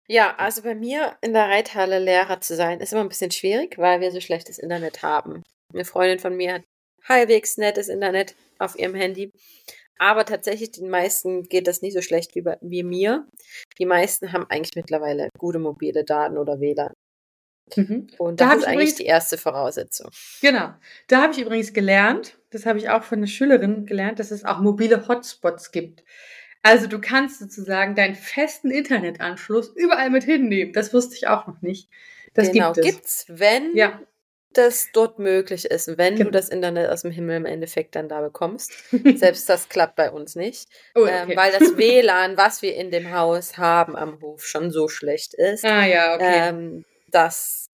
Ja, 0.08 0.36
also 0.36 0.62
bei 0.62 0.76
mir 0.76 1.18
in 1.22 1.34
der 1.34 1.50
Reithalle 1.50 1.98
Lehrer 1.98 2.40
zu 2.40 2.56
sein, 2.56 2.80
ist 2.80 2.94
immer 2.94 3.02
ein 3.02 3.10
bisschen 3.10 3.32
schwierig, 3.32 3.80
weil 3.80 4.02
wir 4.02 4.12
so 4.12 4.22
schlechtes 4.22 4.60
Internet 4.60 5.02
haben. 5.02 5.42
Eine 5.74 5.84
Freundin 5.84 6.20
von 6.20 6.38
mir 6.38 6.54
hat 6.54 6.64
halbwegs 7.04 7.58
nettes 7.58 7.88
Internet 7.88 8.36
auf 8.60 8.78
ihrem 8.78 8.94
Handy. 8.94 9.32
Aber 9.98 10.26
tatsächlich, 10.26 10.72
den 10.72 10.90
meisten 10.90 11.44
geht 11.44 11.68
das 11.68 11.82
nicht 11.82 11.94
so 11.94 12.02
schlecht 12.02 12.36
wie, 12.36 12.42
bei, 12.42 12.58
wie 12.62 12.84
mir. 12.84 13.28
Die 13.80 13.86
meisten 13.86 14.34
haben 14.34 14.46
eigentlich 14.50 14.76
mittlerweile 14.76 15.30
gute 15.38 15.60
mobile 15.60 16.04
Daten 16.04 16.38
oder 16.38 16.60
WLAN. 16.60 16.94
Mhm. 17.76 18.08
Und 18.18 18.40
das 18.40 18.50
da 18.50 18.56
ist 18.56 18.64
eigentlich 18.64 18.74
übrigens, 18.74 18.96
die 18.96 19.06
erste 19.06 19.38
Voraussetzung. 19.38 20.12
Genau. 20.42 20.74
Da 21.08 21.24
habe 21.24 21.34
ich 21.34 21.42
übrigens 21.42 21.74
gelernt, 21.74 22.38
das 22.52 22.66
habe 22.66 22.78
ich 22.78 22.90
auch 22.90 23.04
von 23.04 23.20
einer 23.20 23.28
Schülerin 23.28 23.86
gelernt, 23.86 24.20
dass 24.20 24.32
es 24.32 24.46
auch 24.46 24.60
mobile 24.60 25.08
Hotspots 25.08 25.72
gibt. 25.72 26.04
Also 26.62 26.88
du 26.88 27.00
kannst 27.00 27.40
sozusagen 27.40 27.96
deinen 27.96 28.16
festen 28.16 28.72
Internetanschluss 28.72 29.70
überall 29.76 30.10
mit 30.10 30.24
hinnehmen. 30.24 30.74
Das 30.74 30.94
wusste 30.94 31.16
ich 31.16 31.28
auch 31.28 31.48
noch 31.48 31.62
nicht. 31.62 31.90
Das 32.34 32.52
genau, 32.52 32.74
gibt 32.74 32.86
es. 32.86 32.94
gibt's, 32.94 33.26
wenn 33.30 33.76
ja. 33.76 34.02
Das 34.58 34.90
dort 34.94 35.20
möglich 35.20 35.66
ist, 35.66 35.98
wenn 35.98 36.16
genau. 36.16 36.26
du 36.26 36.32
das 36.32 36.50
Internet 36.50 36.90
aus 36.90 37.04
dem 37.04 37.12
Himmel 37.12 37.38
im 37.38 37.46
Endeffekt 37.46 37.96
dann 37.96 38.10
da 38.10 38.22
bekommst. 38.22 38.72
Selbst 39.16 39.50
das 39.50 39.70
klappt 39.70 39.96
bei 39.96 40.12
uns 40.12 40.36
nicht, 40.36 40.68
oh, 40.96 41.02
okay. 41.02 41.24
ähm, 41.30 41.38
weil 41.38 41.52
das 41.52 41.62
WLAN, 41.78 42.38
was 42.38 42.62
wir 42.62 42.76
in 42.76 42.92
dem 42.92 43.14
Haus 43.14 43.58
haben 43.58 43.96
am 43.96 44.22
Hof, 44.22 44.46
schon 44.46 44.72
so 44.72 44.88
schlecht 44.88 45.34
ist. 45.34 45.66
Ah 45.66 45.86
ja, 45.86 46.16
okay. 46.16 46.50
Ähm, 46.50 46.86
dass 47.12 47.70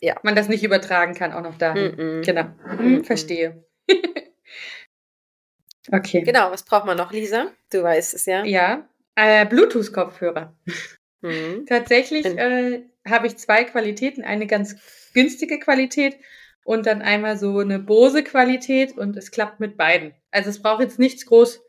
ja. 0.00 0.16
man 0.22 0.34
das 0.34 0.48
nicht 0.48 0.62
übertragen 0.62 1.14
kann, 1.14 1.32
auch 1.32 1.42
noch 1.42 1.56
dahin. 1.56 1.94
Mm 1.94 2.00
-mm. 2.00 2.24
Genau. 2.24 2.44
Mm 2.78 3.04
verstehe. 3.04 3.64
okay. 5.92 6.22
Genau, 6.22 6.50
was 6.50 6.64
braucht 6.64 6.86
man 6.86 6.96
noch, 6.96 7.12
Lisa? 7.12 7.48
Du 7.72 7.82
weißt 7.82 8.14
es 8.14 8.26
ja. 8.26 8.44
Ja, 8.44 8.88
äh, 9.14 9.46
Bluetooth-Kopfhörer. 9.46 10.54
Mhm. 11.20 11.66
Tatsächlich 11.66 12.26
äh, 12.26 12.82
habe 13.06 13.26
ich 13.26 13.38
zwei 13.38 13.64
Qualitäten. 13.64 14.22
Eine 14.22 14.46
ganz 14.46 14.76
günstige 15.14 15.58
Qualität 15.58 16.16
und 16.64 16.86
dann 16.86 17.02
einmal 17.02 17.38
so 17.38 17.58
eine 17.58 17.78
Bose-Qualität 17.78 18.96
und 18.96 19.16
es 19.16 19.30
klappt 19.30 19.60
mit 19.60 19.76
beiden. 19.76 20.14
Also 20.30 20.50
es 20.50 20.60
braucht 20.60 20.82
jetzt 20.82 20.98
nichts 20.98 21.26
groß 21.26 21.62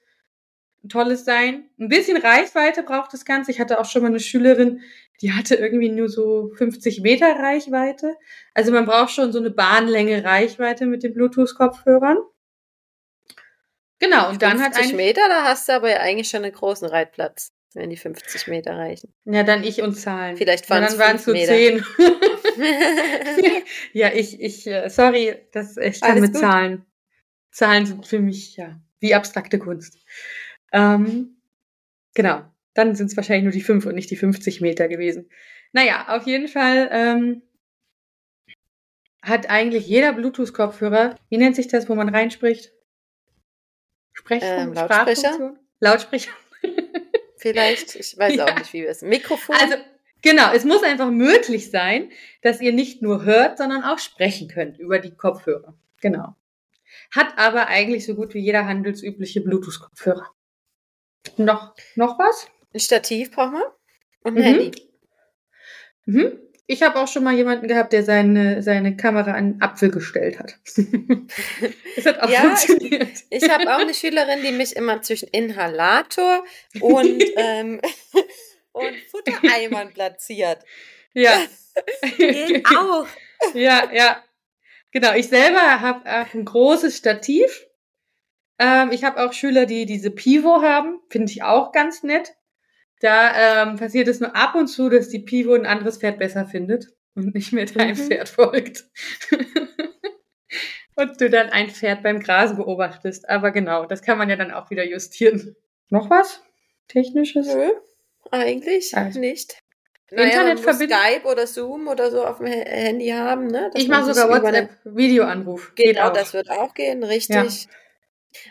Tolles 0.90 1.26
sein. 1.26 1.70
Ein 1.80 1.90
bisschen 1.90 2.18
Reichweite 2.18 2.84
braucht 2.84 3.14
das 3.14 3.26
Ganze. 3.26 3.52
Ich 3.52 3.60
hatte 3.60 3.80
auch 3.80 3.86
schon 3.86 4.02
mal 4.02 4.10
eine 4.10 4.20
Schülerin, 4.20 4.82
die 5.22 5.34
hatte 5.34 5.56
irgendwie 5.56 5.90
nur 5.90 6.10
so 6.10 6.52
50 6.58 7.02
Meter 7.02 7.28
Reichweite. 7.28 8.16
Also 8.54 8.72
man 8.72 8.86
braucht 8.86 9.12
schon 9.12 9.32
so 9.32 9.40
eine 9.40 9.50
Bahnlänge 9.50 10.24
Reichweite 10.24 10.86
mit 10.86 11.04
den 11.04 11.14
Bluetooth-Kopfhörern. 11.14 12.18
Genau, 14.00 14.30
und 14.30 14.42
dann 14.42 14.62
hat 14.62 14.76
50 14.76 14.96
Meter, 14.96 15.22
da 15.30 15.44
hast 15.44 15.70
du 15.70 15.74
aber 15.74 15.90
ja 15.90 15.98
eigentlich 15.98 16.30
schon 16.30 16.44
einen 16.44 16.54
großen 16.54 16.88
Reitplatz, 16.88 17.54
wenn 17.74 17.90
die 17.90 17.98
50 17.98 18.48
Meter 18.48 18.76
reichen. 18.76 19.14
Ja, 19.24 19.44
dann 19.44 19.64
ich 19.64 19.82
und 19.82 19.94
Zahlen. 19.94 20.36
Vielleicht 20.36 20.70
waren 20.70 20.84
ja, 20.84 20.90
dann 20.90 21.16
es 21.16 21.26
nur 21.26 21.36
10. 21.36 21.86
ja, 23.94 24.12
ich, 24.14 24.40
ich, 24.40 24.68
äh, 24.68 24.90
sorry, 24.90 25.36
das, 25.52 25.78
ich 25.78 26.02
kann 26.02 26.12
Alles 26.12 26.22
mit 26.22 26.34
gut. 26.34 26.42
Zahlen. 26.42 26.86
Zahlen 27.52 27.86
sind 27.86 28.06
für 28.06 28.20
mich, 28.20 28.58
ja, 28.58 28.80
wie 29.00 29.16
abstrakte 29.16 29.60
Kunst. 29.60 29.98
Ähm, 30.72 31.38
genau. 32.14 32.44
Dann 32.74 32.96
sind 32.96 33.08
es 33.08 33.16
wahrscheinlich 33.16 33.44
nur 33.44 33.54
die 33.54 33.62
5 33.62 33.86
und 33.86 33.96
nicht 33.96 34.12
die 34.12 34.18
50 34.18 34.60
Meter 34.60 34.88
gewesen. 34.90 35.30
Naja, 35.72 36.06
auf 36.10 36.26
jeden 36.26 36.50
Fall 36.50 36.90
ähm, 36.92 37.42
hat 39.22 39.50
eigentlich 39.50 39.88
jeder 39.88 40.14
Bluetooth-Kopfhörer, 40.14 41.18
wie 41.30 41.38
nennt 41.38 41.56
sich 41.56 41.68
das, 41.68 41.90
wo 41.90 41.96
man 41.96 42.10
reinspricht? 42.10 42.74
Sprechfunk, 44.14 44.60
ähm, 44.60 44.74
Lautsprecher? 44.74 45.56
Lautsprecher. 45.80 46.32
Vielleicht, 47.38 47.96
ich 47.96 48.18
weiß 48.18 48.36
ja. 48.36 48.46
auch 48.46 48.58
nicht, 48.58 48.74
wie 48.74 48.82
wir 48.82 48.90
es. 48.90 49.02
Mikrofon. 49.02 49.56
Also, 49.60 49.76
genau, 50.26 50.52
es 50.54 50.66
muss 50.66 50.84
einfach 50.84 51.10
möglich 51.12 51.72
sein, 51.72 52.12
dass 52.42 52.60
ihr 52.60 52.74
nicht 52.74 53.02
nur 53.02 53.24
hört, 53.24 53.58
sondern 53.58 53.84
auch 53.84 54.00
sprechen 54.00 54.50
könnt 54.50 54.78
über 54.78 55.00
die 55.00 55.16
Kopfhörer. 55.16 55.78
Genau. 56.02 56.36
Hat 57.12 57.38
aber 57.38 57.68
eigentlich 57.68 58.06
so 58.06 58.16
gut 58.16 58.34
wie 58.34 58.40
jeder 58.40 58.66
handelsübliche 58.66 59.42
Bluetooth-Kopfhörer. 59.42 60.28
Noch, 61.38 61.76
noch 61.96 62.20
was? 62.20 62.48
Ein 62.74 62.80
Stativ 62.80 63.32
brauchen 63.32 63.54
wir 63.54 63.76
und 64.24 64.38
ein 64.38 64.42
mhm. 64.42 64.60
Handy. 64.60 64.72
Mhm. 66.06 66.40
Ich 66.68 66.82
habe 66.82 67.00
auch 67.00 67.08
schon 67.08 67.24
mal 67.24 67.36
jemanden 67.36 67.68
gehabt, 67.68 67.94
der 67.94 68.04
seine, 68.04 68.64
seine 68.64 68.98
Kamera 68.98 69.32
an 69.32 69.36
einen 69.36 69.62
Apfel 69.62 69.92
gestellt 69.92 70.40
hat. 70.40 70.56
das 71.96 72.06
hat 72.08 72.20
auch 72.22 72.30
ja, 72.30 72.42
funktioniert. 72.42 73.08
Ich, 73.30 73.44
ich 73.44 73.50
habe 73.50 73.64
auch 73.72 73.80
eine 73.80 73.94
Schülerin, 73.94 74.40
die 74.44 74.52
mich 74.52 74.76
immer 74.76 75.02
zwischen 75.04 75.30
Inhalator 75.30 76.44
und, 76.80 77.24
ähm, 77.38 77.80
und 78.76 78.96
Futtereimern 79.12 79.94
platziert. 79.94 80.60
Ja. 81.14 81.42
Geht 82.18 82.66
auch. 82.68 83.08
Ja, 83.54 83.92
ja. 83.92 84.24
Genau, 84.92 85.14
ich 85.14 85.28
selber 85.28 85.82
habe 85.82 86.06
ein 86.06 86.46
großes 86.46 86.98
Stativ 86.98 87.66
ähm, 88.58 88.92
ich 88.92 89.04
habe 89.04 89.24
auch 89.24 89.34
Schüler, 89.34 89.66
die 89.66 89.86
diese 89.86 90.12
Pivo 90.12 90.62
haben, 90.62 91.00
finde 91.10 91.32
ich 91.32 91.44
auch 91.44 91.72
ganz 91.72 92.04
nett. 92.04 92.34
Da 93.02 93.64
ähm, 93.64 93.76
passiert 93.76 94.08
es 94.08 94.20
nur 94.22 94.36
ab 94.36 94.56
und 94.56 94.68
zu, 94.68 94.90
dass 94.90 95.10
die 95.10 95.20
Pivo 95.20 95.54
ein 95.54 95.66
anderes 95.66 95.98
Pferd 95.98 96.18
besser 96.18 96.46
findet 96.46 96.88
und 97.16 97.36
nicht 97.36 97.52
mehr 97.52 97.66
deinem 97.66 97.98
mhm. 97.98 98.08
Pferd 98.08 98.30
folgt. 98.30 98.86
und 100.96 101.20
du 101.20 101.30
dann 101.30 101.50
ein 101.50 101.70
Pferd 101.70 102.04
beim 102.04 102.22
Grasen 102.22 102.56
beobachtest. 102.56 103.28
Aber 103.28 103.52
genau, 103.52 103.86
das 103.86 104.02
kann 104.02 104.18
man 104.18 104.30
ja 104.30 104.38
dann 104.38 104.52
auch 104.52 104.70
wieder 104.70 104.86
justieren. 104.86 105.56
Noch 105.90 106.10
was? 106.10 106.42
Technisches? 106.88 107.54
Nö, 107.54 107.72
eigentlich 108.32 108.96
also. 108.96 109.20
nicht. 109.20 109.60
naja, 110.12 110.26
Internetverbindung. 110.30 110.98
Skype 111.00 111.26
oder 111.28 111.48
Zoom 111.48 111.88
oder 111.88 112.12
so 112.12 112.26
auf 112.26 112.38
dem 112.38 112.48
Handy 112.48 113.10
haben, 113.10 113.48
ne? 113.48 113.70
dass 113.74 113.82
Ich 113.82 113.88
mache 113.90 114.14
sogar 114.14 114.30
WhatsApp-Videoanruf. 114.30 115.74
Geht 115.76 115.96
Genau, 115.96 116.10
auch. 116.10 116.14
das 116.14 116.34
wird 116.34 116.50
auch 116.50 116.74
gehen, 116.74 117.04
richtig. 117.04 117.68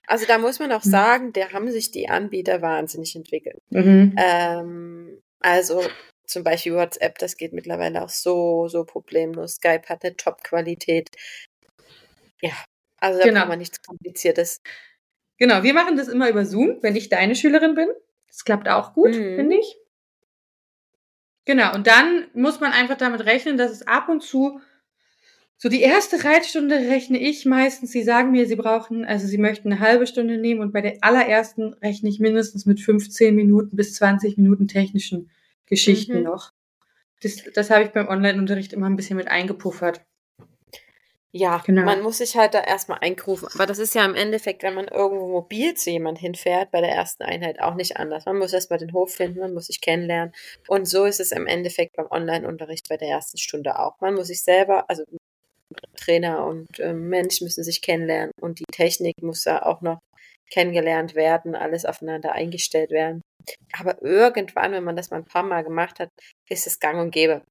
Also 0.07 0.25
da 0.27 0.39
muss 0.39 0.59
man 0.59 0.73
auch 0.73 0.85
Mhm. 0.85 0.91
sagen, 0.91 1.33
da 1.33 1.53
haben 1.53 1.71
sich 1.71 1.91
die 1.91 2.09
Anbieter 2.09 2.63
wahnsinnig 2.63 3.15
entwickelt. 3.17 3.61
Mhm. 3.71 4.15
Ähm, 4.19 5.21
also 5.41 5.85
zum 6.27 6.43
Beispiel 6.43 6.75
WhatsApp, 6.75 7.19
das 7.19 7.37
geht 7.37 7.53
mittlerweile 7.53 8.03
auch 8.03 8.09
so, 8.09 8.67
so 8.69 8.85
problemlos. 8.85 9.53
Skype 9.57 9.83
hat 9.89 10.03
eine 10.05 10.17
Top-Qualität. 10.17 11.11
Ja, 12.41 12.53
also 12.99 13.19
da 13.19 13.27
Genau. 13.27 13.41
kann 13.41 13.49
man 13.49 13.59
nichts 13.59 13.81
Kompliziertes. 13.83 14.61
Genau, 15.39 15.63
wir 15.63 15.75
machen 15.75 15.97
das 15.97 16.09
immer 16.09 16.29
über 16.31 16.45
Zoom, 16.47 16.79
wenn 16.83 16.97
ich 16.97 17.09
deine 17.11 17.35
Schülerin 17.37 17.75
bin. 17.75 17.89
Das 18.35 18.45
klappt 18.45 18.69
auch 18.69 18.95
gut, 18.95 19.15
Mhm. 19.15 19.37
finde 19.37 19.57
ich. 19.57 19.77
Genau, 21.45 21.73
und 21.75 21.87
dann 21.87 22.27
muss 22.35 22.59
man 22.59 22.73
einfach 22.73 22.97
damit 22.97 23.25
rechnen, 23.27 23.57
dass 23.57 23.71
es 23.71 23.87
ab 23.87 24.09
und 24.09 24.23
zu 24.23 24.61
so 25.57 25.69
die 25.69 25.83
erste 25.83 26.25
Reitstunde 26.25 26.75
rechne 26.75 27.19
ich 27.19 27.47
meistens. 27.47 27.93
Sie 27.93 28.03
sagen 28.03 28.33
mir, 28.33 28.47
sie 28.47 28.57
brauchen, 28.57 29.05
also 29.05 29.27
sie 29.29 29.39
möchten 29.39 29.71
eine 29.71 29.81
halbe 29.81 30.07
Stunde 30.07 30.37
nehmen 30.37 30.61
und 30.61 30.73
bei 30.73 30.81
der 30.81 30.99
allerersten 31.01 31.75
rechne 31.75 32.09
ich 32.09 32.19
mindestens 32.19 32.67
mit 32.67 32.81
15 32.81 33.35
Minuten 33.35 33.77
bis 33.77 33.95
20 33.95 34.37
Minuten 34.37 34.67
technischen 34.67 35.31
Geschichten 35.67 36.19
Mhm. 36.19 36.25
noch. 36.25 36.53
Das, 37.23 37.37
das 37.55 37.71
habe 37.71 37.85
ich 37.85 37.91
beim 37.91 38.09
Online-Unterricht 38.09 38.73
immer 38.73 38.87
ein 38.87 38.97
bisschen 38.97 39.17
mit 39.17 39.29
eingepuffert. 39.29 40.05
Ja, 41.37 41.61
Genau. 41.67 41.83
man 41.83 42.01
muss 42.01 42.19
sich 42.19 42.37
halt 42.37 42.55
da 42.55 42.61
erstmal 42.61 42.99
einkrufen. 43.01 43.49
Aber 43.55 43.67
das 43.67 43.81
ist 43.81 43.93
ja 43.97 44.05
im 44.05 44.15
Endeffekt, 44.15 44.63
wenn 44.63 44.75
man 44.75 44.87
irgendwo 44.87 45.27
mobil 45.27 45.75
zu 45.75 45.91
jemand 45.91 46.19
hinfährt, 46.19 46.71
bei 46.71 46.81
der 46.81 46.91
ersten 46.91 47.25
Einheit 47.25 47.61
auch 47.61 47.75
nicht 47.75 47.97
anders. 47.97 48.25
Man 48.25 48.39
muss 48.39 48.53
erstmal 48.53 48.79
den 48.79 48.93
Hof 48.93 49.15
finden, 49.15 49.41
man 49.41 49.53
muss 49.53 49.67
sich 49.67 49.81
kennenlernen. 49.81 50.33
Und 50.69 50.87
so 50.87 51.05
ist 51.05 51.19
es 51.19 51.33
im 51.33 51.49
Endeffekt 51.49 51.97
beim 51.97 52.07
Online-Unterricht 52.09 52.89
bei 52.89 52.97
der 52.97 53.09
ersten 53.09 53.39
Stunde 53.39 53.81
auch. 53.81 54.01
Man 54.01 54.15
muss 54.15 54.29
sich 54.29 54.45
selber, 54.45 54.89
also 54.89 55.03
Trainer 55.97 56.47
und 56.47 56.69
ähm, 56.79 57.09
Mensch 57.09 57.41
müssen 57.41 57.65
sich 57.65 57.83
kennenlernen 57.83 58.31
und 58.41 58.61
die 58.61 58.65
Technik 58.71 59.21
muss 59.21 59.43
da 59.43 59.63
auch 59.63 59.81
noch 59.81 59.99
kennengelernt 60.53 61.17
werden, 61.17 61.57
alles 61.57 61.85
aufeinander 61.85 62.31
eingestellt 62.31 62.91
werden. 62.91 63.23
Aber 63.77 64.01
irgendwann, 64.03 64.71
wenn 64.71 64.85
man 64.85 64.95
das 64.95 65.11
mal 65.11 65.17
ein 65.17 65.25
paar 65.25 65.43
Mal 65.43 65.65
gemacht 65.65 65.99
hat, 65.99 66.11
ist 66.49 66.69
es 66.69 66.79
gang 66.79 67.01
und 67.01 67.11
gäbe. 67.11 67.43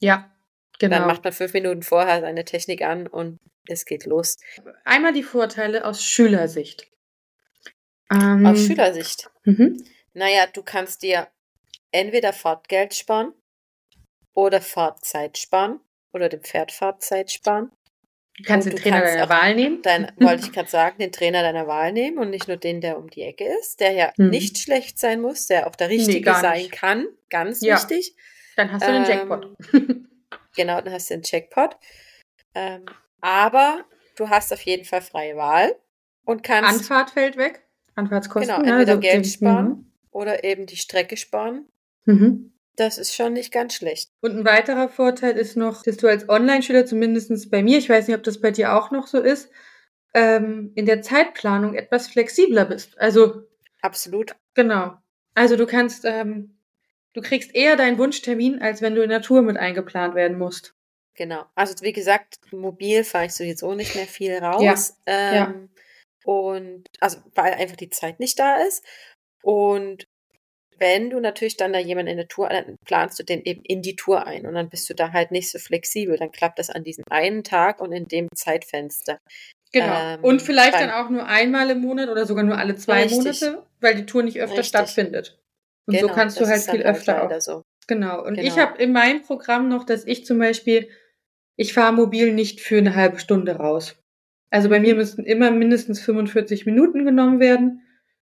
Ja, 0.00 0.30
genau. 0.78 0.98
Dann 0.98 1.06
macht 1.06 1.24
man 1.24 1.32
fünf 1.32 1.52
Minuten 1.52 1.82
vorher 1.82 2.20
seine 2.20 2.44
Technik 2.44 2.82
an 2.82 3.06
und 3.06 3.38
es 3.68 3.84
geht 3.84 4.04
los. 4.06 4.36
Einmal 4.84 5.12
die 5.12 5.22
Vorteile 5.22 5.84
aus 5.84 6.02
Schülersicht. 6.02 6.88
Ähm, 8.10 8.46
Aus 8.46 8.64
Schülersicht. 8.66 9.28
Mhm. 9.44 9.84
Naja, 10.14 10.46
du 10.52 10.62
kannst 10.62 11.02
dir 11.02 11.28
entweder 11.90 12.32
Fahrtgeld 12.32 12.94
sparen 12.94 13.32
oder 14.34 14.60
Fahrtzeit 14.60 15.38
sparen 15.38 15.80
oder 16.12 16.28
dem 16.28 16.40
Pferd 16.42 16.70
Fahrzeit 16.70 17.32
sparen. 17.32 17.72
Du 18.38 18.44
kannst 18.44 18.66
Und 18.66 18.72
den 18.74 18.76
du 18.76 18.82
Trainer 18.82 19.00
kannst 19.00 19.14
deiner 19.16 19.28
Wahl 19.28 19.54
nehmen. 19.54 19.82
Dein, 19.82 20.12
wollte 20.20 20.44
ich 20.44 20.52
gerade 20.52 20.68
sagen, 20.68 20.98
den 20.98 21.10
Trainer 21.10 21.42
deiner 21.42 21.66
Wahl 21.66 21.92
nehmen 21.92 22.18
und 22.18 22.30
nicht 22.30 22.46
nur 22.48 22.58
den, 22.58 22.80
der 22.80 22.98
um 22.98 23.08
die 23.10 23.22
Ecke 23.22 23.44
ist, 23.60 23.80
der 23.80 23.92
ja 23.92 24.12
Mhm. 24.18 24.28
nicht 24.30 24.58
schlecht 24.58 24.98
sein 24.98 25.20
muss, 25.20 25.46
der 25.46 25.66
auch 25.66 25.74
der 25.74 25.88
Richtige 25.88 26.20
gar 26.20 26.40
sein 26.40 26.70
kann. 26.70 27.06
Ganz 27.30 27.60
Ja. 27.62 27.76
wichtig. 27.76 28.14
Dann 28.56 28.70
hast 28.72 28.86
du 28.86 28.92
den 28.92 29.02
Ähm, 29.04 29.08
Jackpot. 29.10 29.56
Genau, 30.56 30.80
dann 30.80 30.92
hast 30.92 31.10
du 31.10 31.14
den 31.14 31.22
Jackpot. 31.24 31.76
Ähm, 32.54 32.86
aber 33.20 33.84
du 34.16 34.28
hast 34.28 34.52
auf 34.52 34.62
jeden 34.62 34.84
Fall 34.84 35.02
freie 35.02 35.36
Wahl 35.36 35.76
und 36.24 36.42
kannst 36.42 36.70
Anfahrt 36.70 37.10
fällt 37.10 37.36
weg. 37.36 37.62
Anfahrtskosten. 37.94 38.48
Genau, 38.48 38.62
ne, 38.62 38.72
entweder 38.72 38.92
also 38.92 39.00
Geld 39.00 39.26
sparen. 39.26 39.92
oder 40.10 40.44
eben 40.44 40.66
die 40.66 40.76
Strecke 40.76 41.16
sparen. 41.16 41.66
Mhm. 42.04 42.52
Das 42.76 42.98
ist 42.98 43.14
schon 43.14 43.32
nicht 43.32 43.52
ganz 43.52 43.74
schlecht. 43.74 44.10
Und 44.20 44.36
ein 44.36 44.44
weiterer 44.44 44.88
Vorteil 44.90 45.36
ist 45.36 45.56
noch, 45.56 45.82
dass 45.82 45.96
du 45.96 46.08
als 46.08 46.28
Online-Schüler, 46.28 46.84
zumindest 46.84 47.50
bei 47.50 47.62
mir, 47.62 47.78
ich 47.78 47.88
weiß 47.88 48.06
nicht, 48.06 48.16
ob 48.16 48.22
das 48.22 48.40
bei 48.40 48.50
dir 48.50 48.76
auch 48.76 48.90
noch 48.90 49.06
so 49.06 49.18
ist, 49.18 49.50
ähm, 50.12 50.72
in 50.74 50.84
der 50.84 51.00
Zeitplanung 51.00 51.74
etwas 51.74 52.08
flexibler 52.08 52.66
bist. 52.66 52.98
Also, 52.98 53.44
Absolut. 53.80 54.36
genau. 54.54 54.94
Also 55.34 55.56
du 55.56 55.66
kannst, 55.66 56.04
ähm, 56.04 56.55
du 57.16 57.22
kriegst 57.22 57.54
eher 57.54 57.76
deinen 57.76 57.96
Wunschtermin, 57.96 58.60
als 58.60 58.82
wenn 58.82 58.94
du 58.94 59.02
in 59.02 59.08
der 59.08 59.22
Tour 59.22 59.40
mit 59.40 59.56
eingeplant 59.56 60.14
werden 60.14 60.38
musst. 60.38 60.74
Genau. 61.14 61.46
Also 61.54 61.74
wie 61.80 61.94
gesagt, 61.94 62.36
mobil 62.52 63.04
fahre 63.04 63.24
ich 63.24 63.32
sowieso 63.32 63.74
nicht 63.74 63.94
mehr 63.94 64.06
viel 64.06 64.36
raus. 64.36 64.98
Ja, 65.08 65.46
Ähm, 65.46 65.70
Und 66.24 66.84
also 67.00 67.18
weil 67.34 67.54
einfach 67.54 67.76
die 67.76 67.88
Zeit 67.88 68.20
nicht 68.20 68.38
da 68.38 68.56
ist. 68.56 68.84
Und 69.42 70.04
wenn 70.78 71.08
du 71.08 71.20
natürlich 71.20 71.56
dann 71.56 71.72
da 71.72 71.78
jemanden 71.78 72.10
in 72.10 72.16
der 72.18 72.28
Tour, 72.28 72.50
dann 72.50 72.76
planst 72.84 73.18
du 73.18 73.22
den 73.22 73.42
eben 73.44 73.62
in 73.62 73.80
die 73.80 73.96
Tour 73.96 74.26
ein 74.26 74.46
und 74.46 74.52
dann 74.52 74.68
bist 74.68 74.90
du 74.90 74.94
da 74.94 75.12
halt 75.12 75.30
nicht 75.30 75.50
so 75.50 75.58
flexibel. 75.58 76.18
Dann 76.18 76.32
klappt 76.32 76.58
das 76.58 76.68
an 76.68 76.84
diesem 76.84 77.04
einen 77.08 77.44
Tag 77.44 77.80
und 77.80 77.92
in 77.92 78.08
dem 78.08 78.28
Zeitfenster. 78.34 79.18
Genau. 79.72 79.98
Ähm, 79.98 80.22
Und 80.22 80.42
vielleicht 80.42 80.74
dann 80.74 80.90
auch 80.90 81.08
nur 81.08 81.26
einmal 81.26 81.70
im 81.70 81.80
Monat 81.80 82.10
oder 82.10 82.26
sogar 82.26 82.44
nur 82.44 82.58
alle 82.58 82.76
zwei 82.76 83.04
Richtig. 83.04 83.40
Monate, 83.40 83.66
weil 83.80 83.94
die 83.94 84.04
Tour 84.04 84.22
nicht 84.22 84.38
öfter 84.38 84.58
Richtig. 84.58 84.68
stattfindet. 84.68 85.38
Und 85.86 85.94
so 85.94 86.00
Genau, 86.06 86.14
kannst 86.14 86.40
du 86.40 86.46
halt 86.46 86.62
viel 86.62 86.82
öfter 86.82 87.24
auch. 87.24 87.40
so. 87.40 87.62
Genau. 87.86 88.24
Und 88.24 88.38
ich 88.38 88.54
Genau. 88.54 88.66
habe 88.68 88.82
in 88.82 88.92
meinem 88.92 89.22
Programm 89.22 89.68
noch, 89.68 89.84
dass 89.84 90.04
ich 90.04 90.24
zum 90.26 90.38
Beispiel, 90.38 90.88
ich 91.56 91.72
fahre 91.72 91.92
mobil 91.92 92.32
nicht 92.32 92.60
für 92.60 92.78
eine 92.78 92.94
halbe 92.94 93.18
Stunde 93.18 93.56
raus. 93.56 93.96
Also 94.50 94.68
bei 94.68 94.80
mir 94.80 94.94
müssten 94.94 95.24
immer 95.24 95.50
mindestens 95.50 96.00
45 96.00 96.66
Minuten 96.66 97.04
genommen 97.04 97.40
werden. 97.40 97.82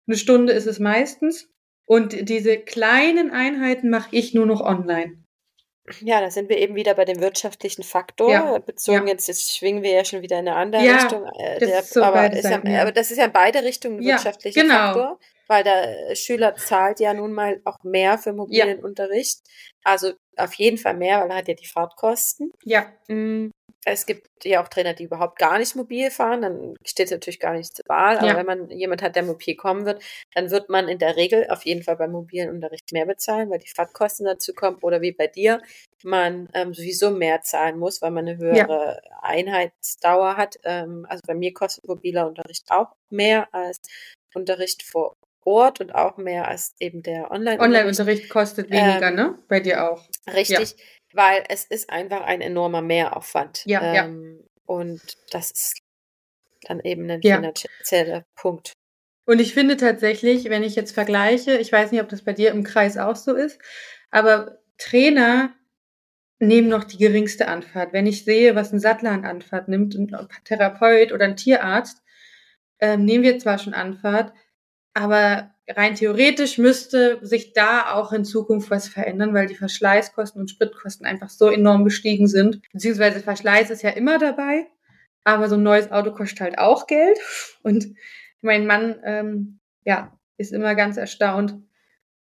Eine 0.08 0.18
Stunde 0.18 0.53
ist 0.53 0.68
es 0.68 0.80
meistens. 0.80 1.49
Und 1.86 2.30
diese 2.30 2.58
kleinen 2.58 3.32
Einheiten 3.32 3.89
mache 3.89 4.10
ich 4.12 4.34
nur 4.34 4.45
noch 4.45 4.62
online. 4.62 5.24
Ja, 6.01 6.20
da 6.20 6.32
sind 6.32 6.49
wir 6.49 6.58
eben 6.58 6.76
wieder 6.76 6.95
bei 6.95 7.06
dem 7.06 7.20
wirtschaftlichen 7.20 7.84
Faktor. 7.84 8.32
Ja, 8.32 8.58
Bezogen 8.58 9.06
ja. 9.06 9.14
jetzt, 9.14 9.28
jetzt 9.28 9.56
schwingen 9.56 9.84
wir 9.84 9.91
ja 9.91 10.03
schon 10.03 10.24
wieder 10.24 10.39
in 10.39 10.47
eine 10.47 10.58
andere 10.58 10.84
Ja, 10.84 10.95
Richtung. 10.95 11.26
Äh, 11.38 11.60
der, 11.60 11.84
so 11.84 12.01
aber, 12.01 12.34
ist 12.34 12.43
ja, 12.43 12.58
aber 12.82 12.91
das 12.91 13.12
ist 13.12 13.18
ja 13.18 13.26
in 13.26 13.32
beide 13.32 13.64
Richtungen 13.64 13.99
ein 13.99 14.06
wirtschaftlicher 14.06 14.62
genau. 14.62 14.74
Faktor, 14.74 15.20
weil 15.47 15.63
der 15.63 16.11
äh, 16.11 16.15
Schüler 16.15 16.55
zahlt 16.55 16.99
ja 16.99 17.13
nun 17.13 17.33
mal 17.33 17.61
auch 17.65 17.77
mehr 17.83 18.17
für 18.17 18.33
mobilen 18.33 18.79
Unterricht. 18.83 19.39
Also 19.83 20.13
auf 20.37 20.53
jeden 20.55 20.77
Fall 20.77 20.95
mehr, 20.95 21.21
weil 21.21 21.29
er 21.29 21.37
hat 21.37 21.47
ja 21.47 21.53
die 21.53 21.67
Fahrtkosten. 21.67 22.51
Ja, 22.63 22.91
Mm, 23.07 23.49
Es 23.87 24.07
gibt 24.07 24.27
ja 24.43 24.63
auch 24.63 24.67
Trainer, 24.67 24.95
die 24.95 25.03
überhaupt 25.03 25.37
gar 25.37 25.59
nicht 25.59 25.75
mobil 25.75 26.09
fahren, 26.09 26.41
dann 26.41 26.75
steht 26.83 27.05
es 27.05 27.11
natürlich 27.11 27.39
gar 27.39 27.53
nicht 27.53 27.75
zur 27.75 27.85
Wahl. 27.87 28.17
Aber 28.17 28.29
Ja. 28.29 28.35
wenn 28.37 28.45
man 28.47 28.69
jemand 28.71 29.03
hat, 29.03 29.15
der 29.15 29.21
mobil 29.21 29.55
kommen 29.55 29.85
wird, 29.85 30.03
dann 30.33 30.49
wird 30.49 30.69
man 30.69 30.87
in 30.87 30.97
der 30.97 31.15
Regel 31.17 31.47
auf 31.51 31.65
jeden 31.65 31.83
Fall 31.83 31.95
beim 31.95 32.11
mobilen 32.11 32.49
Unterricht 32.49 32.91
mehr 32.93 33.05
bezahlen, 33.05 33.51
weil 33.51 33.59
die 33.59 33.69
Fahrtkosten 33.69 34.25
dazu 34.25 34.53
kommen. 34.53 34.77
Oder 34.81 35.01
wie 35.01 35.11
bei 35.11 35.27
dir, 35.27 35.61
man 36.03 36.47
ähm, 36.55 36.73
sowieso 36.73 37.11
mehr 37.11 37.41
zahlen 37.43 37.77
muss, 37.77 38.01
weil 38.01 38.09
man 38.09 38.27
eine 38.27 38.37
höhere 38.37 39.01
Einheitsdauer 39.21 40.35
hat. 40.35 40.57
Ähm, 40.63 41.05
also 41.07 41.21
bei 41.27 41.35
mir 41.35 41.53
kostet 41.53 41.87
mobiler 41.87 42.25
Unterricht 42.27 42.71
auch 42.71 42.95
mehr 43.11 43.53
als 43.53 43.77
Unterricht 44.33 44.81
vor 44.81 45.13
Ort 45.45 45.79
und 45.79 45.93
auch 45.95 46.17
mehr 46.17 46.47
als 46.47 46.75
eben 46.79 47.01
der 47.03 47.31
Online-Unterricht. 47.31 47.61
Online-Unterricht 47.61 48.29
kostet 48.29 48.69
weniger, 48.71 49.07
Ähm, 49.07 49.15
ne? 49.15 49.39
Bei 49.47 49.59
dir 49.59 49.89
auch. 49.89 50.03
Richtig, 50.27 50.75
weil 51.13 51.43
es 51.49 51.65
ist 51.65 51.89
einfach 51.89 52.21
ein 52.21 52.41
enormer 52.41 52.81
Mehraufwand. 52.81 53.63
Ja, 53.65 53.93
ja. 53.93 54.05
ähm, 54.05 54.43
Und 54.65 55.01
das 55.31 55.51
ist 55.51 55.77
dann 56.63 56.79
eben 56.79 57.09
ein 57.09 57.21
Ja. 57.21 57.35
finanzieller 57.35 58.25
Punkt. 58.35 58.73
Und 59.27 59.39
ich 59.39 59.53
finde 59.53 59.77
tatsächlich, 59.77 60.49
wenn 60.49 60.63
ich 60.63 60.75
jetzt 60.75 60.91
vergleiche, 60.93 61.57
ich 61.57 61.71
weiß 61.71 61.91
nicht, 61.91 62.01
ob 62.01 62.09
das 62.09 62.23
bei 62.23 62.33
dir 62.33 62.49
im 62.51 62.63
Kreis 62.63 62.97
auch 62.97 63.15
so 63.15 63.33
ist, 63.35 63.59
aber 64.11 64.59
Trainer 64.77 65.53
nehmen 66.39 66.67
noch 66.67 66.83
die 66.83 66.97
geringste 66.97 67.47
Anfahrt. 67.47 67.93
Wenn 67.93 68.07
ich 68.07 68.25
sehe, 68.25 68.55
was 68.55 68.73
ein 68.73 68.79
Sattler 68.79 69.11
an 69.11 69.25
Anfahrt 69.25 69.67
nimmt, 69.67 69.95
ein 69.95 70.11
Therapeut 70.43 71.11
oder 71.11 71.25
ein 71.25 71.37
Tierarzt, 71.37 72.01
ähm, 72.79 73.05
nehmen 73.05 73.23
wir 73.23 73.39
zwar 73.39 73.57
schon 73.57 73.73
Anfahrt, 73.73 74.33
aber 74.95 75.51
rein 75.67 75.95
theoretisch 75.95 76.57
müsste 76.57 77.19
sich 77.21 77.53
da 77.53 77.93
auch 77.93 78.13
in 78.13 78.23
Zukunft 78.23 78.71
was 78.71 78.87
verändern, 78.87 79.33
weil 79.33 79.45
die 79.45 79.55
Verschleißkosten 79.55 80.39
und 80.39 80.49
Spritkosten 80.49 81.05
einfach 81.05 81.29
so 81.29 81.49
enorm 81.49 81.83
gestiegen 81.83 82.27
sind. 82.27 82.61
Beziehungsweise 82.71 83.19
Verschleiß 83.19 83.69
ist 83.69 83.83
ja 83.83 83.89
immer 83.89 84.17
dabei, 84.17 84.67
aber 85.25 85.49
so 85.49 85.55
ein 85.55 85.63
neues 85.63 85.91
Auto 85.91 86.11
kostet 86.11 86.39
halt 86.39 86.57
auch 86.57 86.87
Geld. 86.87 87.19
Und 87.61 87.93
mein 88.41 88.65
Mann, 88.65 88.95
ähm, 89.03 89.59
ja, 89.83 90.17
ist 90.37 90.53
immer 90.53 90.75
ganz 90.75 90.97
erstaunt, 90.97 91.55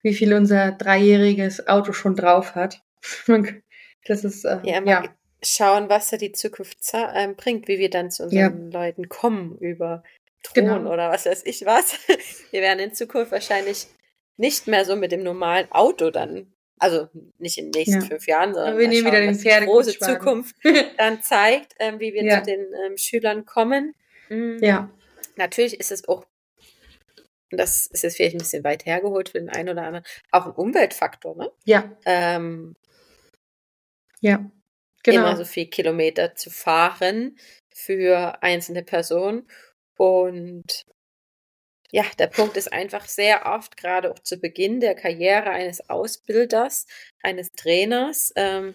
wie 0.02 0.16
viel 0.16 0.34
unser 0.34 0.72
dreijähriges 0.72 1.68
Auto 1.68 1.94
schon 1.94 2.16
drauf 2.16 2.56
hat. 2.56 2.82
Das 4.06 4.26
ist, 4.26 4.44
äh, 4.44 4.60
Ja, 4.66 4.84
ja, 4.84 5.00
mal 5.00 5.10
schauen, 5.42 5.88
was 5.88 6.10
da 6.10 6.18
die 6.18 6.34
Zukunft 6.34 6.78
ähm, 6.94 7.38
bringt, 7.38 7.70
wie 7.70 7.80
wir 7.80 7.90
dann 7.90 8.12
zu 8.12 8.24
unseren 8.24 8.70
Leuten 8.70 9.08
kommen 9.08 9.58
über 9.60 10.04
Thron 10.44 10.66
Genau. 10.66 10.92
oder 10.94 11.10
was 11.12 11.26
weiß 11.26 11.44
ich 11.46 11.66
was. 11.66 11.96
Wir 12.52 12.62
werden 12.62 12.80
in 12.80 12.94
Zukunft 12.94 13.32
wahrscheinlich 13.32 13.88
nicht 14.38 14.68
mehr 14.68 14.86
so 14.86 14.96
mit 14.96 15.12
dem 15.12 15.24
normalen 15.24 15.72
Auto 15.72 16.10
dann, 16.12 16.54
also 16.80 17.08
nicht 17.38 17.58
in 17.58 17.72
den 17.72 17.80
nächsten 17.80 18.02
Ja. 18.02 18.08
fünf 18.08 18.28
Jahren, 18.28 18.54
sondern 18.54 18.72
Aber 18.74 18.80
wir 18.80 18.88
nehmen 18.88 19.04
schauen, 19.04 19.12
wieder 19.14 19.22
den 19.32 19.38
die 19.62 19.66
große. 19.66 20.00
Zukunft 20.00 20.56
dann 20.98 21.22
zeigt, 21.22 21.74
ähm, 21.80 22.00
wie 22.00 22.14
wir 22.14 22.24
Ja. 22.24 22.40
zu 22.44 22.52
den 22.52 22.66
ähm, 22.86 22.98
Schülern 22.98 23.46
kommen. 23.46 23.94
Mm, 24.30 24.58
ja, 24.64 24.90
Natürlich 25.36 25.80
ist 25.80 25.92
es 25.92 26.08
auch 26.08 26.26
und 27.52 27.58
das 27.60 27.86
ist 27.86 28.02
jetzt 28.04 28.16
vielleicht 28.18 28.36
ein 28.36 28.40
bisschen 28.40 28.64
weit 28.64 28.86
hergeholt 28.88 29.30
für 29.30 29.40
den 29.40 29.50
einen 29.50 29.70
oder 29.70 29.84
anderen, 29.84 30.06
auch 30.32 30.48
ein 30.48 30.52
Umweltfaktor, 30.54 31.36
ne? 31.38 31.52
Ja. 31.66 31.96
Ähm, 32.06 32.76
ja. 34.22 34.50
Genau. 35.04 35.20
Immer 35.28 35.38
so 35.38 35.46
viel 35.46 35.68
Kilometer 35.68 36.34
zu 36.36 36.50
fahren 36.50 37.38
für 37.74 38.42
einzelne 38.42 38.82
Personen. 38.84 39.48
Und 39.98 40.86
ja, 41.92 42.04
der 42.18 42.28
Punkt 42.28 42.58
ist 42.58 42.74
einfach 42.74 43.06
sehr 43.06 43.46
oft, 43.46 43.78
gerade 43.78 44.12
auch 44.12 44.20
zu 44.20 44.38
Beginn 44.38 44.80
der 44.80 44.96
Karriere 44.96 45.52
eines 45.52 45.90
Ausbilders, 45.90 46.88
eines 47.22 47.52
Trainers, 47.52 48.34
ähm, 48.36 48.74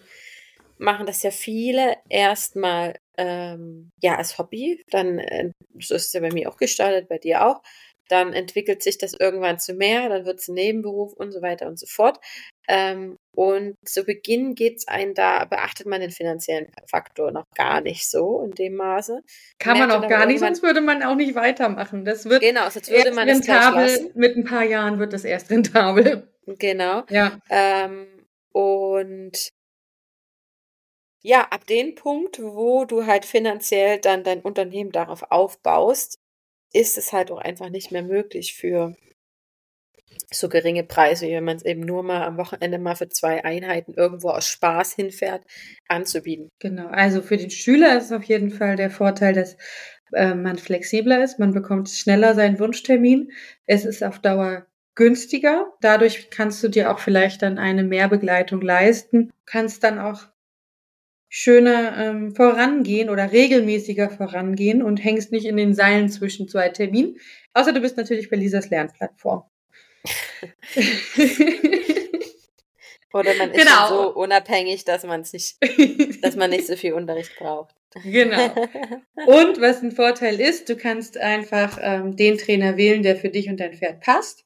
machen 0.77 1.05
das 1.05 1.21
ja 1.23 1.31
viele 1.31 1.97
erstmal 2.07 2.97
ähm, 3.17 3.91
ja 4.01 4.15
als 4.15 4.37
Hobby. 4.37 4.83
Dann, 4.91 5.19
äh, 5.19 5.51
so 5.79 5.95
ist 5.95 6.07
es 6.07 6.13
ja 6.13 6.21
bei 6.21 6.31
mir 6.31 6.49
auch 6.49 6.57
gestartet, 6.57 7.09
bei 7.09 7.17
dir 7.17 7.45
auch. 7.45 7.61
Dann 8.09 8.33
entwickelt 8.33 8.83
sich 8.83 8.97
das 8.97 9.13
irgendwann 9.13 9.59
zu 9.59 9.73
mehr, 9.73 10.09
dann 10.09 10.25
wird 10.25 10.39
es 10.39 10.47
ein 10.47 10.55
Nebenberuf 10.55 11.13
und 11.13 11.31
so 11.31 11.41
weiter 11.41 11.67
und 11.67 11.79
so 11.79 11.85
fort. 11.87 12.19
Ähm, 12.67 13.17
und 13.35 13.75
zu 13.85 14.03
Beginn 14.03 14.53
geht 14.55 14.77
es 14.77 14.87
einen 14.87 15.13
da, 15.13 15.45
beachtet 15.45 15.87
man 15.87 16.01
den 16.01 16.11
finanziellen 16.11 16.67
Faktor 16.87 17.31
noch 17.31 17.45
gar 17.55 17.81
nicht 17.81 18.09
so 18.09 18.41
in 18.43 18.51
dem 18.51 18.75
Maße. 18.75 19.21
Kann 19.59 19.79
man 19.79 19.91
auch 19.91 20.07
gar 20.07 20.25
nicht, 20.25 20.39
sonst 20.39 20.61
würde 20.61 20.81
man 20.81 21.01
auch 21.03 21.15
nicht 21.15 21.35
weitermachen. 21.35 22.03
Das 22.03 22.25
wird 22.25 22.41
genau, 22.41 22.69
sonst 22.69 22.91
würde 22.91 23.11
man 23.11 23.29
rentabel, 23.29 24.11
mit 24.15 24.35
ein 24.35 24.43
paar 24.43 24.65
Jahren 24.65 24.99
wird 24.99 25.13
das 25.13 25.23
erst 25.23 25.49
rentabel. 25.51 26.27
Genau. 26.45 27.03
Ja. 27.09 27.39
Ähm, 27.49 28.07
und 28.51 29.49
ja, 31.21 31.47
ab 31.49 31.65
dem 31.67 31.95
Punkt, 31.95 32.41
wo 32.41 32.85
du 32.85 33.05
halt 33.05 33.25
finanziell 33.25 33.99
dann 33.99 34.23
dein 34.23 34.41
Unternehmen 34.41 34.91
darauf 34.91 35.23
aufbaust, 35.31 36.17
ist 36.73 36.97
es 36.97 37.13
halt 37.13 37.31
auch 37.31 37.39
einfach 37.39 37.69
nicht 37.69 37.91
mehr 37.91 38.03
möglich 38.03 38.53
für 38.55 38.95
so 40.31 40.49
geringe 40.49 40.83
Preise, 40.83 41.27
wie 41.27 41.33
wenn 41.33 41.43
man 41.43 41.57
es 41.57 41.65
eben 41.65 41.81
nur 41.81 42.03
mal 42.03 42.23
am 42.23 42.37
Wochenende 42.37 42.77
mal 42.77 42.95
für 42.95 43.09
zwei 43.09 43.43
Einheiten 43.43 43.93
irgendwo 43.93 44.29
aus 44.29 44.47
Spaß 44.47 44.93
hinfährt, 44.93 45.43
anzubieten. 45.87 46.49
Genau, 46.59 46.87
also 46.87 47.21
für 47.21 47.37
den 47.37 47.49
Schüler 47.49 47.97
ist 47.97 48.05
es 48.05 48.11
auf 48.11 48.23
jeden 48.23 48.51
Fall 48.51 48.75
der 48.75 48.91
Vorteil, 48.91 49.33
dass 49.33 49.57
äh, 50.13 50.35
man 50.35 50.57
flexibler 50.57 51.23
ist, 51.23 51.39
man 51.39 51.53
bekommt 51.53 51.89
schneller 51.89 52.35
seinen 52.35 52.59
Wunschtermin. 52.59 53.31
Es 53.65 53.85
ist 53.85 54.03
auf 54.03 54.19
Dauer 54.19 54.67
günstiger. 54.95 55.71
Dadurch 55.81 56.29
kannst 56.29 56.63
du 56.63 56.67
dir 56.67 56.91
auch 56.91 56.99
vielleicht 56.99 57.41
dann 57.41 57.57
eine 57.57 57.83
Mehrbegleitung 57.83 58.61
leisten, 58.61 59.31
kannst 59.45 59.83
dann 59.83 59.99
auch 59.99 60.23
schöner 61.29 61.95
ähm, 61.97 62.35
vorangehen 62.35 63.09
oder 63.09 63.31
regelmäßiger 63.31 64.09
vorangehen 64.09 64.81
und 64.81 64.97
hängst 64.97 65.31
nicht 65.31 65.45
in 65.45 65.57
den 65.57 65.75
Seilen 65.75 66.09
zwischen 66.09 66.47
zwei 66.47 66.69
Terminen. 66.69 67.17
Außer 67.53 67.71
du 67.71 67.79
bist 67.81 67.97
natürlich 67.97 68.29
bei 68.29 68.37
Lisas 68.37 68.69
Lernplattform. 68.69 69.43
oder 73.13 73.35
man 73.35 73.51
ist 73.51 73.59
genau. 73.59 73.87
so 73.89 74.15
unabhängig, 74.15 74.85
dass 74.85 75.03
man 75.03 75.21
es 75.21 75.33
nicht, 75.33 75.57
dass 76.23 76.35
man 76.35 76.49
nicht 76.49 76.65
so 76.65 76.75
viel 76.75 76.93
Unterricht 76.93 77.37
braucht. 77.37 77.75
Genau. 78.03 78.53
Und 79.25 79.61
was 79.61 79.81
ein 79.81 79.91
Vorteil 79.91 80.39
ist, 80.39 80.69
du 80.69 80.75
kannst 80.75 81.17
einfach 81.17 81.79
ähm, 81.81 82.15
den 82.15 82.37
Trainer 82.37 82.77
wählen, 82.77 83.03
der 83.03 83.15
für 83.15 83.29
dich 83.29 83.49
und 83.49 83.59
dein 83.59 83.73
Pferd 83.73 84.01
passt. 84.01 84.45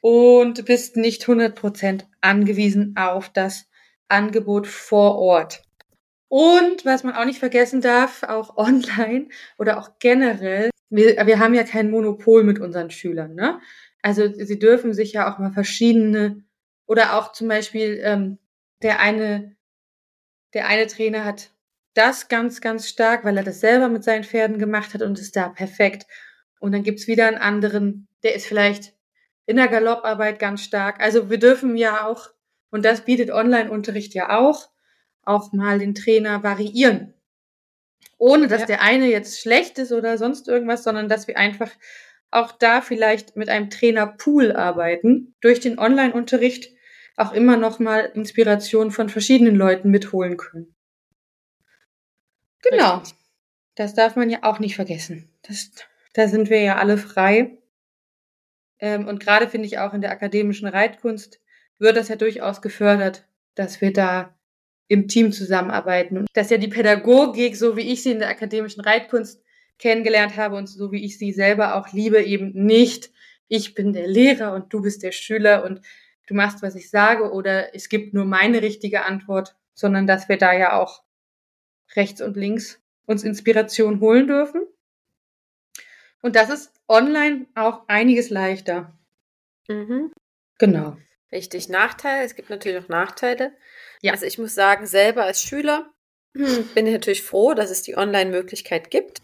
Und 0.00 0.64
bist 0.66 0.96
nicht 0.96 1.24
100% 1.24 2.04
angewiesen 2.20 2.94
auf 2.96 3.28
das 3.28 3.66
Angebot 4.08 4.66
vor 4.66 5.18
Ort. 5.18 5.63
Und 6.34 6.84
was 6.84 7.04
man 7.04 7.14
auch 7.14 7.26
nicht 7.26 7.38
vergessen 7.38 7.80
darf, 7.80 8.24
auch 8.24 8.56
online 8.56 9.28
oder 9.56 9.78
auch 9.78 10.00
generell, 10.00 10.70
wir, 10.90 11.24
wir 11.28 11.38
haben 11.38 11.54
ja 11.54 11.62
kein 11.62 11.92
Monopol 11.92 12.42
mit 12.42 12.58
unseren 12.58 12.90
Schülern. 12.90 13.36
Ne? 13.36 13.60
Also 14.02 14.26
sie 14.32 14.58
dürfen 14.58 14.94
sich 14.94 15.12
ja 15.12 15.32
auch 15.32 15.38
mal 15.38 15.52
verschiedene 15.52 16.42
oder 16.86 17.16
auch 17.16 17.30
zum 17.30 17.46
Beispiel 17.46 18.00
ähm, 18.02 18.38
der 18.82 18.98
eine, 18.98 19.54
der 20.54 20.66
eine 20.66 20.88
Trainer 20.88 21.24
hat 21.24 21.52
das 21.94 22.26
ganz, 22.26 22.60
ganz 22.60 22.88
stark, 22.88 23.24
weil 23.24 23.36
er 23.36 23.44
das 23.44 23.60
selber 23.60 23.88
mit 23.88 24.02
seinen 24.02 24.24
Pferden 24.24 24.58
gemacht 24.58 24.92
hat 24.92 25.02
und 25.02 25.20
ist 25.20 25.36
da 25.36 25.48
perfekt. 25.48 26.04
Und 26.58 26.72
dann 26.72 26.82
gibt's 26.82 27.06
wieder 27.06 27.28
einen 27.28 27.38
anderen, 27.38 28.08
der 28.24 28.34
ist 28.34 28.46
vielleicht 28.46 28.92
in 29.46 29.54
der 29.54 29.68
Galopparbeit 29.68 30.40
ganz 30.40 30.64
stark. 30.64 31.00
Also 31.00 31.30
wir 31.30 31.38
dürfen 31.38 31.76
ja 31.76 32.04
auch, 32.04 32.30
und 32.72 32.84
das 32.84 33.04
bietet 33.04 33.30
Online-Unterricht 33.30 34.14
ja 34.14 34.36
auch, 34.36 34.73
auch 35.26 35.52
mal 35.52 35.78
den 35.78 35.94
Trainer 35.94 36.42
variieren. 36.42 37.14
Ohne 38.18 38.46
dass 38.46 38.60
ja. 38.62 38.66
der 38.66 38.82
eine 38.82 39.08
jetzt 39.08 39.40
schlecht 39.40 39.78
ist 39.78 39.92
oder 39.92 40.18
sonst 40.18 40.48
irgendwas, 40.48 40.84
sondern 40.84 41.08
dass 41.08 41.28
wir 41.28 41.36
einfach 41.36 41.70
auch 42.30 42.52
da 42.52 42.80
vielleicht 42.80 43.36
mit 43.36 43.48
einem 43.48 43.70
Trainerpool 43.70 44.52
arbeiten, 44.52 45.34
durch 45.40 45.60
den 45.60 45.78
Online-Unterricht 45.78 46.72
auch 47.16 47.32
immer 47.32 47.56
noch 47.56 47.78
mal 47.78 48.10
Inspiration 48.14 48.90
von 48.90 49.08
verschiedenen 49.08 49.54
Leuten 49.54 49.90
mitholen 49.90 50.36
können. 50.36 50.74
Genau. 52.62 52.98
Richtig. 52.98 53.18
Das 53.76 53.94
darf 53.94 54.16
man 54.16 54.30
ja 54.30 54.38
auch 54.42 54.58
nicht 54.58 54.76
vergessen. 54.76 55.30
Das, 55.42 55.70
da 56.12 56.28
sind 56.28 56.50
wir 56.50 56.60
ja 56.60 56.76
alle 56.76 56.98
frei. 56.98 57.58
Ähm, 58.78 59.06
und 59.06 59.20
gerade 59.20 59.48
finde 59.48 59.66
ich 59.66 59.78
auch 59.78 59.94
in 59.94 60.00
der 60.00 60.10
akademischen 60.10 60.68
Reitkunst 60.68 61.40
wird 61.78 61.96
das 61.96 62.08
ja 62.08 62.16
durchaus 62.16 62.62
gefördert, 62.62 63.26
dass 63.54 63.80
wir 63.80 63.92
da 63.92 64.34
im 64.88 65.08
Team 65.08 65.32
zusammenarbeiten. 65.32 66.18
Und 66.18 66.28
dass 66.34 66.50
ja 66.50 66.58
die 66.58 66.68
Pädagogik, 66.68 67.56
so 67.56 67.76
wie 67.76 67.92
ich 67.92 68.02
sie 68.02 68.12
in 68.12 68.18
der 68.18 68.28
akademischen 68.28 68.82
Reitkunst 68.82 69.42
kennengelernt 69.78 70.36
habe 70.36 70.56
und 70.56 70.68
so 70.68 70.92
wie 70.92 71.04
ich 71.04 71.18
sie 71.18 71.32
selber 71.32 71.74
auch 71.74 71.92
liebe, 71.92 72.22
eben 72.22 72.52
nicht, 72.52 73.10
ich 73.48 73.74
bin 73.74 73.92
der 73.92 74.06
Lehrer 74.06 74.54
und 74.54 74.72
du 74.72 74.82
bist 74.82 75.02
der 75.02 75.12
Schüler 75.12 75.64
und 75.64 75.80
du 76.26 76.34
machst, 76.34 76.62
was 76.62 76.74
ich 76.74 76.90
sage 76.90 77.30
oder 77.32 77.74
es 77.74 77.88
gibt 77.88 78.14
nur 78.14 78.24
meine 78.24 78.62
richtige 78.62 79.04
Antwort, 79.04 79.56
sondern 79.74 80.06
dass 80.06 80.28
wir 80.28 80.38
da 80.38 80.52
ja 80.52 80.78
auch 80.78 81.02
rechts 81.96 82.20
und 82.20 82.36
links 82.36 82.80
uns 83.06 83.24
Inspiration 83.24 84.00
holen 84.00 84.26
dürfen. 84.26 84.66
Und 86.22 86.36
das 86.36 86.48
ist 86.48 86.72
online 86.88 87.46
auch 87.54 87.82
einiges 87.88 88.30
leichter. 88.30 88.96
Mhm. 89.68 90.10
Genau. 90.58 90.96
Richtig. 91.32 91.68
Nachteil, 91.68 92.24
es 92.24 92.34
gibt 92.34 92.50
natürlich 92.50 92.82
auch 92.82 92.88
Nachteile. 92.88 93.52
Ja. 94.02 94.12
Also 94.12 94.26
ich 94.26 94.38
muss 94.38 94.54
sagen, 94.54 94.86
selber 94.86 95.24
als 95.24 95.42
Schüler 95.42 95.90
bin 96.32 96.86
ich 96.86 96.92
natürlich 96.92 97.22
froh, 97.22 97.54
dass 97.54 97.70
es 97.70 97.82
die 97.82 97.96
Online-Möglichkeit 97.96 98.90
gibt. 98.90 99.22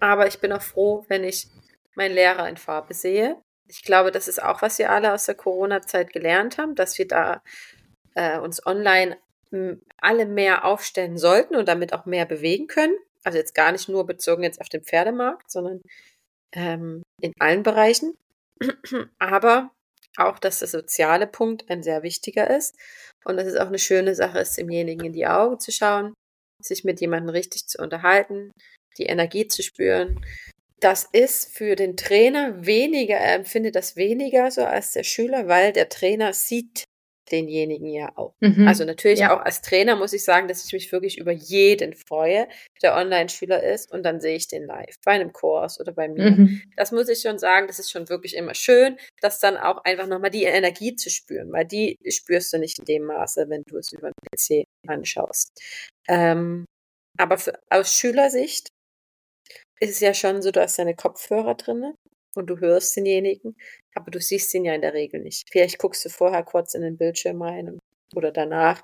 Aber 0.00 0.26
ich 0.26 0.40
bin 0.40 0.52
auch 0.52 0.62
froh, 0.62 1.04
wenn 1.08 1.24
ich 1.24 1.48
meinen 1.94 2.14
Lehrer 2.14 2.48
in 2.48 2.56
Farbe 2.56 2.94
sehe. 2.94 3.36
Ich 3.68 3.82
glaube, 3.82 4.10
das 4.10 4.26
ist 4.26 4.42
auch, 4.42 4.62
was 4.62 4.78
wir 4.78 4.90
alle 4.90 5.12
aus 5.12 5.26
der 5.26 5.36
Corona-Zeit 5.36 6.12
gelernt 6.12 6.58
haben, 6.58 6.74
dass 6.74 6.98
wir 6.98 7.06
da 7.06 7.42
äh, 8.14 8.38
uns 8.38 8.64
online 8.66 9.16
alle 9.98 10.26
mehr 10.26 10.64
aufstellen 10.64 11.18
sollten 11.18 11.56
und 11.56 11.68
damit 11.68 11.92
auch 11.92 12.06
mehr 12.06 12.26
bewegen 12.26 12.66
können. 12.68 12.96
Also 13.24 13.38
jetzt 13.38 13.54
gar 13.54 13.72
nicht 13.72 13.88
nur 13.88 14.06
bezogen 14.06 14.42
jetzt 14.42 14.60
auf 14.60 14.68
den 14.68 14.84
Pferdemarkt, 14.84 15.50
sondern 15.50 15.82
ähm, 16.52 17.02
in 17.20 17.32
allen 17.38 17.62
Bereichen. 17.62 18.16
Aber 19.18 19.70
auch, 20.16 20.38
dass 20.38 20.60
der 20.60 20.68
soziale 20.68 21.26
Punkt 21.26 21.70
ein 21.70 21.82
sehr 21.82 22.02
wichtiger 22.02 22.50
ist 22.50 22.76
und 23.24 23.36
dass 23.36 23.46
es 23.46 23.56
auch 23.56 23.68
eine 23.68 23.78
schöne 23.78 24.14
Sache 24.14 24.38
ist, 24.40 24.56
demjenigen 24.56 25.06
in 25.06 25.12
die 25.12 25.26
Augen 25.26 25.58
zu 25.60 25.72
schauen, 25.72 26.14
sich 26.62 26.84
mit 26.84 27.00
jemandem 27.00 27.30
richtig 27.30 27.66
zu 27.66 27.82
unterhalten, 27.82 28.50
die 28.98 29.06
Energie 29.06 29.46
zu 29.46 29.62
spüren. 29.62 30.24
Das 30.80 31.08
ist 31.12 31.56
für 31.56 31.76
den 31.76 31.96
Trainer 31.96 32.64
weniger, 32.64 33.16
er 33.16 33.34
empfindet 33.34 33.76
das 33.76 33.96
weniger 33.96 34.50
so 34.50 34.64
als 34.64 34.92
der 34.92 35.04
Schüler, 35.04 35.46
weil 35.46 35.72
der 35.72 35.88
Trainer 35.88 36.32
sieht 36.32 36.84
denjenigen 37.30 37.88
ja 37.88 38.16
auch. 38.16 38.34
Mhm. 38.40 38.66
Also 38.66 38.84
natürlich 38.84 39.20
ja. 39.20 39.34
auch 39.34 39.44
als 39.44 39.62
Trainer 39.62 39.96
muss 39.96 40.12
ich 40.12 40.24
sagen, 40.24 40.48
dass 40.48 40.64
ich 40.64 40.72
mich 40.72 40.90
wirklich 40.92 41.18
über 41.18 41.32
jeden 41.32 41.94
freue, 41.94 42.48
der 42.82 42.96
Online-Schüler 42.96 43.62
ist 43.62 43.90
und 43.92 44.02
dann 44.02 44.20
sehe 44.20 44.36
ich 44.36 44.48
den 44.48 44.64
live 44.64 44.96
bei 45.04 45.12
einem 45.12 45.32
Kurs 45.32 45.80
oder 45.80 45.92
bei 45.92 46.08
mir. 46.08 46.32
Mhm. 46.32 46.62
Das 46.76 46.92
muss 46.92 47.08
ich 47.08 47.20
schon 47.20 47.38
sagen, 47.38 47.66
das 47.66 47.78
ist 47.78 47.90
schon 47.90 48.08
wirklich 48.08 48.36
immer 48.36 48.54
schön, 48.54 48.96
das 49.20 49.40
dann 49.40 49.56
auch 49.56 49.84
einfach 49.84 50.06
nochmal 50.06 50.30
die 50.30 50.44
Energie 50.44 50.96
zu 50.96 51.10
spüren, 51.10 51.52
weil 51.52 51.64
die 51.64 51.98
spürst 52.08 52.52
du 52.52 52.58
nicht 52.58 52.78
in 52.78 52.84
dem 52.84 53.04
Maße, 53.04 53.48
wenn 53.48 53.62
du 53.66 53.78
es 53.78 53.92
über 53.92 54.10
den 54.10 54.62
PC 54.62 54.66
anschaust. 54.86 55.52
Ähm, 56.08 56.64
aber 57.18 57.38
für, 57.38 57.58
aus 57.68 57.94
Schülersicht 57.94 58.68
ist 59.80 59.90
es 59.90 60.00
ja 60.00 60.14
schon 60.14 60.42
so, 60.42 60.50
du 60.50 60.60
hast 60.60 60.78
deine 60.78 60.94
Kopfhörer 60.94 61.54
drinne 61.54 61.94
und 62.34 62.48
du 62.48 62.58
hörst 62.58 62.96
denjenigen, 62.96 63.56
aber 63.94 64.10
du 64.10 64.20
siehst 64.20 64.54
ihn 64.54 64.64
ja 64.64 64.74
in 64.74 64.82
der 64.82 64.94
Regel 64.94 65.20
nicht. 65.20 65.48
Vielleicht 65.50 65.78
guckst 65.78 66.04
du 66.04 66.08
vorher 66.08 66.42
kurz 66.42 66.74
in 66.74 66.82
den 66.82 66.96
Bildschirm 66.96 67.42
rein 67.42 67.78
oder 68.14 68.32
danach, 68.32 68.82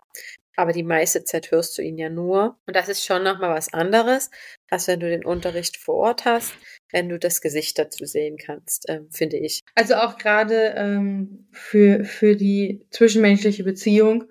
aber 0.57 0.73
die 0.73 0.83
meiste 0.83 1.23
Zeit 1.25 1.51
hörst 1.51 1.77
du 1.77 1.83
ihn 1.83 1.99
ja 1.99 2.09
nur. 2.09 2.59
Und 2.67 2.75
das 2.75 2.89
ist 2.89 3.05
schon 3.05 3.23
nochmal 3.23 3.55
was 3.55 3.73
anderes, 3.73 4.31
als 4.71 4.89
wenn 4.89 5.01
du 5.01 5.09
den 5.09 5.25
Unterricht 5.25 5.77
vor 5.77 5.97
Ort 5.97 6.25
hast, 6.25 6.55
wenn 6.91 7.09
du 7.09 7.19
das 7.19 7.41
Gesicht 7.41 7.79
dazu 7.79 8.07
sehen 8.07 8.39
kannst, 8.39 8.87
ähm, 8.89 9.11
finde 9.11 9.37
ich. 9.37 9.63
Also 9.75 9.97
auch 9.97 10.17
gerade 10.17 10.75
ähm, 10.77 11.47
für, 11.53 12.05
für 12.05 12.37
die 12.37 12.87
zwischenmenschliche 12.91 13.65
Beziehung 13.65 14.25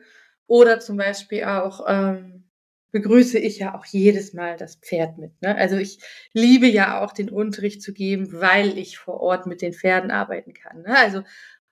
oder 0.48 0.80
zum 0.80 0.98
Beispiel 0.98 1.44
auch 1.44 1.86
ähm, 1.88 2.45
begrüße 2.96 3.38
ich 3.38 3.60
ja 3.60 3.76
auch 3.76 3.86
jedes 3.86 4.32
Mal 4.32 4.56
das 4.56 4.78
Pferd 4.78 5.18
mit. 5.18 5.42
Ne? 5.42 5.54
Also 5.54 5.76
ich 5.76 6.00
liebe 6.32 6.66
ja 6.66 7.04
auch 7.04 7.12
den 7.12 7.30
Unterricht 7.30 7.82
zu 7.82 7.92
geben, 7.92 8.32
weil 8.32 8.78
ich 8.78 8.98
vor 8.98 9.20
Ort 9.20 9.48
mit 9.48 9.62
den 9.62 9.74
Pferden 9.74 10.12
arbeiten 10.12 10.54
kann. 10.54 10.84
Ne? 10.84 10.98
Also 10.98 11.24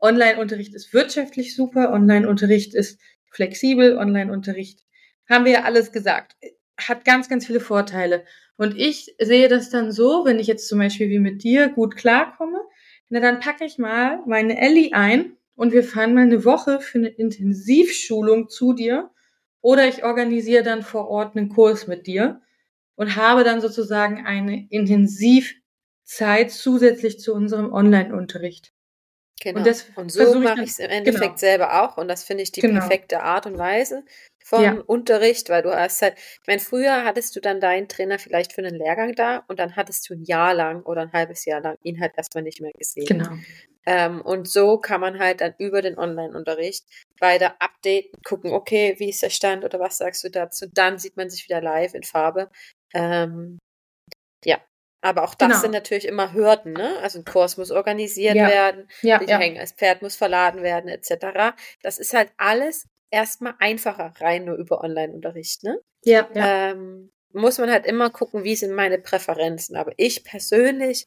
Online-Unterricht 0.01 0.75
ist 0.75 0.93
wirtschaftlich 0.93 1.55
super, 1.55 1.93
Online-Unterricht 1.93 2.75
ist 2.75 2.99
flexibel, 3.31 3.97
Online-Unterricht 3.97 4.81
haben 5.29 5.45
wir 5.45 5.53
ja 5.53 5.63
alles 5.63 5.93
gesagt. 5.93 6.35
Hat 6.77 7.05
ganz, 7.05 7.29
ganz 7.29 7.47
viele 7.47 7.61
Vorteile. 7.61 8.25
Und 8.57 8.77
ich 8.77 9.15
sehe 9.17 9.47
das 9.47 9.69
dann 9.69 9.93
so, 9.93 10.25
wenn 10.25 10.39
ich 10.39 10.47
jetzt 10.47 10.67
zum 10.67 10.79
Beispiel 10.79 11.07
wie 11.07 11.19
mit 11.19 11.41
dir 11.41 11.69
gut 11.69 11.95
klarkomme, 11.95 12.59
na 13.07 13.21
dann 13.21 13.39
packe 13.39 13.63
ich 13.63 13.77
mal 13.77 14.19
meine 14.27 14.59
Ellie 14.59 14.91
ein 14.91 15.37
und 15.55 15.71
wir 15.71 15.85
fahren 15.85 16.15
mal 16.15 16.23
eine 16.23 16.43
Woche 16.43 16.81
für 16.81 16.97
eine 16.97 17.07
Intensivschulung 17.07 18.49
zu 18.49 18.73
dir 18.73 19.09
oder 19.63 19.87
ich 19.87 20.03
organisiere 20.03 20.61
dann 20.61 20.83
vor 20.83 21.07
Ort 21.07 21.35
einen 21.35 21.49
Kurs 21.49 21.87
mit 21.87 22.05
dir 22.05 22.41
und 22.95 23.15
habe 23.15 23.43
dann 23.43 23.61
sozusagen 23.61 24.25
eine 24.25 24.67
Intensivzeit 24.69 26.51
zusätzlich 26.51 27.19
zu 27.19 27.33
unserem 27.33 27.71
Online-Unterricht. 27.73 28.73
Genau. 29.41 29.59
Und, 29.59 29.67
das 29.67 29.85
und 29.95 30.11
so 30.11 30.39
mache 30.39 30.63
ich 30.63 30.71
es 30.71 30.79
im 30.79 30.89
Endeffekt 30.89 31.21
genau. 31.21 31.37
selber 31.37 31.83
auch. 31.83 31.97
Und 31.97 32.07
das 32.07 32.23
finde 32.23 32.43
ich 32.43 32.51
die 32.51 32.61
genau. 32.61 32.81
perfekte 32.81 33.23
Art 33.23 33.45
und 33.45 33.57
Weise 33.57 34.03
von 34.43 34.63
ja. 34.63 34.73
Unterricht, 34.85 35.49
weil 35.49 35.63
du 35.63 35.73
hast 35.73 36.01
halt, 36.01 36.15
ich 36.17 36.47
meine, 36.47 36.59
früher 36.59 37.05
hattest 37.05 37.35
du 37.35 37.39
dann 37.39 37.61
deinen 37.61 37.87
Trainer 37.87 38.19
vielleicht 38.19 38.53
für 38.53 38.61
einen 38.61 38.75
Lehrgang 38.75 39.15
da 39.15 39.43
und 39.47 39.59
dann 39.59 39.75
hattest 39.77 40.09
du 40.09 40.13
ein 40.13 40.23
Jahr 40.23 40.53
lang 40.53 40.83
oder 40.83 41.01
ein 41.01 41.13
halbes 41.13 41.45
Jahr 41.45 41.61
lang 41.61 41.77
ihn 41.83 42.01
halt 42.01 42.13
erstmal 42.17 42.43
nicht 42.43 42.61
mehr 42.61 42.73
gesehen. 42.77 43.05
Genau. 43.05 43.31
Ähm, 43.85 44.21
und 44.21 44.47
so 44.47 44.77
kann 44.77 45.01
man 45.01 45.19
halt 45.19 45.41
dann 45.41 45.53
über 45.57 45.81
den 45.81 45.97
Online-Unterricht 45.97 46.85
weiter 47.19 47.55
updaten, 47.59 48.11
gucken, 48.23 48.51
okay, 48.51 48.95
wie 48.97 49.09
ist 49.09 49.21
der 49.21 49.29
Stand 49.29 49.65
oder 49.65 49.79
was 49.79 49.97
sagst 49.97 50.23
du 50.23 50.29
dazu? 50.29 50.67
Dann 50.73 50.97
sieht 50.97 51.17
man 51.17 51.29
sich 51.29 51.45
wieder 51.45 51.61
live 51.61 51.93
in 51.93 52.03
Farbe. 52.03 52.49
Ähm, 52.93 53.59
ja, 54.45 54.59
aber 55.01 55.23
auch 55.23 55.35
das 55.35 55.49
genau. 55.49 55.61
sind 55.61 55.71
natürlich 55.71 56.07
immer 56.07 56.33
Hürden, 56.33 56.73
ne? 56.73 56.97
Also 57.01 57.19
ein 57.19 57.25
Kurs 57.25 57.57
muss 57.57 57.71
organisiert 57.71 58.35
ja. 58.35 58.47
werden, 58.47 58.87
ja, 59.01 59.21
ja. 59.21 59.37
hängen, 59.37 59.57
das 59.57 59.73
Pferd 59.73 60.01
muss 60.01 60.15
verladen 60.15 60.63
werden, 60.63 60.89
etc. 60.89 61.55
Das 61.81 61.97
ist 61.97 62.13
halt 62.13 62.31
alles 62.37 62.87
erstmal 63.11 63.55
einfacher, 63.59 64.13
rein 64.19 64.45
nur 64.45 64.55
über 64.55 64.81
Online-Unterricht, 64.81 65.63
ne? 65.63 65.79
Ja. 66.05 66.29
ja. 66.33 66.71
Ähm, 66.71 67.11
muss 67.33 67.57
man 67.57 67.71
halt 67.71 67.85
immer 67.85 68.11
gucken, 68.11 68.43
wie 68.43 68.55
sind 68.55 68.73
meine 68.73 68.99
Präferenzen. 68.99 69.75
Aber 69.75 69.91
ich 69.97 70.23
persönlich, 70.23 71.05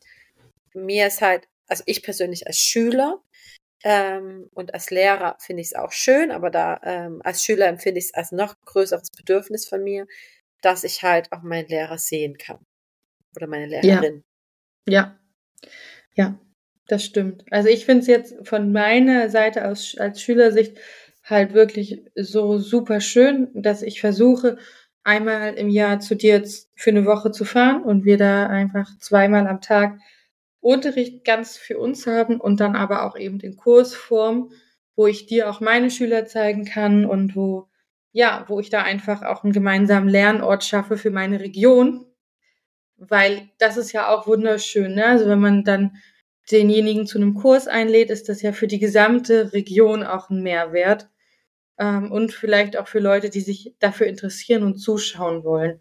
mir 0.74 1.06
ist 1.06 1.22
halt 1.22 1.48
also 1.68 1.82
ich 1.86 2.02
persönlich 2.02 2.46
als 2.46 2.58
Schüler 2.58 3.22
ähm, 3.84 4.48
und 4.54 4.74
als 4.74 4.90
Lehrer 4.90 5.36
finde 5.40 5.62
ich 5.62 5.68
es 5.68 5.74
auch 5.74 5.92
schön, 5.92 6.30
aber 6.30 6.50
da 6.50 6.80
ähm, 6.82 7.20
als 7.24 7.44
Schüler 7.44 7.66
empfinde 7.66 7.98
ich 7.98 8.06
es 8.06 8.14
als 8.14 8.32
noch 8.32 8.54
größeres 8.64 9.10
Bedürfnis 9.10 9.68
von 9.68 9.82
mir, 9.82 10.06
dass 10.62 10.84
ich 10.84 11.02
halt 11.02 11.32
auch 11.32 11.42
meinen 11.42 11.68
Lehrer 11.68 11.98
sehen 11.98 12.38
kann. 12.38 12.58
Oder 13.36 13.46
meine 13.46 13.66
Lehrerin. 13.66 14.24
Ja. 14.88 15.18
Ja, 15.64 15.70
ja 16.14 16.40
das 16.88 17.04
stimmt. 17.04 17.44
Also 17.50 17.68
ich 17.68 17.84
finde 17.84 18.00
es 18.00 18.06
jetzt 18.06 18.48
von 18.48 18.72
meiner 18.72 19.28
Seite 19.28 19.68
aus 19.68 19.96
als 19.98 20.22
Schülersicht 20.22 20.78
halt 21.24 21.54
wirklich 21.54 22.04
so 22.14 22.58
super 22.58 23.00
schön, 23.00 23.50
dass 23.54 23.82
ich 23.82 24.00
versuche, 24.00 24.58
einmal 25.02 25.54
im 25.54 25.68
Jahr 25.68 26.00
zu 26.00 26.16
dir 26.16 26.42
für 26.74 26.90
eine 26.90 27.04
Woche 27.04 27.30
zu 27.30 27.44
fahren 27.44 27.82
und 27.82 28.04
wir 28.04 28.16
da 28.16 28.46
einfach 28.46 28.88
zweimal 28.98 29.46
am 29.46 29.60
Tag 29.60 29.98
Unterricht 30.66 31.24
ganz 31.24 31.56
für 31.56 31.78
uns 31.78 32.06
haben 32.06 32.40
und 32.40 32.60
dann 32.60 32.74
aber 32.74 33.04
auch 33.04 33.16
eben 33.16 33.38
den 33.38 33.56
Kursform, 33.56 34.50
wo 34.96 35.06
ich 35.06 35.26
dir 35.26 35.48
auch 35.48 35.60
meine 35.60 35.90
Schüler 35.90 36.26
zeigen 36.26 36.64
kann 36.64 37.04
und 37.04 37.36
wo, 37.36 37.68
ja, 38.12 38.44
wo 38.48 38.58
ich 38.58 38.68
da 38.68 38.82
einfach 38.82 39.22
auch 39.22 39.44
einen 39.44 39.52
gemeinsamen 39.52 40.08
Lernort 40.08 40.64
schaffe 40.64 40.96
für 40.96 41.10
meine 41.10 41.40
Region. 41.40 42.06
Weil 42.96 43.50
das 43.58 43.76
ist 43.76 43.92
ja 43.92 44.08
auch 44.08 44.26
wunderschön, 44.26 44.94
ne? 44.94 45.06
Also 45.06 45.28
wenn 45.28 45.40
man 45.40 45.64
dann 45.64 45.98
denjenigen 46.50 47.06
zu 47.06 47.18
einem 47.18 47.34
Kurs 47.34 47.68
einlädt, 47.68 48.10
ist 48.10 48.28
das 48.28 48.42
ja 48.42 48.52
für 48.52 48.66
die 48.66 48.78
gesamte 48.78 49.52
Region 49.52 50.02
auch 50.02 50.30
ein 50.30 50.42
Mehrwert. 50.42 51.08
Ähm, 51.78 52.10
und 52.10 52.32
vielleicht 52.32 52.76
auch 52.78 52.88
für 52.88 53.00
Leute, 53.00 53.30
die 53.30 53.40
sich 53.40 53.74
dafür 53.78 54.06
interessieren 54.06 54.62
und 54.62 54.78
zuschauen 54.78 55.44
wollen. 55.44 55.80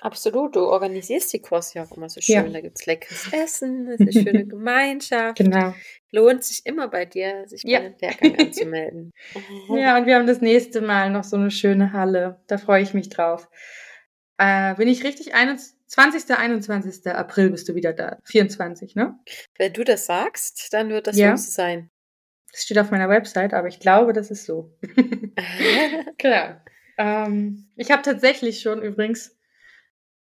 Absolut, 0.00 0.56
du 0.56 0.60
organisierst 0.60 1.32
die 1.32 1.40
Kurse 1.40 1.78
ja 1.78 1.84
auch 1.84 1.94
immer 1.96 2.08
so 2.08 2.20
schön. 2.20 2.34
Ja. 2.34 2.48
Da 2.48 2.60
gibt 2.60 2.78
es 2.78 2.86
leckeres 2.86 3.32
Essen, 3.32 3.86
es 3.86 4.00
ist 4.00 4.00
eine 4.00 4.12
schöne 4.24 4.46
Gemeinschaft. 4.46 5.36
Genau. 5.36 5.74
Lohnt 6.10 6.42
sich 6.42 6.64
immer 6.64 6.88
bei 6.88 7.04
dir, 7.04 7.46
sich 7.46 7.62
ja. 7.64 7.80
bei 7.80 7.90
den 7.90 7.98
Lehrgang 8.00 8.46
anzumelden. 8.46 9.12
ja, 9.68 9.98
und 9.98 10.06
wir 10.06 10.16
haben 10.16 10.26
das 10.26 10.40
nächste 10.40 10.80
Mal 10.80 11.10
noch 11.10 11.24
so 11.24 11.36
eine 11.36 11.50
schöne 11.50 11.92
Halle. 11.92 12.40
Da 12.46 12.56
freue 12.56 12.82
ich 12.82 12.94
mich 12.94 13.10
drauf. 13.10 13.48
Äh, 14.38 14.74
bin 14.76 14.88
ich 14.88 15.04
richtig? 15.04 15.32
20. 15.32 16.30
21. 16.34 17.06
April 17.08 17.50
bist 17.50 17.68
du 17.68 17.74
wieder 17.74 17.92
da. 17.92 18.16
24, 18.24 18.94
ne? 18.94 19.18
Wenn 19.58 19.72
du 19.74 19.84
das 19.84 20.06
sagst, 20.06 20.72
dann 20.72 20.88
wird 20.88 21.08
das 21.08 21.16
ja. 21.16 21.36
so 21.36 21.50
sein. 21.50 21.90
Das 22.52 22.62
steht 22.62 22.78
auf 22.78 22.90
meiner 22.90 23.08
Website, 23.08 23.52
aber 23.52 23.68
ich 23.68 23.80
glaube, 23.80 24.12
das 24.14 24.30
ist 24.30 24.46
so. 24.46 24.72
genau. 26.18 26.56
Ähm, 26.96 27.68
ich 27.76 27.90
habe 27.90 28.02
tatsächlich 28.02 28.60
schon 28.60 28.82
übrigens 28.82 29.36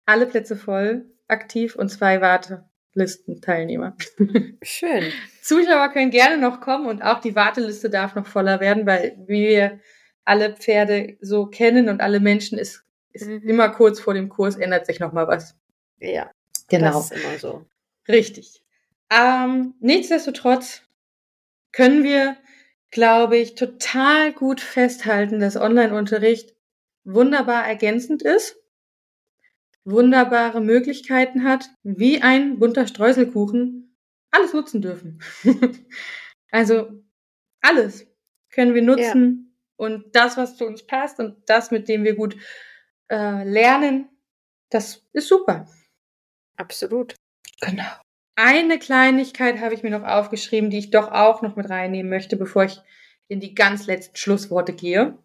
alle 0.07 0.27
Plätze 0.27 0.57
voll, 0.57 1.05
aktiv 1.29 1.77
und 1.77 1.91
zwei 1.91 2.21
Wartelistenteilnehmer. 2.21 3.97
Schön. 4.63 5.13
Zuschauer 5.43 5.91
können 5.91 6.11
gerne 6.11 6.39
noch 6.39 6.61
kommen 6.61 6.87
und 6.87 7.03
auch 7.03 7.21
die 7.21 7.35
Warteliste 7.35 7.91
darf 7.91 8.15
noch 8.15 8.27
voller 8.27 8.61
werden, 8.61 8.87
weil 8.87 9.17
wie 9.27 9.49
wir 9.49 9.81
alle 10.25 10.55
Pferde 10.55 11.17
so 11.21 11.47
kennen 11.47 11.89
und 11.89 12.01
alle 12.01 12.21
Menschen 12.21 12.59
ist, 12.59 12.85
ist 13.13 13.27
mhm. 13.27 13.43
immer 13.43 13.69
kurz 13.69 14.01
vor 14.01 14.15
dem 14.15 14.29
Kurs 14.29 14.57
ändert 14.57 14.87
sich 14.87 15.01
noch 15.01 15.13
mal 15.13 15.29
was. 15.29 15.57
Ja, 15.99 16.31
genau. 16.69 16.93
Das 16.93 17.11
ist 17.11 17.25
immer 17.25 17.39
so. 17.39 17.67
Richtig. 18.09 18.63
Ähm, 19.11 19.75
nichtsdestotrotz 19.81 20.83
können 21.73 22.05
wir, 22.05 22.37
glaube 22.91 23.37
ich, 23.37 23.55
total 23.55 24.33
gut 24.33 24.61
festhalten, 24.61 25.41
dass 25.41 25.57
Online-Unterricht 25.57 26.55
wunderbar 27.05 27.67
ergänzend 27.67 28.23
ist 28.23 28.57
wunderbare 29.87 30.61
Möglichkeiten 30.61 31.45
hat, 31.45 31.71
wie 31.83 32.21
ein 32.21 32.59
bunter 32.59 32.87
Streuselkuchen, 32.87 33.97
alles 34.31 34.53
nutzen 34.53 34.83
dürfen. 34.83 35.23
also 36.51 36.91
alles 37.63 38.07
können 38.51 38.75
wir 38.75 38.83
nutzen 38.83 39.55
ja. 39.79 39.87
und 39.87 40.15
das, 40.15 40.37
was 40.37 40.57
zu 40.57 40.67
uns 40.67 40.87
passt 40.87 41.21
und 41.21 41.37
das, 41.47 41.71
mit 41.71 41.89
dem 41.89 42.05
wir 42.05 42.15
gut 42.15 42.37
äh, 43.09 43.45
lernen, 43.45 44.09
das 44.71 45.07
ist 45.13 45.29
super. 45.29 45.67
Absolut. 46.57 47.15
Genau. 47.61 47.85
Eine 48.35 48.79
Kleinigkeit 48.79 49.61
habe 49.61 49.75
ich 49.75 49.83
mir 49.83 49.91
noch 49.91 50.05
aufgeschrieben, 50.05 50.69
die 50.69 50.79
ich 50.79 50.91
doch 50.91 51.11
auch 51.11 51.43
noch 51.43 51.57
mit 51.57 51.71
reinnehmen 51.71 52.11
möchte, 52.11 52.37
bevor 52.37 52.65
ich 52.65 52.81
in 53.29 53.41
die 53.41 53.55
ganz 53.55 53.87
letzten 53.87 54.17
Schlussworte 54.17 54.73
gehe. 54.75 55.17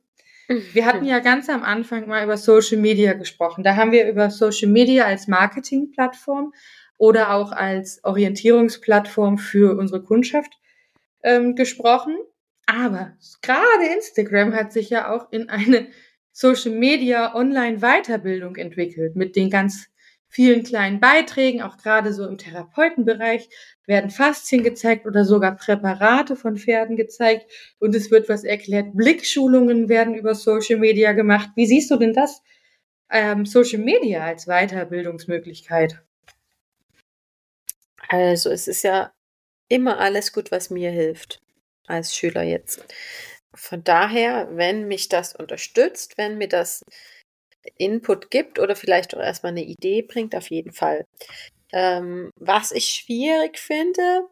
Wir 0.73 0.85
hatten 0.85 1.05
ja 1.05 1.19
ganz 1.19 1.49
am 1.49 1.63
Anfang 1.63 2.07
mal 2.07 2.23
über 2.23 2.37
Social 2.37 2.77
Media 2.77 3.13
gesprochen. 3.13 3.63
Da 3.63 3.75
haben 3.75 3.91
wir 3.91 4.07
über 4.09 4.29
Social 4.29 4.69
Media 4.69 5.05
als 5.05 5.27
Marketingplattform 5.27 6.53
oder 6.97 7.33
auch 7.33 7.51
als 7.51 8.03
Orientierungsplattform 8.03 9.37
für 9.37 9.77
unsere 9.77 10.03
Kundschaft 10.03 10.53
ähm, 11.23 11.55
gesprochen. 11.55 12.17
Aber 12.65 13.17
gerade 13.41 13.93
Instagram 13.95 14.53
hat 14.53 14.71
sich 14.71 14.89
ja 14.89 15.13
auch 15.13 15.31
in 15.31 15.49
eine 15.49 15.87
Social 16.31 16.71
Media 16.71 17.35
Online 17.35 17.79
Weiterbildung 17.79 18.55
entwickelt 18.55 19.15
mit 19.15 19.35
den 19.35 19.49
ganz 19.49 19.87
vielen 20.31 20.63
kleinen 20.63 20.99
Beiträgen, 20.99 21.61
auch 21.61 21.77
gerade 21.77 22.13
so 22.13 22.25
im 22.25 22.37
Therapeutenbereich, 22.37 23.49
werden 23.85 24.09
Faszien 24.09 24.63
gezeigt 24.63 25.05
oder 25.05 25.25
sogar 25.25 25.57
Präparate 25.57 26.35
von 26.35 26.57
Pferden 26.57 26.95
gezeigt 26.95 27.51
und 27.79 27.93
es 27.93 28.09
wird 28.09 28.29
was 28.29 28.45
erklärt. 28.45 28.95
Blickschulungen 28.95 29.89
werden 29.89 30.15
über 30.15 30.33
Social 30.33 30.79
Media 30.79 31.11
gemacht. 31.11 31.49
Wie 31.55 31.65
siehst 31.65 31.91
du 31.91 31.97
denn 31.97 32.13
das? 32.13 32.41
Ähm, 33.09 33.45
Social 33.45 33.79
Media 33.79 34.23
als 34.23 34.45
Weiterbildungsmöglichkeit? 34.45 36.01
Also 38.07 38.49
es 38.49 38.67
ist 38.69 38.83
ja 38.83 39.11
immer 39.67 39.99
alles 39.99 40.31
gut, 40.31 40.49
was 40.51 40.69
mir 40.69 40.91
hilft 40.91 41.41
als 41.87 42.15
Schüler 42.15 42.43
jetzt. 42.43 42.85
Von 43.53 43.83
daher, 43.83 44.47
wenn 44.51 44.87
mich 44.87 45.09
das 45.09 45.35
unterstützt, 45.35 46.17
wenn 46.17 46.37
mir 46.37 46.47
das 46.47 46.85
Input 47.77 48.31
gibt 48.31 48.59
oder 48.59 48.75
vielleicht 48.75 49.15
auch 49.15 49.21
erstmal 49.21 49.51
eine 49.51 49.63
Idee 49.63 50.01
bringt, 50.01 50.35
auf 50.35 50.49
jeden 50.49 50.71
Fall. 50.71 51.05
Ähm, 51.73 52.31
was 52.35 52.71
ich 52.71 52.87
schwierig 52.87 53.59
finde, 53.59 54.27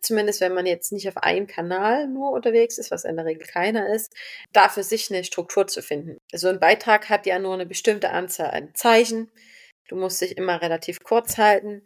zumindest 0.00 0.40
wenn 0.40 0.54
man 0.54 0.66
jetzt 0.66 0.92
nicht 0.92 1.08
auf 1.08 1.16
einem 1.16 1.46
Kanal 1.46 2.06
nur 2.06 2.30
unterwegs 2.32 2.78
ist, 2.78 2.90
was 2.90 3.04
in 3.04 3.16
der 3.16 3.24
Regel 3.24 3.46
keiner 3.46 3.92
ist, 3.92 4.14
da 4.52 4.68
für 4.68 4.82
sich 4.82 5.10
eine 5.10 5.24
Struktur 5.24 5.66
zu 5.66 5.82
finden. 5.82 6.18
So 6.32 6.48
ein 6.48 6.60
Beitrag 6.60 7.08
hat 7.08 7.26
ja 7.26 7.38
nur 7.38 7.54
eine 7.54 7.66
bestimmte 7.66 8.10
Anzahl 8.10 8.50
an 8.50 8.74
Zeichen. 8.74 9.30
Du 9.88 9.96
musst 9.96 10.20
dich 10.20 10.36
immer 10.36 10.62
relativ 10.62 11.00
kurz 11.02 11.38
halten. 11.38 11.82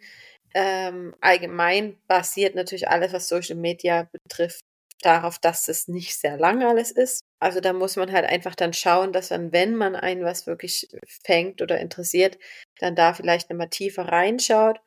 Ähm, 0.55 1.15
allgemein 1.21 1.99
basiert 2.07 2.55
natürlich 2.55 2.89
alles, 2.89 3.13
was 3.13 3.29
Social 3.29 3.57
Media 3.57 4.09
betrifft, 4.13 4.61
darauf, 5.03 5.39
dass 5.39 5.69
es 5.69 5.89
nicht 5.89 6.17
sehr 6.19 6.37
lang 6.37 6.63
alles 6.65 6.91
ist. 6.91 7.23
Also 7.41 7.61
da 7.61 7.73
muss 7.73 7.97
man 7.97 8.13
halt 8.13 8.25
einfach 8.27 8.55
dann 8.55 8.73
schauen, 8.73 9.13
dass 9.13 9.29
dann, 9.29 9.53
wenn 9.53 9.77
man 9.77 9.95
einen 9.97 10.25
was 10.25 10.47
wirklich 10.47 10.89
fängt 11.25 11.63
oder 11.63 11.79
interessiert, 11.79 12.39
dann 12.81 12.95
da 12.95 13.15
vielleicht 13.15 13.51
nochmal 13.51 13.69
tiefer 13.69 14.03
reinschaut 14.09 14.81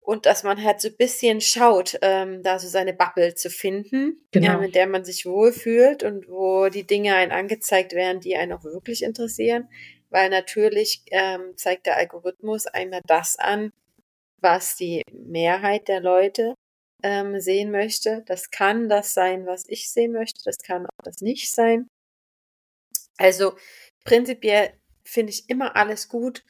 und 0.00 0.24
dass 0.24 0.42
man 0.42 0.64
halt 0.64 0.80
so 0.80 0.88
ein 0.88 0.96
bisschen 0.96 1.42
schaut, 1.42 1.98
ähm, 2.00 2.42
da 2.42 2.58
so 2.58 2.66
seine 2.66 2.94
Bubble 2.94 3.34
zu 3.34 3.50
finden, 3.50 4.22
Genau. 4.32 4.46
ja, 4.46 4.58
mit 4.58 4.74
der 4.74 4.86
man 4.86 5.04
sich 5.04 5.26
wohlfühlt 5.26 6.02
und 6.02 6.28
wo 6.28 6.70
die 6.70 6.86
Dinge 6.86 7.14
einen 7.14 7.30
angezeigt 7.30 7.92
werden, 7.92 8.20
die 8.20 8.34
einen 8.36 8.52
auch 8.54 8.64
wirklich 8.64 9.02
interessieren. 9.02 9.68
Weil 10.08 10.30
natürlich 10.30 11.02
ähm, 11.10 11.52
zeigt 11.56 11.84
der 11.84 11.98
Algorithmus 11.98 12.66
einmal 12.66 13.02
das 13.06 13.38
an, 13.38 13.70
was 14.40 14.76
die 14.76 15.02
Mehrheit 15.12 15.88
der 15.88 16.00
Leute 16.00 16.54
ähm, 17.02 17.40
sehen 17.40 17.70
möchte. 17.70 18.22
Das 18.26 18.50
kann 18.50 18.88
das 18.88 19.14
sein, 19.14 19.46
was 19.46 19.64
ich 19.68 19.90
sehen 19.90 20.12
möchte. 20.12 20.40
Das 20.44 20.58
kann 20.58 20.86
auch 20.86 21.04
das 21.04 21.20
nicht 21.20 21.52
sein. 21.52 21.88
Also 23.18 23.56
prinzipiell 24.04 24.72
finde 25.04 25.32
ich 25.32 25.48
immer 25.48 25.76
alles 25.76 26.08
gut, 26.08 26.44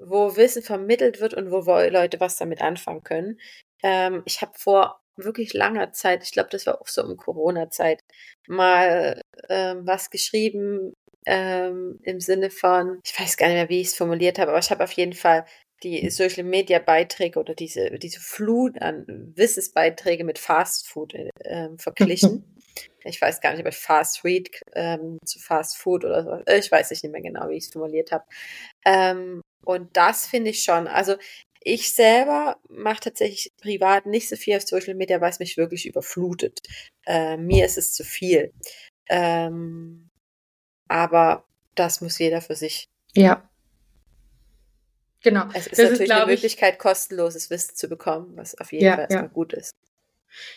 wo 0.00 0.36
Wissen 0.36 0.62
vermittelt 0.62 1.20
wird 1.20 1.34
und 1.34 1.50
wo 1.50 1.60
Leute 1.90 2.20
was 2.20 2.36
damit 2.36 2.60
anfangen 2.60 3.02
können. 3.02 3.40
Ähm, 3.82 4.22
ich 4.26 4.40
habe 4.42 4.52
vor 4.56 5.00
wirklich 5.16 5.52
langer 5.54 5.92
Zeit, 5.92 6.22
ich 6.22 6.32
glaube, 6.32 6.50
das 6.50 6.66
war 6.66 6.80
auch 6.80 6.86
so 6.86 7.02
um 7.02 7.16
Corona-Zeit, 7.16 8.02
mal 8.46 9.20
ähm, 9.48 9.86
was 9.86 10.10
geschrieben 10.10 10.94
ähm, 11.26 11.98
im 12.02 12.20
Sinne 12.20 12.50
von, 12.50 13.00
ich 13.04 13.18
weiß 13.18 13.36
gar 13.36 13.48
nicht 13.48 13.56
mehr, 13.56 13.68
wie 13.68 13.80
ich 13.80 13.88
es 13.88 13.96
formuliert 13.96 14.38
habe, 14.38 14.50
aber 14.52 14.60
ich 14.60 14.70
habe 14.70 14.84
auf 14.84 14.92
jeden 14.92 15.14
Fall 15.14 15.44
die 15.82 16.08
Social 16.10 16.44
Media 16.44 16.78
Beiträge 16.78 17.38
oder 17.38 17.54
diese, 17.54 17.90
diese 17.98 18.20
Flut 18.20 18.80
an 18.80 19.32
Wissensbeiträge 19.36 20.24
mit 20.24 20.38
Fast 20.38 20.88
Food 20.88 21.14
ähm, 21.44 21.78
verglichen. 21.78 22.44
Ich 23.04 23.20
weiß 23.20 23.40
gar 23.40 23.52
nicht, 23.52 23.60
ob 23.60 23.66
ich 23.66 23.76
Fast 23.76 24.20
Food 24.20 24.50
ähm, 24.74 25.18
zu 25.24 25.40
Fast 25.40 25.78
Food 25.78 26.04
oder 26.04 26.22
so. 26.22 26.52
Ich 26.52 26.70
weiß 26.70 26.90
nicht 26.90 27.02
mehr 27.04 27.22
genau, 27.22 27.48
wie 27.48 27.56
ich 27.56 27.64
es 27.64 27.72
formuliert 27.72 28.12
habe. 28.12 28.24
Ähm, 28.84 29.40
und 29.64 29.96
das 29.96 30.26
finde 30.26 30.50
ich 30.50 30.62
schon. 30.62 30.86
Also 30.86 31.16
ich 31.60 31.92
selber 31.94 32.56
mache 32.68 33.00
tatsächlich 33.00 33.52
privat 33.60 34.06
nicht 34.06 34.28
so 34.28 34.36
viel 34.36 34.56
auf 34.56 34.62
Social 34.62 34.94
Media, 34.94 35.20
weil 35.20 35.30
es 35.30 35.38
mich 35.38 35.56
wirklich 35.56 35.86
überflutet. 35.86 36.60
Äh, 37.06 37.36
mir 37.36 37.64
ist 37.64 37.78
es 37.78 37.94
zu 37.94 38.04
viel. 38.04 38.52
Ähm, 39.08 40.08
aber 40.88 41.44
das 41.74 42.00
muss 42.00 42.18
jeder 42.18 42.40
für 42.40 42.54
sich. 42.54 42.88
Ja. 43.14 43.47
Genau. 45.22 45.46
Es 45.52 45.66
ist 45.66 45.72
Das 45.72 45.78
ist, 45.78 45.90
natürlich 45.90 46.12
eine 46.12 46.18
glaub 46.20 46.28
ich- 46.28 46.34
Möglichkeit, 46.42 46.78
kostenloses 46.78 47.50
Wissen 47.50 47.74
zu 47.74 47.88
bekommen, 47.88 48.32
was 48.36 48.56
auf 48.58 48.72
jeden 48.72 48.84
Ja, 48.84 48.92
Fall 48.92 49.00
erstmal 49.02 49.22
ja. 49.24 49.28
gut 49.28 49.52
ist. 49.52 49.74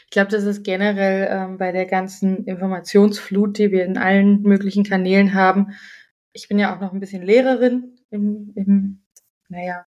Ich 0.05 0.11
glaube, 0.11 0.29
das 0.29 0.43
ist 0.43 0.63
generell 0.63 1.27
ähm, 1.31 1.57
bei 1.57 1.71
der 1.71 1.85
ganzen 1.85 2.45
Informationsflut, 2.45 3.57
die 3.57 3.71
wir 3.71 3.85
in 3.85 3.97
allen 3.97 4.41
möglichen 4.43 4.83
Kanälen 4.83 5.33
haben. 5.33 5.73
Ich 6.33 6.47
bin 6.47 6.59
ja 6.59 6.75
auch 6.75 6.81
noch 6.81 6.93
ein 6.93 6.99
bisschen 6.99 7.23
Lehrerin 7.23 7.95
im, 8.09 8.51
im 8.55 9.01
naja, 9.49 9.85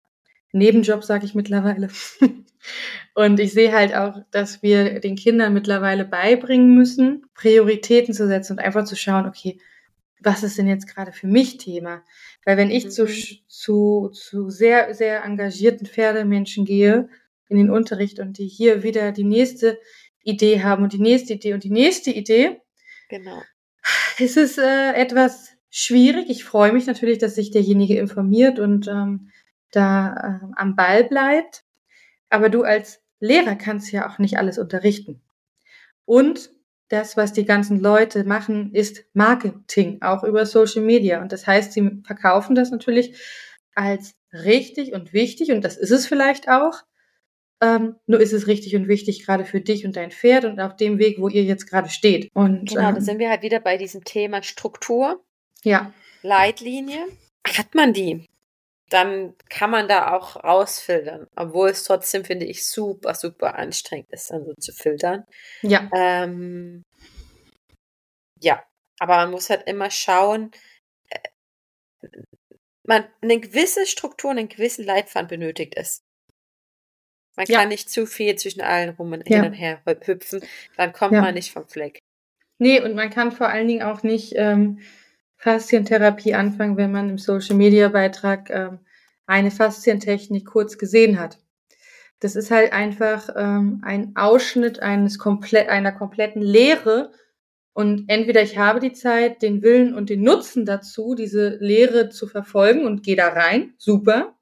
Nebenjob, 0.51 1.03
sage 1.03 1.25
ich 1.25 1.35
mittlerweile. 1.35 1.89
Und 3.13 3.39
ich 3.39 3.53
sehe 3.53 3.71
halt 3.71 3.95
auch, 3.95 4.19
dass 4.31 4.61
wir 4.61 4.99
den 4.99 5.15
Kindern 5.15 5.53
mittlerweile 5.53 6.05
beibringen 6.05 6.75
müssen, 6.75 7.25
Prioritäten 7.35 8.13
zu 8.13 8.27
setzen 8.27 8.53
und 8.53 8.59
einfach 8.59 8.83
zu 8.85 8.95
schauen, 8.95 9.25
okay, 9.25 9.59
was 10.19 10.43
ist 10.43 10.57
denn 10.57 10.67
jetzt 10.67 10.87
gerade 10.87 11.11
für 11.13 11.27
mich 11.27 11.57
Thema? 11.57 12.03
Weil 12.47 12.55
wenn 12.55 12.71
ich 12.71 12.89
zu, 12.91 13.03
Mhm. 13.03 13.07
sch- 13.09 13.41
zu, 13.49 14.09
zu 14.13 14.49
sehr, 14.49 14.93
sehr 14.95 15.21
engagierten 15.25 15.85
Pferdemenschen 15.85 16.63
gehe 16.63 17.09
in 17.49 17.57
den 17.57 17.69
Unterricht 17.69 18.19
und 18.21 18.37
die 18.37 18.47
hier 18.47 18.83
wieder 18.83 19.11
die 19.11 19.25
nächste 19.25 19.77
Idee 20.23 20.63
haben 20.63 20.81
und 20.83 20.93
die 20.93 20.99
nächste 21.01 21.33
Idee 21.33 21.53
und 21.53 21.65
die 21.65 21.69
nächste 21.69 22.09
Idee, 22.11 22.61
Genau. 23.09 23.41
ist 24.17 24.37
es 24.37 24.57
äh, 24.57 24.93
etwas 24.93 25.49
schwierig. 25.69 26.29
Ich 26.29 26.45
freue 26.45 26.71
mich 26.71 26.85
natürlich, 26.87 27.17
dass 27.17 27.35
sich 27.35 27.51
derjenige 27.51 27.97
informiert 27.99 28.59
und 28.59 28.87
ähm, 28.87 29.29
da 29.71 30.39
äh, 30.41 30.45
am 30.55 30.77
Ball 30.77 31.03
bleibt. 31.03 31.65
Aber 32.29 32.47
du 32.47 32.63
als 32.63 33.01
Lehrer 33.19 33.57
kannst 33.57 33.91
ja 33.91 34.09
auch 34.09 34.19
nicht 34.19 34.37
alles 34.37 34.57
unterrichten. 34.57 35.21
Und 36.05 36.49
das, 36.89 37.17
was 37.17 37.33
die 37.33 37.45
ganzen 37.45 37.79
Leute 37.79 38.23
machen, 38.23 38.73
ist 38.73 39.05
Marketing, 39.13 40.01
auch 40.01 40.23
über 40.23 40.45
Social 40.45 40.81
Media. 40.81 41.21
Und 41.21 41.31
das 41.31 41.45
heißt, 41.45 41.73
sie 41.73 42.01
verkaufen 42.05 42.55
das 42.55 42.71
natürlich 42.71 43.15
als 43.75 44.15
richtig 44.31 44.93
und 44.93 45.13
wichtig. 45.13 45.51
Und 45.51 45.63
das 45.63 45.77
ist 45.77 45.91
es 45.91 46.07
vielleicht 46.07 46.49
auch. 46.49 46.83
Ähm, 47.59 47.95
nur 48.05 48.19
ist 48.19 48.33
es 48.33 48.45
richtig 48.45 48.75
und 48.75 48.87
wichtig 48.87 49.25
gerade 49.25 49.43
für 49.43 49.59
dich 49.59 49.83
und 49.83 49.95
dein 49.95 50.11
Pferd 50.11 50.45
und 50.45 50.59
auf 50.59 50.75
dem 50.75 50.99
Weg, 50.99 51.19
wo 51.19 51.27
ihr 51.27 51.43
jetzt 51.43 51.67
gerade 51.67 51.89
steht. 51.89 52.29
Und 52.33 52.69
Genau, 52.69 52.81
da 52.81 52.89
ähm, 52.89 53.01
sind 53.01 53.17
wir 53.17 53.31
halt 53.31 53.41
wieder 53.41 53.59
bei 53.59 53.77
diesem 53.77 54.03
Thema 54.03 54.43
Struktur, 54.43 55.23
ja, 55.63 55.91
Leitlinie. 56.21 56.99
Hat 57.47 57.73
man 57.73 57.93
die, 57.93 58.25
dann 58.89 59.35
kann 59.49 59.69
man 59.69 59.87
da 59.87 60.15
auch 60.15 60.43
rausfiltern, 60.43 61.27
obwohl 61.35 61.69
es 61.69 61.83
trotzdem, 61.83 62.23
finde 62.23 62.45
ich, 62.45 62.65
super, 62.65 63.15
super 63.15 63.55
anstrengend 63.55 64.09
ist, 64.11 64.31
dann 64.31 64.45
so 64.45 64.53
zu 64.59 64.71
filtern. 64.71 65.25
ja, 65.61 65.89
Ähm, 65.93 66.83
ja, 68.41 68.63
aber 68.99 69.17
man 69.17 69.31
muss 69.31 69.49
halt 69.49 69.67
immer 69.67 69.89
schauen, 69.91 70.51
äh, 71.09 71.19
man, 72.87 73.05
eine 73.21 73.39
gewisse 73.39 73.85
Struktur, 73.85 74.31
einen 74.31 74.49
gewissen 74.49 74.85
Leitfaden 74.85 75.27
benötigt 75.27 75.73
es. 75.75 76.01
Man 77.35 77.45
Ja. 77.47 77.59
kann 77.59 77.69
nicht 77.69 77.89
zu 77.89 78.05
viel 78.05 78.35
zwischen 78.35 78.61
allen 78.61 78.89
rum 78.91 79.11
und 79.11 79.27
Ja. 79.29 79.41
hin 79.41 79.51
und 79.51 79.53
her 79.53 79.81
hüpfen, 79.85 80.41
dann 80.75 80.93
kommt 80.93 81.13
Ja. 81.13 81.21
man 81.21 81.33
nicht 81.35 81.51
vom 81.51 81.67
Fleck. 81.67 81.99
Nee, 82.59 82.81
und 82.81 82.95
man 82.95 83.09
kann 83.11 83.31
vor 83.31 83.49
allen 83.49 83.67
Dingen 83.67 83.83
auch 83.83 84.01
nicht 84.01 84.33
ähm, 84.35 84.79
Faszientherapie 85.37 86.33
anfangen, 86.33 86.77
wenn 86.77 86.91
man 86.91 87.09
im 87.09 87.17
Social 87.17 87.55
Media 87.55 87.89
Beitrag 87.89 88.49
ähm, 88.49 88.79
eine 89.25 89.51
Faszientechnik 89.51 90.45
kurz 90.45 90.77
gesehen 90.77 91.19
hat. 91.19 91.37
Das 92.19 92.35
ist 92.35 92.49
halt 92.49 92.73
einfach 92.73 93.29
ähm, 93.35 93.81
ein 93.83 94.15
Ausschnitt 94.15 94.79
eines 94.81 95.19
komplett 95.19 95.69
einer 95.69 95.91
kompletten 95.91 96.41
Lehre. 96.41 97.11
Und 97.73 98.09
entweder 98.09 98.41
ich 98.41 98.57
habe 98.57 98.79
die 98.79 98.93
Zeit, 98.93 99.43
den 99.43 99.61
Willen 99.61 99.93
und 99.93 100.09
den 100.09 100.23
Nutzen 100.23 100.65
dazu, 100.65 101.13
diese 101.13 101.57
Lehre 101.59 102.09
zu 102.09 102.27
verfolgen 102.27 102.85
und 102.85 103.03
gehe 103.03 103.15
da 103.15 103.27
rein, 103.27 103.75
super. 103.77 104.35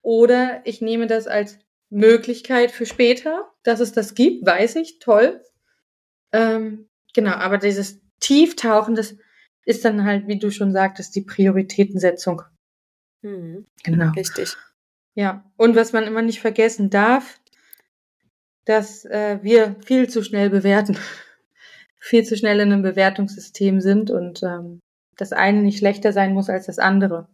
Oder 0.00 0.62
ich 0.64 0.80
nehme 0.80 1.06
das 1.06 1.26
als 1.26 1.58
Möglichkeit 1.90 2.70
für 2.70 2.86
später, 2.86 3.52
dass 3.62 3.80
es 3.80 3.92
das 3.92 4.14
gibt, 4.14 4.46
weiß 4.46 4.76
ich, 4.76 4.98
toll. 4.98 5.42
Ähm, 6.32 6.88
genau, 7.12 7.32
aber 7.32 7.58
dieses 7.58 8.00
Tieftauchen, 8.20 8.94
das 8.94 9.16
ist 9.66 9.84
dann 9.84 10.04
halt, 10.04 10.26
wie 10.28 10.38
du 10.38 10.50
schon 10.50 10.72
sagtest, 10.72 11.14
die 11.14 11.22
Prioritätensetzung. 11.22 12.42
Mhm, 13.22 13.66
Genau. 13.82 14.12
richtig. 14.12 14.56
Ja, 15.14 15.44
und 15.56 15.76
was 15.76 15.92
man 15.92 16.04
immer 16.04 16.22
nicht 16.22 16.40
vergessen 16.40 16.88
darf, 16.88 17.40
dass 18.64 19.04
äh, 19.04 19.38
wir 19.42 19.76
viel 19.84 20.08
zu 20.08 20.22
schnell 20.22 20.50
bewerten, 20.50 20.96
viel 21.98 22.24
zu 22.24 22.36
schnell 22.36 22.60
in 22.60 22.72
einem 22.72 22.82
Bewertungssystem 22.82 23.80
sind 23.80 24.10
und 24.10 24.42
ähm, 24.42 24.80
das 25.16 25.32
eine 25.32 25.62
nicht 25.62 25.78
schlechter 25.78 26.12
sein 26.12 26.32
muss 26.32 26.48
als 26.48 26.66
das 26.66 26.78
andere. 26.78 27.28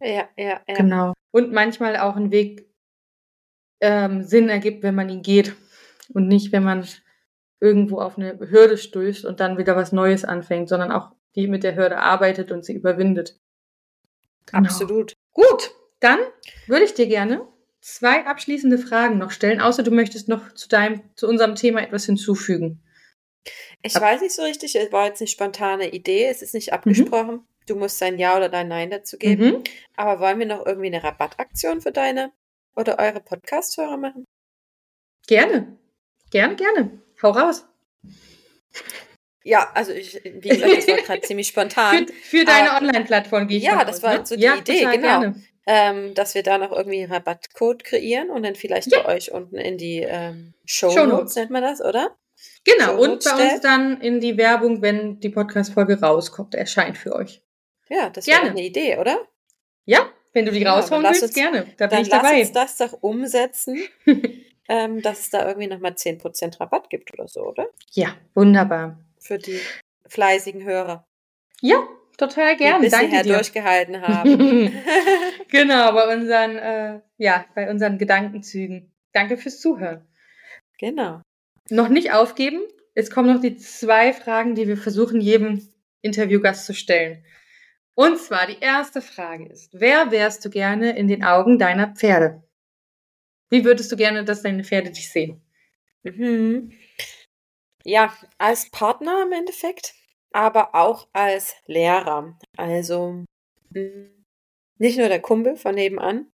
Ja, 0.00 0.28
ja, 0.36 0.60
ja. 0.66 0.74
Genau. 0.74 1.12
Und 1.30 1.52
manchmal 1.52 1.96
auch 1.96 2.16
ein 2.16 2.32
Weg 2.32 2.66
ähm, 3.80 4.22
Sinn 4.22 4.48
ergibt, 4.48 4.82
wenn 4.82 4.94
man 4.94 5.08
ihn 5.08 5.22
geht 5.22 5.54
und 6.12 6.26
nicht, 6.28 6.52
wenn 6.52 6.64
man 6.64 6.86
irgendwo 7.60 8.00
auf 8.00 8.18
eine 8.18 8.38
Hürde 8.38 8.76
stößt 8.76 9.24
und 9.24 9.38
dann 9.40 9.58
wieder 9.58 9.76
was 9.76 9.92
Neues 9.92 10.24
anfängt, 10.24 10.68
sondern 10.68 10.90
auch 10.90 11.12
die 11.34 11.46
mit 11.46 11.62
der 11.64 11.76
Hürde 11.76 11.98
arbeitet 11.98 12.50
und 12.52 12.64
sie 12.64 12.74
überwindet. 12.74 13.38
Genau. 14.46 14.64
Absolut. 14.68 15.14
Gut, 15.32 15.70
dann 16.00 16.18
würde 16.66 16.84
ich 16.84 16.94
dir 16.94 17.06
gerne 17.06 17.46
zwei 17.80 18.26
abschließende 18.26 18.78
Fragen 18.78 19.18
noch 19.18 19.30
stellen, 19.30 19.60
außer 19.60 19.82
du 19.82 19.90
möchtest 19.90 20.28
noch 20.28 20.52
zu 20.54 20.68
deinem, 20.68 21.02
zu 21.16 21.26
unserem 21.28 21.54
Thema 21.54 21.82
etwas 21.82 22.04
hinzufügen. 22.06 22.82
Ich 23.82 23.96
Ab- 23.96 24.02
weiß 24.02 24.20
nicht 24.20 24.34
so 24.34 24.42
richtig, 24.42 24.76
es 24.76 24.92
war 24.92 25.06
jetzt 25.06 25.20
eine 25.20 25.28
spontane 25.28 25.90
Idee, 25.92 26.28
es 26.28 26.42
ist 26.42 26.54
nicht 26.54 26.72
abgesprochen. 26.72 27.44
Du 27.66 27.76
musst 27.76 28.00
dein 28.02 28.18
Ja 28.18 28.36
oder 28.36 28.48
dein 28.48 28.68
Nein 28.68 28.90
dazu 28.90 29.16
geben. 29.18 29.44
Mhm. 29.46 29.64
Aber 29.96 30.20
wollen 30.20 30.38
wir 30.38 30.46
noch 30.46 30.66
irgendwie 30.66 30.88
eine 30.88 31.02
Rabattaktion 31.02 31.80
für 31.80 31.92
deine 31.92 32.32
oder 32.74 32.98
eure 32.98 33.20
Podcast-Hörer 33.20 33.96
machen? 33.96 34.24
Gerne. 35.26 35.76
Gerne, 36.30 36.56
gerne. 36.56 37.00
Hau 37.22 37.30
raus. 37.30 37.64
Ja, 39.44 39.70
also 39.74 39.92
ich, 39.92 40.20
wie 40.24 40.48
gesagt, 40.48 40.76
das 40.76 40.88
war 40.88 40.96
gerade 41.06 41.20
ziemlich 41.22 41.48
spontan. 41.48 42.06
Für, 42.06 42.12
für 42.38 42.44
deine 42.44 42.70
Aber- 42.72 42.86
Online-Plattform 42.86 43.48
gehe 43.48 43.58
ich 43.58 43.64
Ja, 43.64 43.84
das 43.84 43.96
aus, 43.96 44.02
war 44.02 44.18
ne? 44.18 44.26
so 44.26 44.36
die 44.36 44.42
ja, 44.42 44.56
Idee, 44.56 44.86
genau. 44.92 45.32
Ähm, 45.66 46.14
dass 46.14 46.34
wir 46.34 46.42
da 46.42 46.58
noch 46.58 46.72
irgendwie 46.72 47.02
einen 47.04 47.12
Rabattcode 47.12 47.84
kreieren 47.84 48.30
und 48.30 48.42
dann 48.42 48.56
vielleicht 48.56 48.90
Ja. 48.90 49.02
bei 49.02 49.14
euch 49.14 49.30
unten 49.30 49.56
in 49.56 49.78
die 49.78 50.00
ähm, 50.00 50.54
Show 50.64 50.90
Shownotes. 50.90 51.12
Notes 51.12 51.34
nennt 51.36 51.50
man 51.50 51.62
das, 51.62 51.80
oder? 51.80 52.16
Genau, 52.64 52.94
und 52.94 53.22
Shownotes 53.22 53.32
bei 53.36 53.52
uns 53.52 53.60
dann 53.60 54.00
in 54.00 54.18
die 54.20 54.36
Werbung, 54.36 54.82
wenn 54.82 55.20
die 55.20 55.28
Podcast-Folge 55.28 56.00
rauskommt, 56.00 56.54
erscheint 56.56 56.98
für 56.98 57.14
euch. 57.14 57.42
Ja, 57.88 58.10
das 58.10 58.26
wäre 58.26 58.40
eine 58.42 58.60
Idee, 58.62 58.96
oder? 58.98 59.20
Ja, 59.84 60.08
wenn 60.32 60.46
du 60.46 60.50
die 60.52 60.60
Ja, 60.62 60.74
raushauen 60.74 61.02
lass 61.02 61.20
willst, 61.22 61.24
uns- 61.24 61.34
gerne. 61.34 61.66
Da 61.76 61.86
bin 61.86 61.90
Dann 61.96 62.02
ich 62.02 62.08
lass 62.10 62.22
dabei. 62.22 62.40
uns 62.40 62.52
das 62.52 62.76
doch 62.78 62.98
umsetzen, 63.00 63.78
ähm, 64.68 65.00
dass 65.02 65.20
es 65.20 65.30
da 65.30 65.46
irgendwie 65.46 65.68
nochmal 65.68 65.92
10% 65.92 66.58
Rabatt 66.60 66.90
gibt 66.90 67.12
oder 67.12 67.28
so, 67.28 67.42
oder? 67.42 67.68
Ja, 67.92 68.16
wunderbar. 68.34 68.98
Für 69.22 69.38
die. 69.38 69.60
fleißigen 70.06 70.64
Hörer. 70.64 71.04
Ja, 71.60 71.86
total 72.18 72.56
gerne. 72.56 72.84
Die 72.84 72.90
Danke 72.90 73.22
dir. 73.22 73.34
durchgehalten 73.34 74.00
haben. 74.06 74.72
genau, 75.50 75.92
bei 75.92 76.14
unseren, 76.16 76.56
äh, 76.56 77.00
ja, 77.18 77.46
bei 77.54 77.70
unseren 77.70 77.98
Gedankenzügen. 77.98 78.92
Danke 79.12 79.36
fürs 79.36 79.60
Zuhören. 79.60 80.06
genau. 80.78 81.22
Noch 81.70 81.88
nicht 81.88 82.12
aufgeben. 82.12 82.60
Es 82.94 83.10
kommen 83.10 83.32
noch 83.32 83.40
die 83.40 83.56
zwei 83.56 84.12
Fragen, 84.12 84.54
die 84.54 84.66
wir 84.68 84.76
versuchen, 84.76 85.20
jedem 85.20 85.66
Interviewgast 86.02 86.66
zu 86.66 86.74
stellen. 86.74 87.24
Und 87.94 88.18
zwar 88.18 88.46
die 88.46 88.58
erste 88.60 89.00
Frage 89.00 89.46
ist, 89.48 89.70
wer 89.72 90.10
wärst 90.10 90.44
du 90.44 90.50
gerne 90.50 90.96
in 90.96 91.06
den 91.08 91.22
Augen 91.24 91.58
deiner 91.58 91.94
Pferde? 91.94 92.42
Wie 93.50 93.64
würdest 93.64 93.92
du 93.92 93.96
gerne, 93.96 94.24
dass 94.24 94.42
deine 94.42 94.64
Pferde 94.64 94.90
dich 94.90 95.10
sehen? 95.12 95.40
Mhm. 96.02 96.72
Ja, 97.84 98.16
als 98.38 98.70
Partner 98.70 99.22
im 99.22 99.32
Endeffekt, 99.32 99.94
aber 100.32 100.74
auch 100.74 101.08
als 101.12 101.54
Lehrer. 101.66 102.38
Also 102.56 103.24
mh, 103.70 104.08
nicht 104.78 104.98
nur 104.98 105.08
der 105.08 105.20
Kumpel 105.20 105.56
von 105.56 105.74
nebenan, 105.74 106.30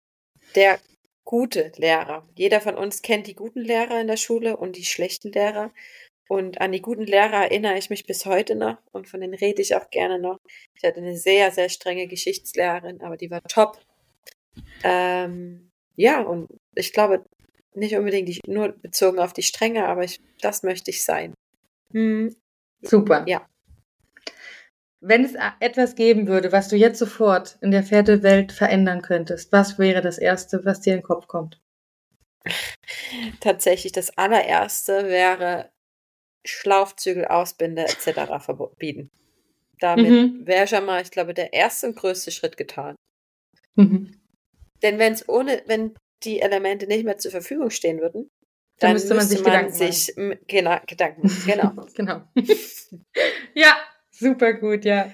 der 0.55 0.81
gute 1.25 1.73
Lehrer. 1.77 2.29
Jeder 2.37 2.61
von 2.61 2.77
uns 2.77 3.03
kennt 3.03 3.27
die 3.27 3.35
guten 3.35 3.61
Lehrer 3.61 4.01
in 4.01 4.09
der 4.09 4.17
Schule 4.17 4.57
und 4.57 4.77
die 4.77 4.85
schlechten 4.85 5.33
Lehrer. 5.33 5.73
Und 6.29 6.61
an 6.61 6.73
die 6.73 6.81
guten 6.81 7.05
Lehrer 7.05 7.45
erinnere 7.45 7.77
ich 7.77 7.91
mich 7.91 8.07
bis 8.07 8.25
heute 8.27 8.55
noch 8.55 8.79
und 8.93 9.09
von 9.09 9.21
denen 9.21 9.35
rede 9.35 9.61
ich 9.61 9.75
auch 9.77 9.91
gerne 9.91 10.19
noch. 10.19 10.39
Ich 10.75 10.83
hatte 10.83 10.99
eine 11.01 11.17
sehr, 11.17 11.51
sehr 11.51 11.69
strenge 11.69 12.07
Geschichtslehrerin, 12.07 13.03
aber 13.03 13.17
die 13.17 13.31
war 13.31 13.43
top. 13.43 13.79
Ähm, 14.83 15.71
ja, 15.97 16.23
und 16.23 16.49
ich 16.75 16.93
glaube, 16.93 17.25
nicht 17.75 17.97
unbedingt 17.97 18.29
die, 18.29 18.41
nur 18.47 18.69
bezogen 18.73 19.19
auf 19.19 19.33
die 19.33 19.43
Strenge, 19.43 19.87
aber 19.87 20.05
ich, 20.05 20.21
das 20.41 20.63
möchte 20.63 20.91
ich 20.91 21.05
sein. 21.05 21.35
Hm, 21.93 22.35
Super. 22.83 23.25
Ja. 23.27 23.47
Wenn 25.01 25.25
es 25.25 25.35
etwas 25.61 25.95
geben 25.97 26.29
würde, 26.29 26.53
was 26.53 26.69
du 26.69 26.77
jetzt 26.77 26.99
sofort 26.99 27.59
in 27.61 27.71
der 27.73 27.83
Pferdewelt 27.83 28.53
verändern 28.53 29.03
könntest, 29.03 29.51
was 29.51 29.79
wäre 29.79 30.01
das 30.01 30.19
Erste, 30.19 30.65
was 30.65 30.81
dir 30.81 30.95
in 30.95 31.01
den 31.01 31.05
Kopf 31.07 31.27
kommt? 31.27 31.61
tatsächlich 33.41 33.93
das 33.93 34.17
allererste 34.17 35.09
wäre 35.09 35.71
Schlaufzügel, 36.45 37.27
Ausbinde 37.27 37.83
etc. 37.83 38.41
verbieten. 38.41 39.11
Damit 39.79 40.11
Mhm. 40.11 40.47
wäre 40.47 40.67
schon 40.67 40.85
mal, 40.85 41.03
ich 41.03 41.11
glaube, 41.11 41.35
der 41.35 41.53
erste 41.53 41.89
und 41.89 41.97
größte 41.97 42.31
Schritt 42.31 42.57
getan. 42.57 42.95
Mhm. 43.75 44.21
Denn 44.83 44.99
wenn 44.99 45.13
es 45.13 45.29
ohne, 45.29 45.63
wenn 45.67 45.95
die 46.25 46.41
Elemente 46.41 46.87
nicht 46.87 47.05
mehr 47.05 47.19
zur 47.19 47.31
Verfügung 47.31 47.71
stehen 47.71 48.01
würden, 48.01 48.31
Dann 48.79 48.89
dann, 48.89 48.93
müsste 48.95 49.15
man 49.15 49.27
sich 49.27 49.43
Gedanken 49.43 49.73
sich 49.73 50.15
genau, 50.47 50.77
Gedanken 50.87 51.23
machen. 51.23 51.43
Genau. 51.47 51.87
genau. 51.95 52.23
ja, 53.55 53.77
super 54.11 54.55
gut, 54.55 54.85
ja. 54.85 55.13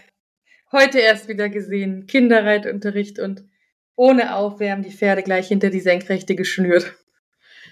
Heute 0.72 0.98
erst 0.98 1.28
wieder 1.28 1.48
gesehen. 1.48 2.06
Kinderreitunterricht 2.06 3.18
und 3.18 3.44
ohne 3.96 4.36
Aufwärmen 4.36 4.84
die 4.84 4.92
Pferde 4.92 5.22
gleich 5.22 5.48
hinter 5.48 5.70
die 5.70 5.80
Senkrechte 5.80 6.34
geschnürt. 6.34 6.94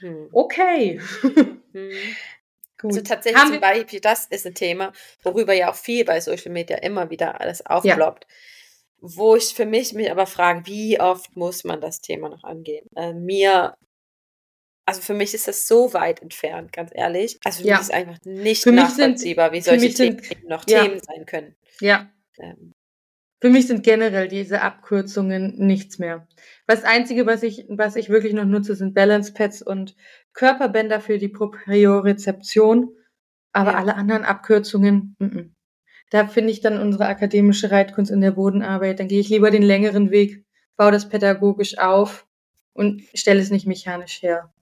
Hm. 0.00 0.28
Okay. 0.32 1.00
Hm. 1.22 1.90
gut. 2.78 2.90
Also 2.90 3.00
tatsächlich 3.02 3.40
Haben 3.40 3.52
zum 3.52 3.60
Beispiel, 3.60 4.00
das 4.00 4.26
ist 4.26 4.46
ein 4.46 4.54
Thema, 4.54 4.92
worüber 5.22 5.52
ja 5.52 5.70
auch 5.70 5.76
viel 5.76 6.04
bei 6.04 6.20
Social 6.20 6.52
Media 6.52 6.78
immer 6.78 7.10
wieder 7.10 7.40
alles 7.40 7.64
aufploppt. 7.64 8.26
Wo 9.00 9.36
ich 9.36 9.54
für 9.54 9.66
mich 9.66 9.92
mich 9.92 10.10
aber 10.10 10.26
frage, 10.26 10.66
wie 10.66 10.98
oft 11.00 11.36
muss 11.36 11.64
man 11.64 11.80
das 11.80 12.00
Thema 12.00 12.28
noch 12.30 12.44
angehen? 12.44 12.86
Äh, 12.96 13.12
mir, 13.12 13.76
also 14.86 15.00
für 15.02 15.14
mich 15.14 15.34
ist 15.34 15.48
das 15.48 15.68
so 15.68 15.92
weit 15.92 16.22
entfernt, 16.22 16.72
ganz 16.72 16.90
ehrlich. 16.94 17.38
Also 17.44 17.62
für 17.62 17.68
Ja. 17.68 17.74
mich 17.76 17.82
ist 17.82 17.92
einfach 17.92 18.18
nicht 18.24 18.62
Für 18.62 18.72
mich 18.72 18.84
sind- 18.88 18.98
nachvollziehbar, 18.98 19.52
wie 19.52 19.60
solche 19.60 19.90
sind- 19.92 20.22
Themen 20.22 20.48
noch 20.48 20.64
ja. 20.68 20.82
Themen 20.84 21.00
sein 21.00 21.26
können. 21.26 21.56
ja, 21.80 22.10
Ähm, 22.38 22.72
Für 23.42 23.50
mich 23.50 23.66
sind 23.66 23.82
generell 23.82 24.28
diese 24.28 24.62
Abkürzungen 24.62 25.56
nichts 25.58 25.98
mehr. 25.98 26.26
Das 26.66 26.84
Einzige, 26.84 27.26
was 27.26 27.42
ich, 27.42 27.66
was 27.68 27.96
ich 27.96 28.08
wirklich 28.08 28.32
noch 28.32 28.44
nutze, 28.46 28.74
sind 28.74 28.94
Balance 28.94 29.32
Pads 29.34 29.60
und 29.62 29.94
Körperbänder 30.32 31.00
für 31.00 31.18
die 31.18 31.28
Propriorezeption. 31.28 32.94
Aber 33.52 33.72
Ja. 33.72 33.78
alle 33.78 33.94
anderen 33.94 34.24
Abkürzungen, 34.24 35.16
mm 35.18 35.24
-mm. 35.26 35.50
Da 36.10 36.26
finde 36.28 36.52
ich 36.52 36.60
dann 36.60 36.80
unsere 36.80 37.06
akademische 37.06 37.70
Reitkunst 37.70 38.10
in 38.10 38.20
der 38.20 38.30
Bodenarbeit. 38.32 39.00
Dann 39.00 39.08
gehe 39.08 39.20
ich 39.20 39.28
lieber 39.28 39.50
den 39.50 39.62
längeren 39.62 40.10
Weg, 40.10 40.44
baue 40.76 40.92
das 40.92 41.08
pädagogisch 41.08 41.78
auf 41.78 42.26
und 42.72 43.02
stelle 43.14 43.40
es 43.40 43.50
nicht 43.50 43.66
mechanisch 43.66 44.22
her. 44.22 44.52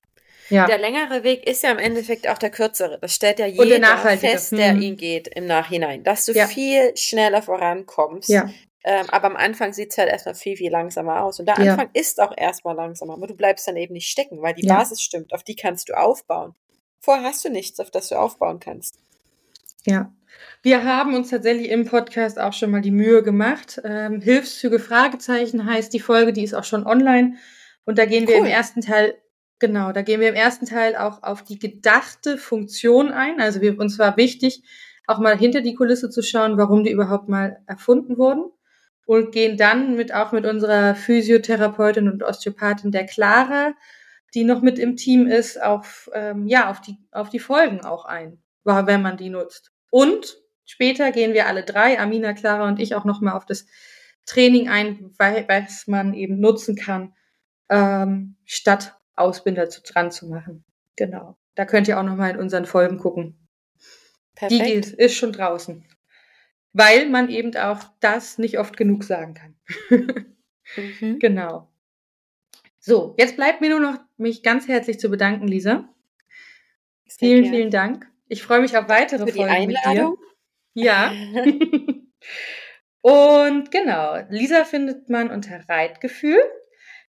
Ja, 0.50 0.66
Der 0.66 0.76
längere 0.78 1.24
Weg 1.24 1.46
ist 1.48 1.62
ja 1.62 1.70
im 1.72 1.78
Endeffekt 1.78 2.28
auch 2.28 2.36
der 2.36 2.50
kürzere. 2.50 2.98
Das 3.00 3.14
stellt 3.14 3.38
ja 3.38 3.46
der 3.50 3.54
jeder 3.64 3.96
fest, 3.96 4.52
der 4.52 4.74
Mhm. 4.74 4.82
ihn 4.82 4.96
geht 4.96 5.26
im 5.28 5.46
Nachhinein. 5.46 6.04
Dass 6.04 6.26
du 6.26 6.32
Ja. 6.32 6.46
viel 6.46 6.94
schneller 6.96 7.40
vorankommst. 7.42 8.28
ja, 8.28 8.50
Ähm, 8.86 9.06
aber 9.08 9.28
am 9.28 9.36
Anfang 9.36 9.72
sieht 9.72 9.92
es 9.92 9.96
halt 9.98 10.10
erstmal 10.10 10.34
viel, 10.34 10.58
viel 10.58 10.70
langsamer 10.70 11.22
aus. 11.24 11.40
Und 11.40 11.46
der. 11.46 11.58
Anfang 11.72 11.88
ist 11.94 12.20
auch 12.20 12.34
erstmal 12.36 12.74
langsamer, 12.76 13.14
aber 13.14 13.26
du 13.26 13.34
bleibst 13.34 13.66
dann 13.66 13.76
eben 13.78 13.94
nicht 13.94 14.08
stecken, 14.10 14.42
weil 14.42 14.52
die. 14.52 14.66
Basis 14.66 15.00
stimmt, 15.00 15.32
auf 15.32 15.42
die 15.42 15.56
kannst 15.56 15.88
du 15.88 15.94
aufbauen. 15.94 16.54
Vorher 17.00 17.24
hast 17.24 17.42
du 17.46 17.48
nichts, 17.48 17.80
auf 17.80 17.90
das 17.90 18.10
du 18.10 18.16
aufbauen 18.16 18.60
kannst. 18.60 18.98
Ja, 19.86 20.12
wir 20.62 20.84
haben 20.84 21.14
uns 21.14 21.30
tatsächlich 21.30 21.68
im 21.70 21.84
Podcast 21.84 22.40
auch 22.40 22.54
schon 22.54 22.70
mal 22.70 22.80
die 22.80 22.90
Mühe 22.90 23.22
gemacht. 23.22 23.80
Ähm, 23.84 24.20
Hilfszüge 24.22 24.78
Fragezeichen 24.78 25.66
heißt 25.66 25.92
die 25.92 26.00
Folge, 26.00 26.32
die 26.32 26.42
ist 26.42 26.54
auch 26.54 26.64
schon 26.64 26.86
online. 26.86 27.34
Und 27.84 27.98
da 27.98 28.06
gehen 28.06 28.26
wir 28.26 28.36
Cool. 28.36 28.46
im 28.46 28.50
ersten 28.50 28.80
Teil, 28.80 29.14
genau, 29.58 29.92
da 29.92 30.00
gehen 30.00 30.20
wir 30.20 30.28
im 30.30 30.34
ersten 30.34 30.64
Teil 30.64 30.96
auch 30.96 31.22
auf 31.22 31.44
die 31.44 31.58
gedachte 31.58 32.38
Funktion 32.38 33.12
ein. 33.12 33.40
Also 33.42 33.60
wir, 33.60 33.78
uns 33.78 33.98
war 33.98 34.16
wichtig, 34.16 34.62
auch 35.06 35.18
mal 35.18 35.36
hinter 35.36 35.60
die 35.60 35.74
Kulisse 35.74 36.08
zu 36.08 36.22
schauen, 36.22 36.56
warum 36.56 36.82
die 36.82 36.92
überhaupt 36.92 37.28
mal 37.28 37.58
erfunden 37.66 38.16
wurden. 38.16 38.50
Und 39.06 39.32
gehen 39.32 39.58
dann 39.58 39.96
mit 39.96 40.14
auch 40.14 40.32
mit 40.32 40.46
unserer 40.46 40.94
Physiotherapeutin 40.94 42.08
und 42.08 42.22
Osteopathin 42.22 42.90
der 42.90 43.04
Clara, 43.04 43.74
die 44.32 44.44
noch 44.44 44.62
mit 44.62 44.78
im 44.78 44.96
Team 44.96 45.26
ist, 45.26 45.62
auf, 45.62 46.08
ähm, 46.14 46.46
ja, 46.46 46.70
auf 46.70 46.80
die, 46.80 46.96
auf 47.12 47.28
die 47.28 47.38
Folgen 47.38 47.84
auch 47.84 48.06
ein, 48.06 48.42
wenn 48.64 49.02
man 49.02 49.18
die 49.18 49.28
nutzt. 49.28 49.73
Und 49.94 50.42
später 50.64 51.12
gehen 51.12 51.34
wir 51.34 51.46
alle 51.46 51.62
drei, 51.62 52.00
Amina, 52.00 52.32
Clara 52.32 52.66
und 52.66 52.80
ich, 52.80 52.96
auch 52.96 53.04
nochmal 53.04 53.34
auf 53.34 53.46
das 53.46 53.64
Training 54.26 54.68
ein, 54.68 55.12
weil, 55.18 55.46
was 55.46 55.86
man 55.86 56.14
eben 56.14 56.40
nutzen 56.40 56.74
kann, 56.74 57.14
ähm, 57.68 58.34
statt 58.44 58.96
Ausbinder 59.14 59.70
zu, 59.70 59.82
dran 59.82 60.10
zu 60.10 60.26
machen. 60.26 60.64
Genau. 60.96 61.36
Da 61.54 61.64
könnt 61.64 61.86
ihr 61.86 61.96
auch 61.96 62.02
nochmal 62.02 62.32
in 62.32 62.38
unseren 62.38 62.66
Folgen 62.66 62.98
gucken. 62.98 63.38
Die 64.40 64.58
Perfekt. 64.58 64.64
gilt, 64.64 64.86
ist 64.88 65.14
schon 65.14 65.30
draußen. 65.30 65.84
Weil 66.72 67.08
man 67.08 67.28
eben 67.28 67.54
auch 67.56 67.78
das 68.00 68.36
nicht 68.36 68.58
oft 68.58 68.76
genug 68.76 69.04
sagen 69.04 69.34
kann. 69.34 69.54
Mhm. 69.90 70.26
Genau. 71.20 71.68
So, 72.80 73.14
jetzt 73.16 73.36
bleibt 73.36 73.60
mir 73.60 73.70
nur 73.70 73.78
noch, 73.78 74.00
mich 74.16 74.42
ganz 74.42 74.66
herzlich 74.66 74.98
zu 74.98 75.08
bedanken, 75.08 75.46
Lisa. 75.46 75.88
Sehr 77.06 77.28
Vielen, 77.28 77.42
gern. 77.44 77.54
vielen 77.54 77.70
Dank. 77.70 78.13
Ich 78.28 78.42
freue 78.42 78.60
mich 78.60 78.76
auf 78.76 78.88
weitere 78.88 79.26
Für 79.26 79.32
die 79.32 79.38
Folgen 79.38 79.66
mit 79.66 79.76
dir. 79.76 79.86
Einladung. 79.86 80.18
Ja. 80.74 81.12
Und 83.00 83.70
genau, 83.70 84.18
Lisa 84.30 84.64
findet 84.64 85.10
man 85.10 85.30
unter 85.30 85.60
Reitgefühl. 85.68 86.42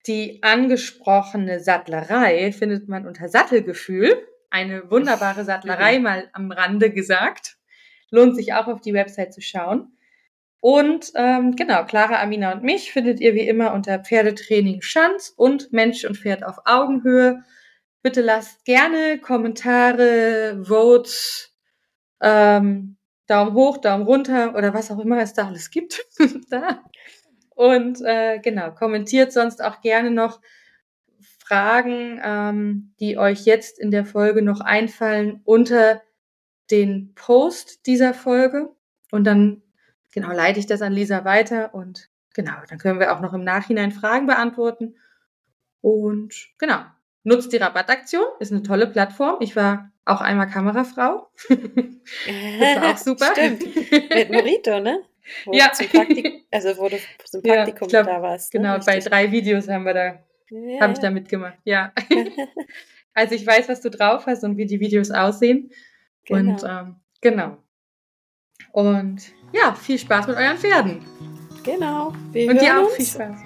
Die 0.06 0.42
angesprochene 0.42 1.60
Sattlerei 1.60 2.52
findet 2.52 2.88
man 2.88 3.06
unter 3.06 3.28
Sattelgefühl. 3.28 4.26
Eine 4.50 4.90
wunderbare 4.90 5.44
Sattlerei, 5.44 5.98
mal 5.98 6.28
am 6.32 6.50
Rande 6.50 6.90
gesagt. 6.90 7.56
Lohnt 8.10 8.36
sich 8.36 8.54
auch 8.54 8.66
auf 8.66 8.80
die 8.80 8.94
Website 8.94 9.34
zu 9.34 9.40
schauen. 9.40 9.96
Und 10.60 11.12
ähm, 11.14 11.56
genau, 11.56 11.84
Clara, 11.84 12.22
Amina 12.22 12.52
und 12.52 12.62
mich 12.62 12.90
findet 12.92 13.20
ihr 13.20 13.34
wie 13.34 13.46
immer 13.46 13.74
unter 13.74 13.98
Pferdetraining 13.98 14.80
Schanz 14.80 15.34
und 15.36 15.72
Mensch 15.74 16.06
und 16.06 16.16
Pferd 16.16 16.44
auf 16.44 16.56
Augenhöhe. 16.64 17.44
Bitte 18.04 18.20
lasst 18.20 18.66
gerne 18.66 19.18
Kommentare, 19.18 20.62
Votes, 20.62 21.56
ähm, 22.20 22.98
Daumen 23.26 23.54
hoch, 23.54 23.78
Daumen 23.78 24.04
runter 24.04 24.54
oder 24.54 24.74
was 24.74 24.90
auch 24.90 24.98
immer 24.98 25.22
es 25.22 25.32
da 25.32 25.46
alles 25.46 25.70
gibt. 25.70 26.04
da. 26.50 26.84
Und 27.54 28.02
äh, 28.02 28.40
genau, 28.40 28.72
kommentiert 28.72 29.32
sonst 29.32 29.64
auch 29.64 29.80
gerne 29.80 30.10
noch 30.10 30.42
Fragen, 31.38 32.20
ähm, 32.22 32.92
die 33.00 33.16
euch 33.16 33.46
jetzt 33.46 33.78
in 33.78 33.90
der 33.90 34.04
Folge 34.04 34.42
noch 34.42 34.60
einfallen, 34.60 35.40
unter 35.44 36.02
den 36.70 37.14
Post 37.14 37.86
dieser 37.86 38.12
Folge. 38.12 38.68
Und 39.12 39.24
dann 39.24 39.62
genau 40.12 40.30
leite 40.30 40.60
ich 40.60 40.66
das 40.66 40.82
an 40.82 40.92
Lisa 40.92 41.24
weiter 41.24 41.72
und 41.72 42.10
genau, 42.34 42.56
dann 42.68 42.76
können 42.76 43.00
wir 43.00 43.16
auch 43.16 43.20
noch 43.22 43.32
im 43.32 43.44
Nachhinein 43.44 43.92
Fragen 43.92 44.26
beantworten. 44.26 44.96
Und 45.80 46.34
genau, 46.58 46.84
nutzt 47.24 47.52
die 47.52 47.56
Rabattaktion, 47.56 48.24
ist 48.38 48.52
eine 48.52 48.62
tolle 48.62 48.86
Plattform. 48.86 49.36
Ich 49.40 49.56
war 49.56 49.90
auch 50.04 50.20
einmal 50.20 50.48
Kamerafrau. 50.48 51.28
Das 52.58 52.76
war 52.82 52.92
auch 52.92 52.96
super. 52.98 53.32
Stimmt. 53.32 53.64
Mit 54.14 54.30
Morito, 54.30 54.78
ne? 54.78 55.00
Wo 55.46 55.52
Ja. 55.54 55.68
Praktik 55.68 56.44
also 56.50 56.76
wo 56.76 56.88
du 56.90 56.98
zum 57.24 57.40
Ja, 57.44 57.54
Praktikum 57.54 57.86
ich 57.86 57.92
glaub, 57.92 58.04
da 58.06 58.20
warst. 58.20 58.52
ne? 58.52 58.60
Genau, 58.60 58.72
bei 58.84 58.92
Richtig. 58.96 59.04
drei 59.10 59.32
Videos 59.32 59.68
haben 59.68 59.84
wir 59.86 59.94
da, 59.94 60.04
Ja, 60.50 60.80
habe 60.82 60.92
ich 60.92 60.98
ja. 60.98 61.02
da 61.04 61.10
mitgemacht. 61.10 61.56
Ja. 61.64 61.92
also 63.14 63.34
ich 63.34 63.46
weiß, 63.46 63.70
was 63.70 63.80
du 63.80 63.88
drauf 63.90 64.26
hast 64.26 64.44
und 64.44 64.58
wie 64.58 64.66
die 64.66 64.80
Videos 64.80 65.10
aussehen. 65.10 65.70
Genau. 66.26 66.52
Und 66.52 66.62
ähm, 66.68 66.96
genau. 67.22 67.56
Und 68.72 69.22
ja, 69.52 69.74
viel 69.74 69.98
Spaß 69.98 70.26
mit 70.26 70.36
euren 70.36 70.58
Pferden. 70.58 71.02
Genau. 71.64 72.12
Wir 72.32 72.50
Und 72.50 72.60
dir 72.60 72.78
auch 72.78 72.84
uns. 72.84 72.96
viel 72.96 73.06
Spaß. 73.06 73.40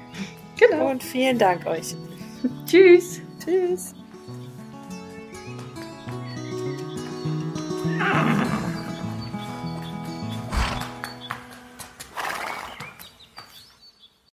Genau. 0.58 0.90
Und 0.90 1.04
vielen 1.04 1.38
Dank 1.38 1.64
euch. 1.66 1.94
Tschüss. 2.66 3.20
Tschüss. 3.48 3.94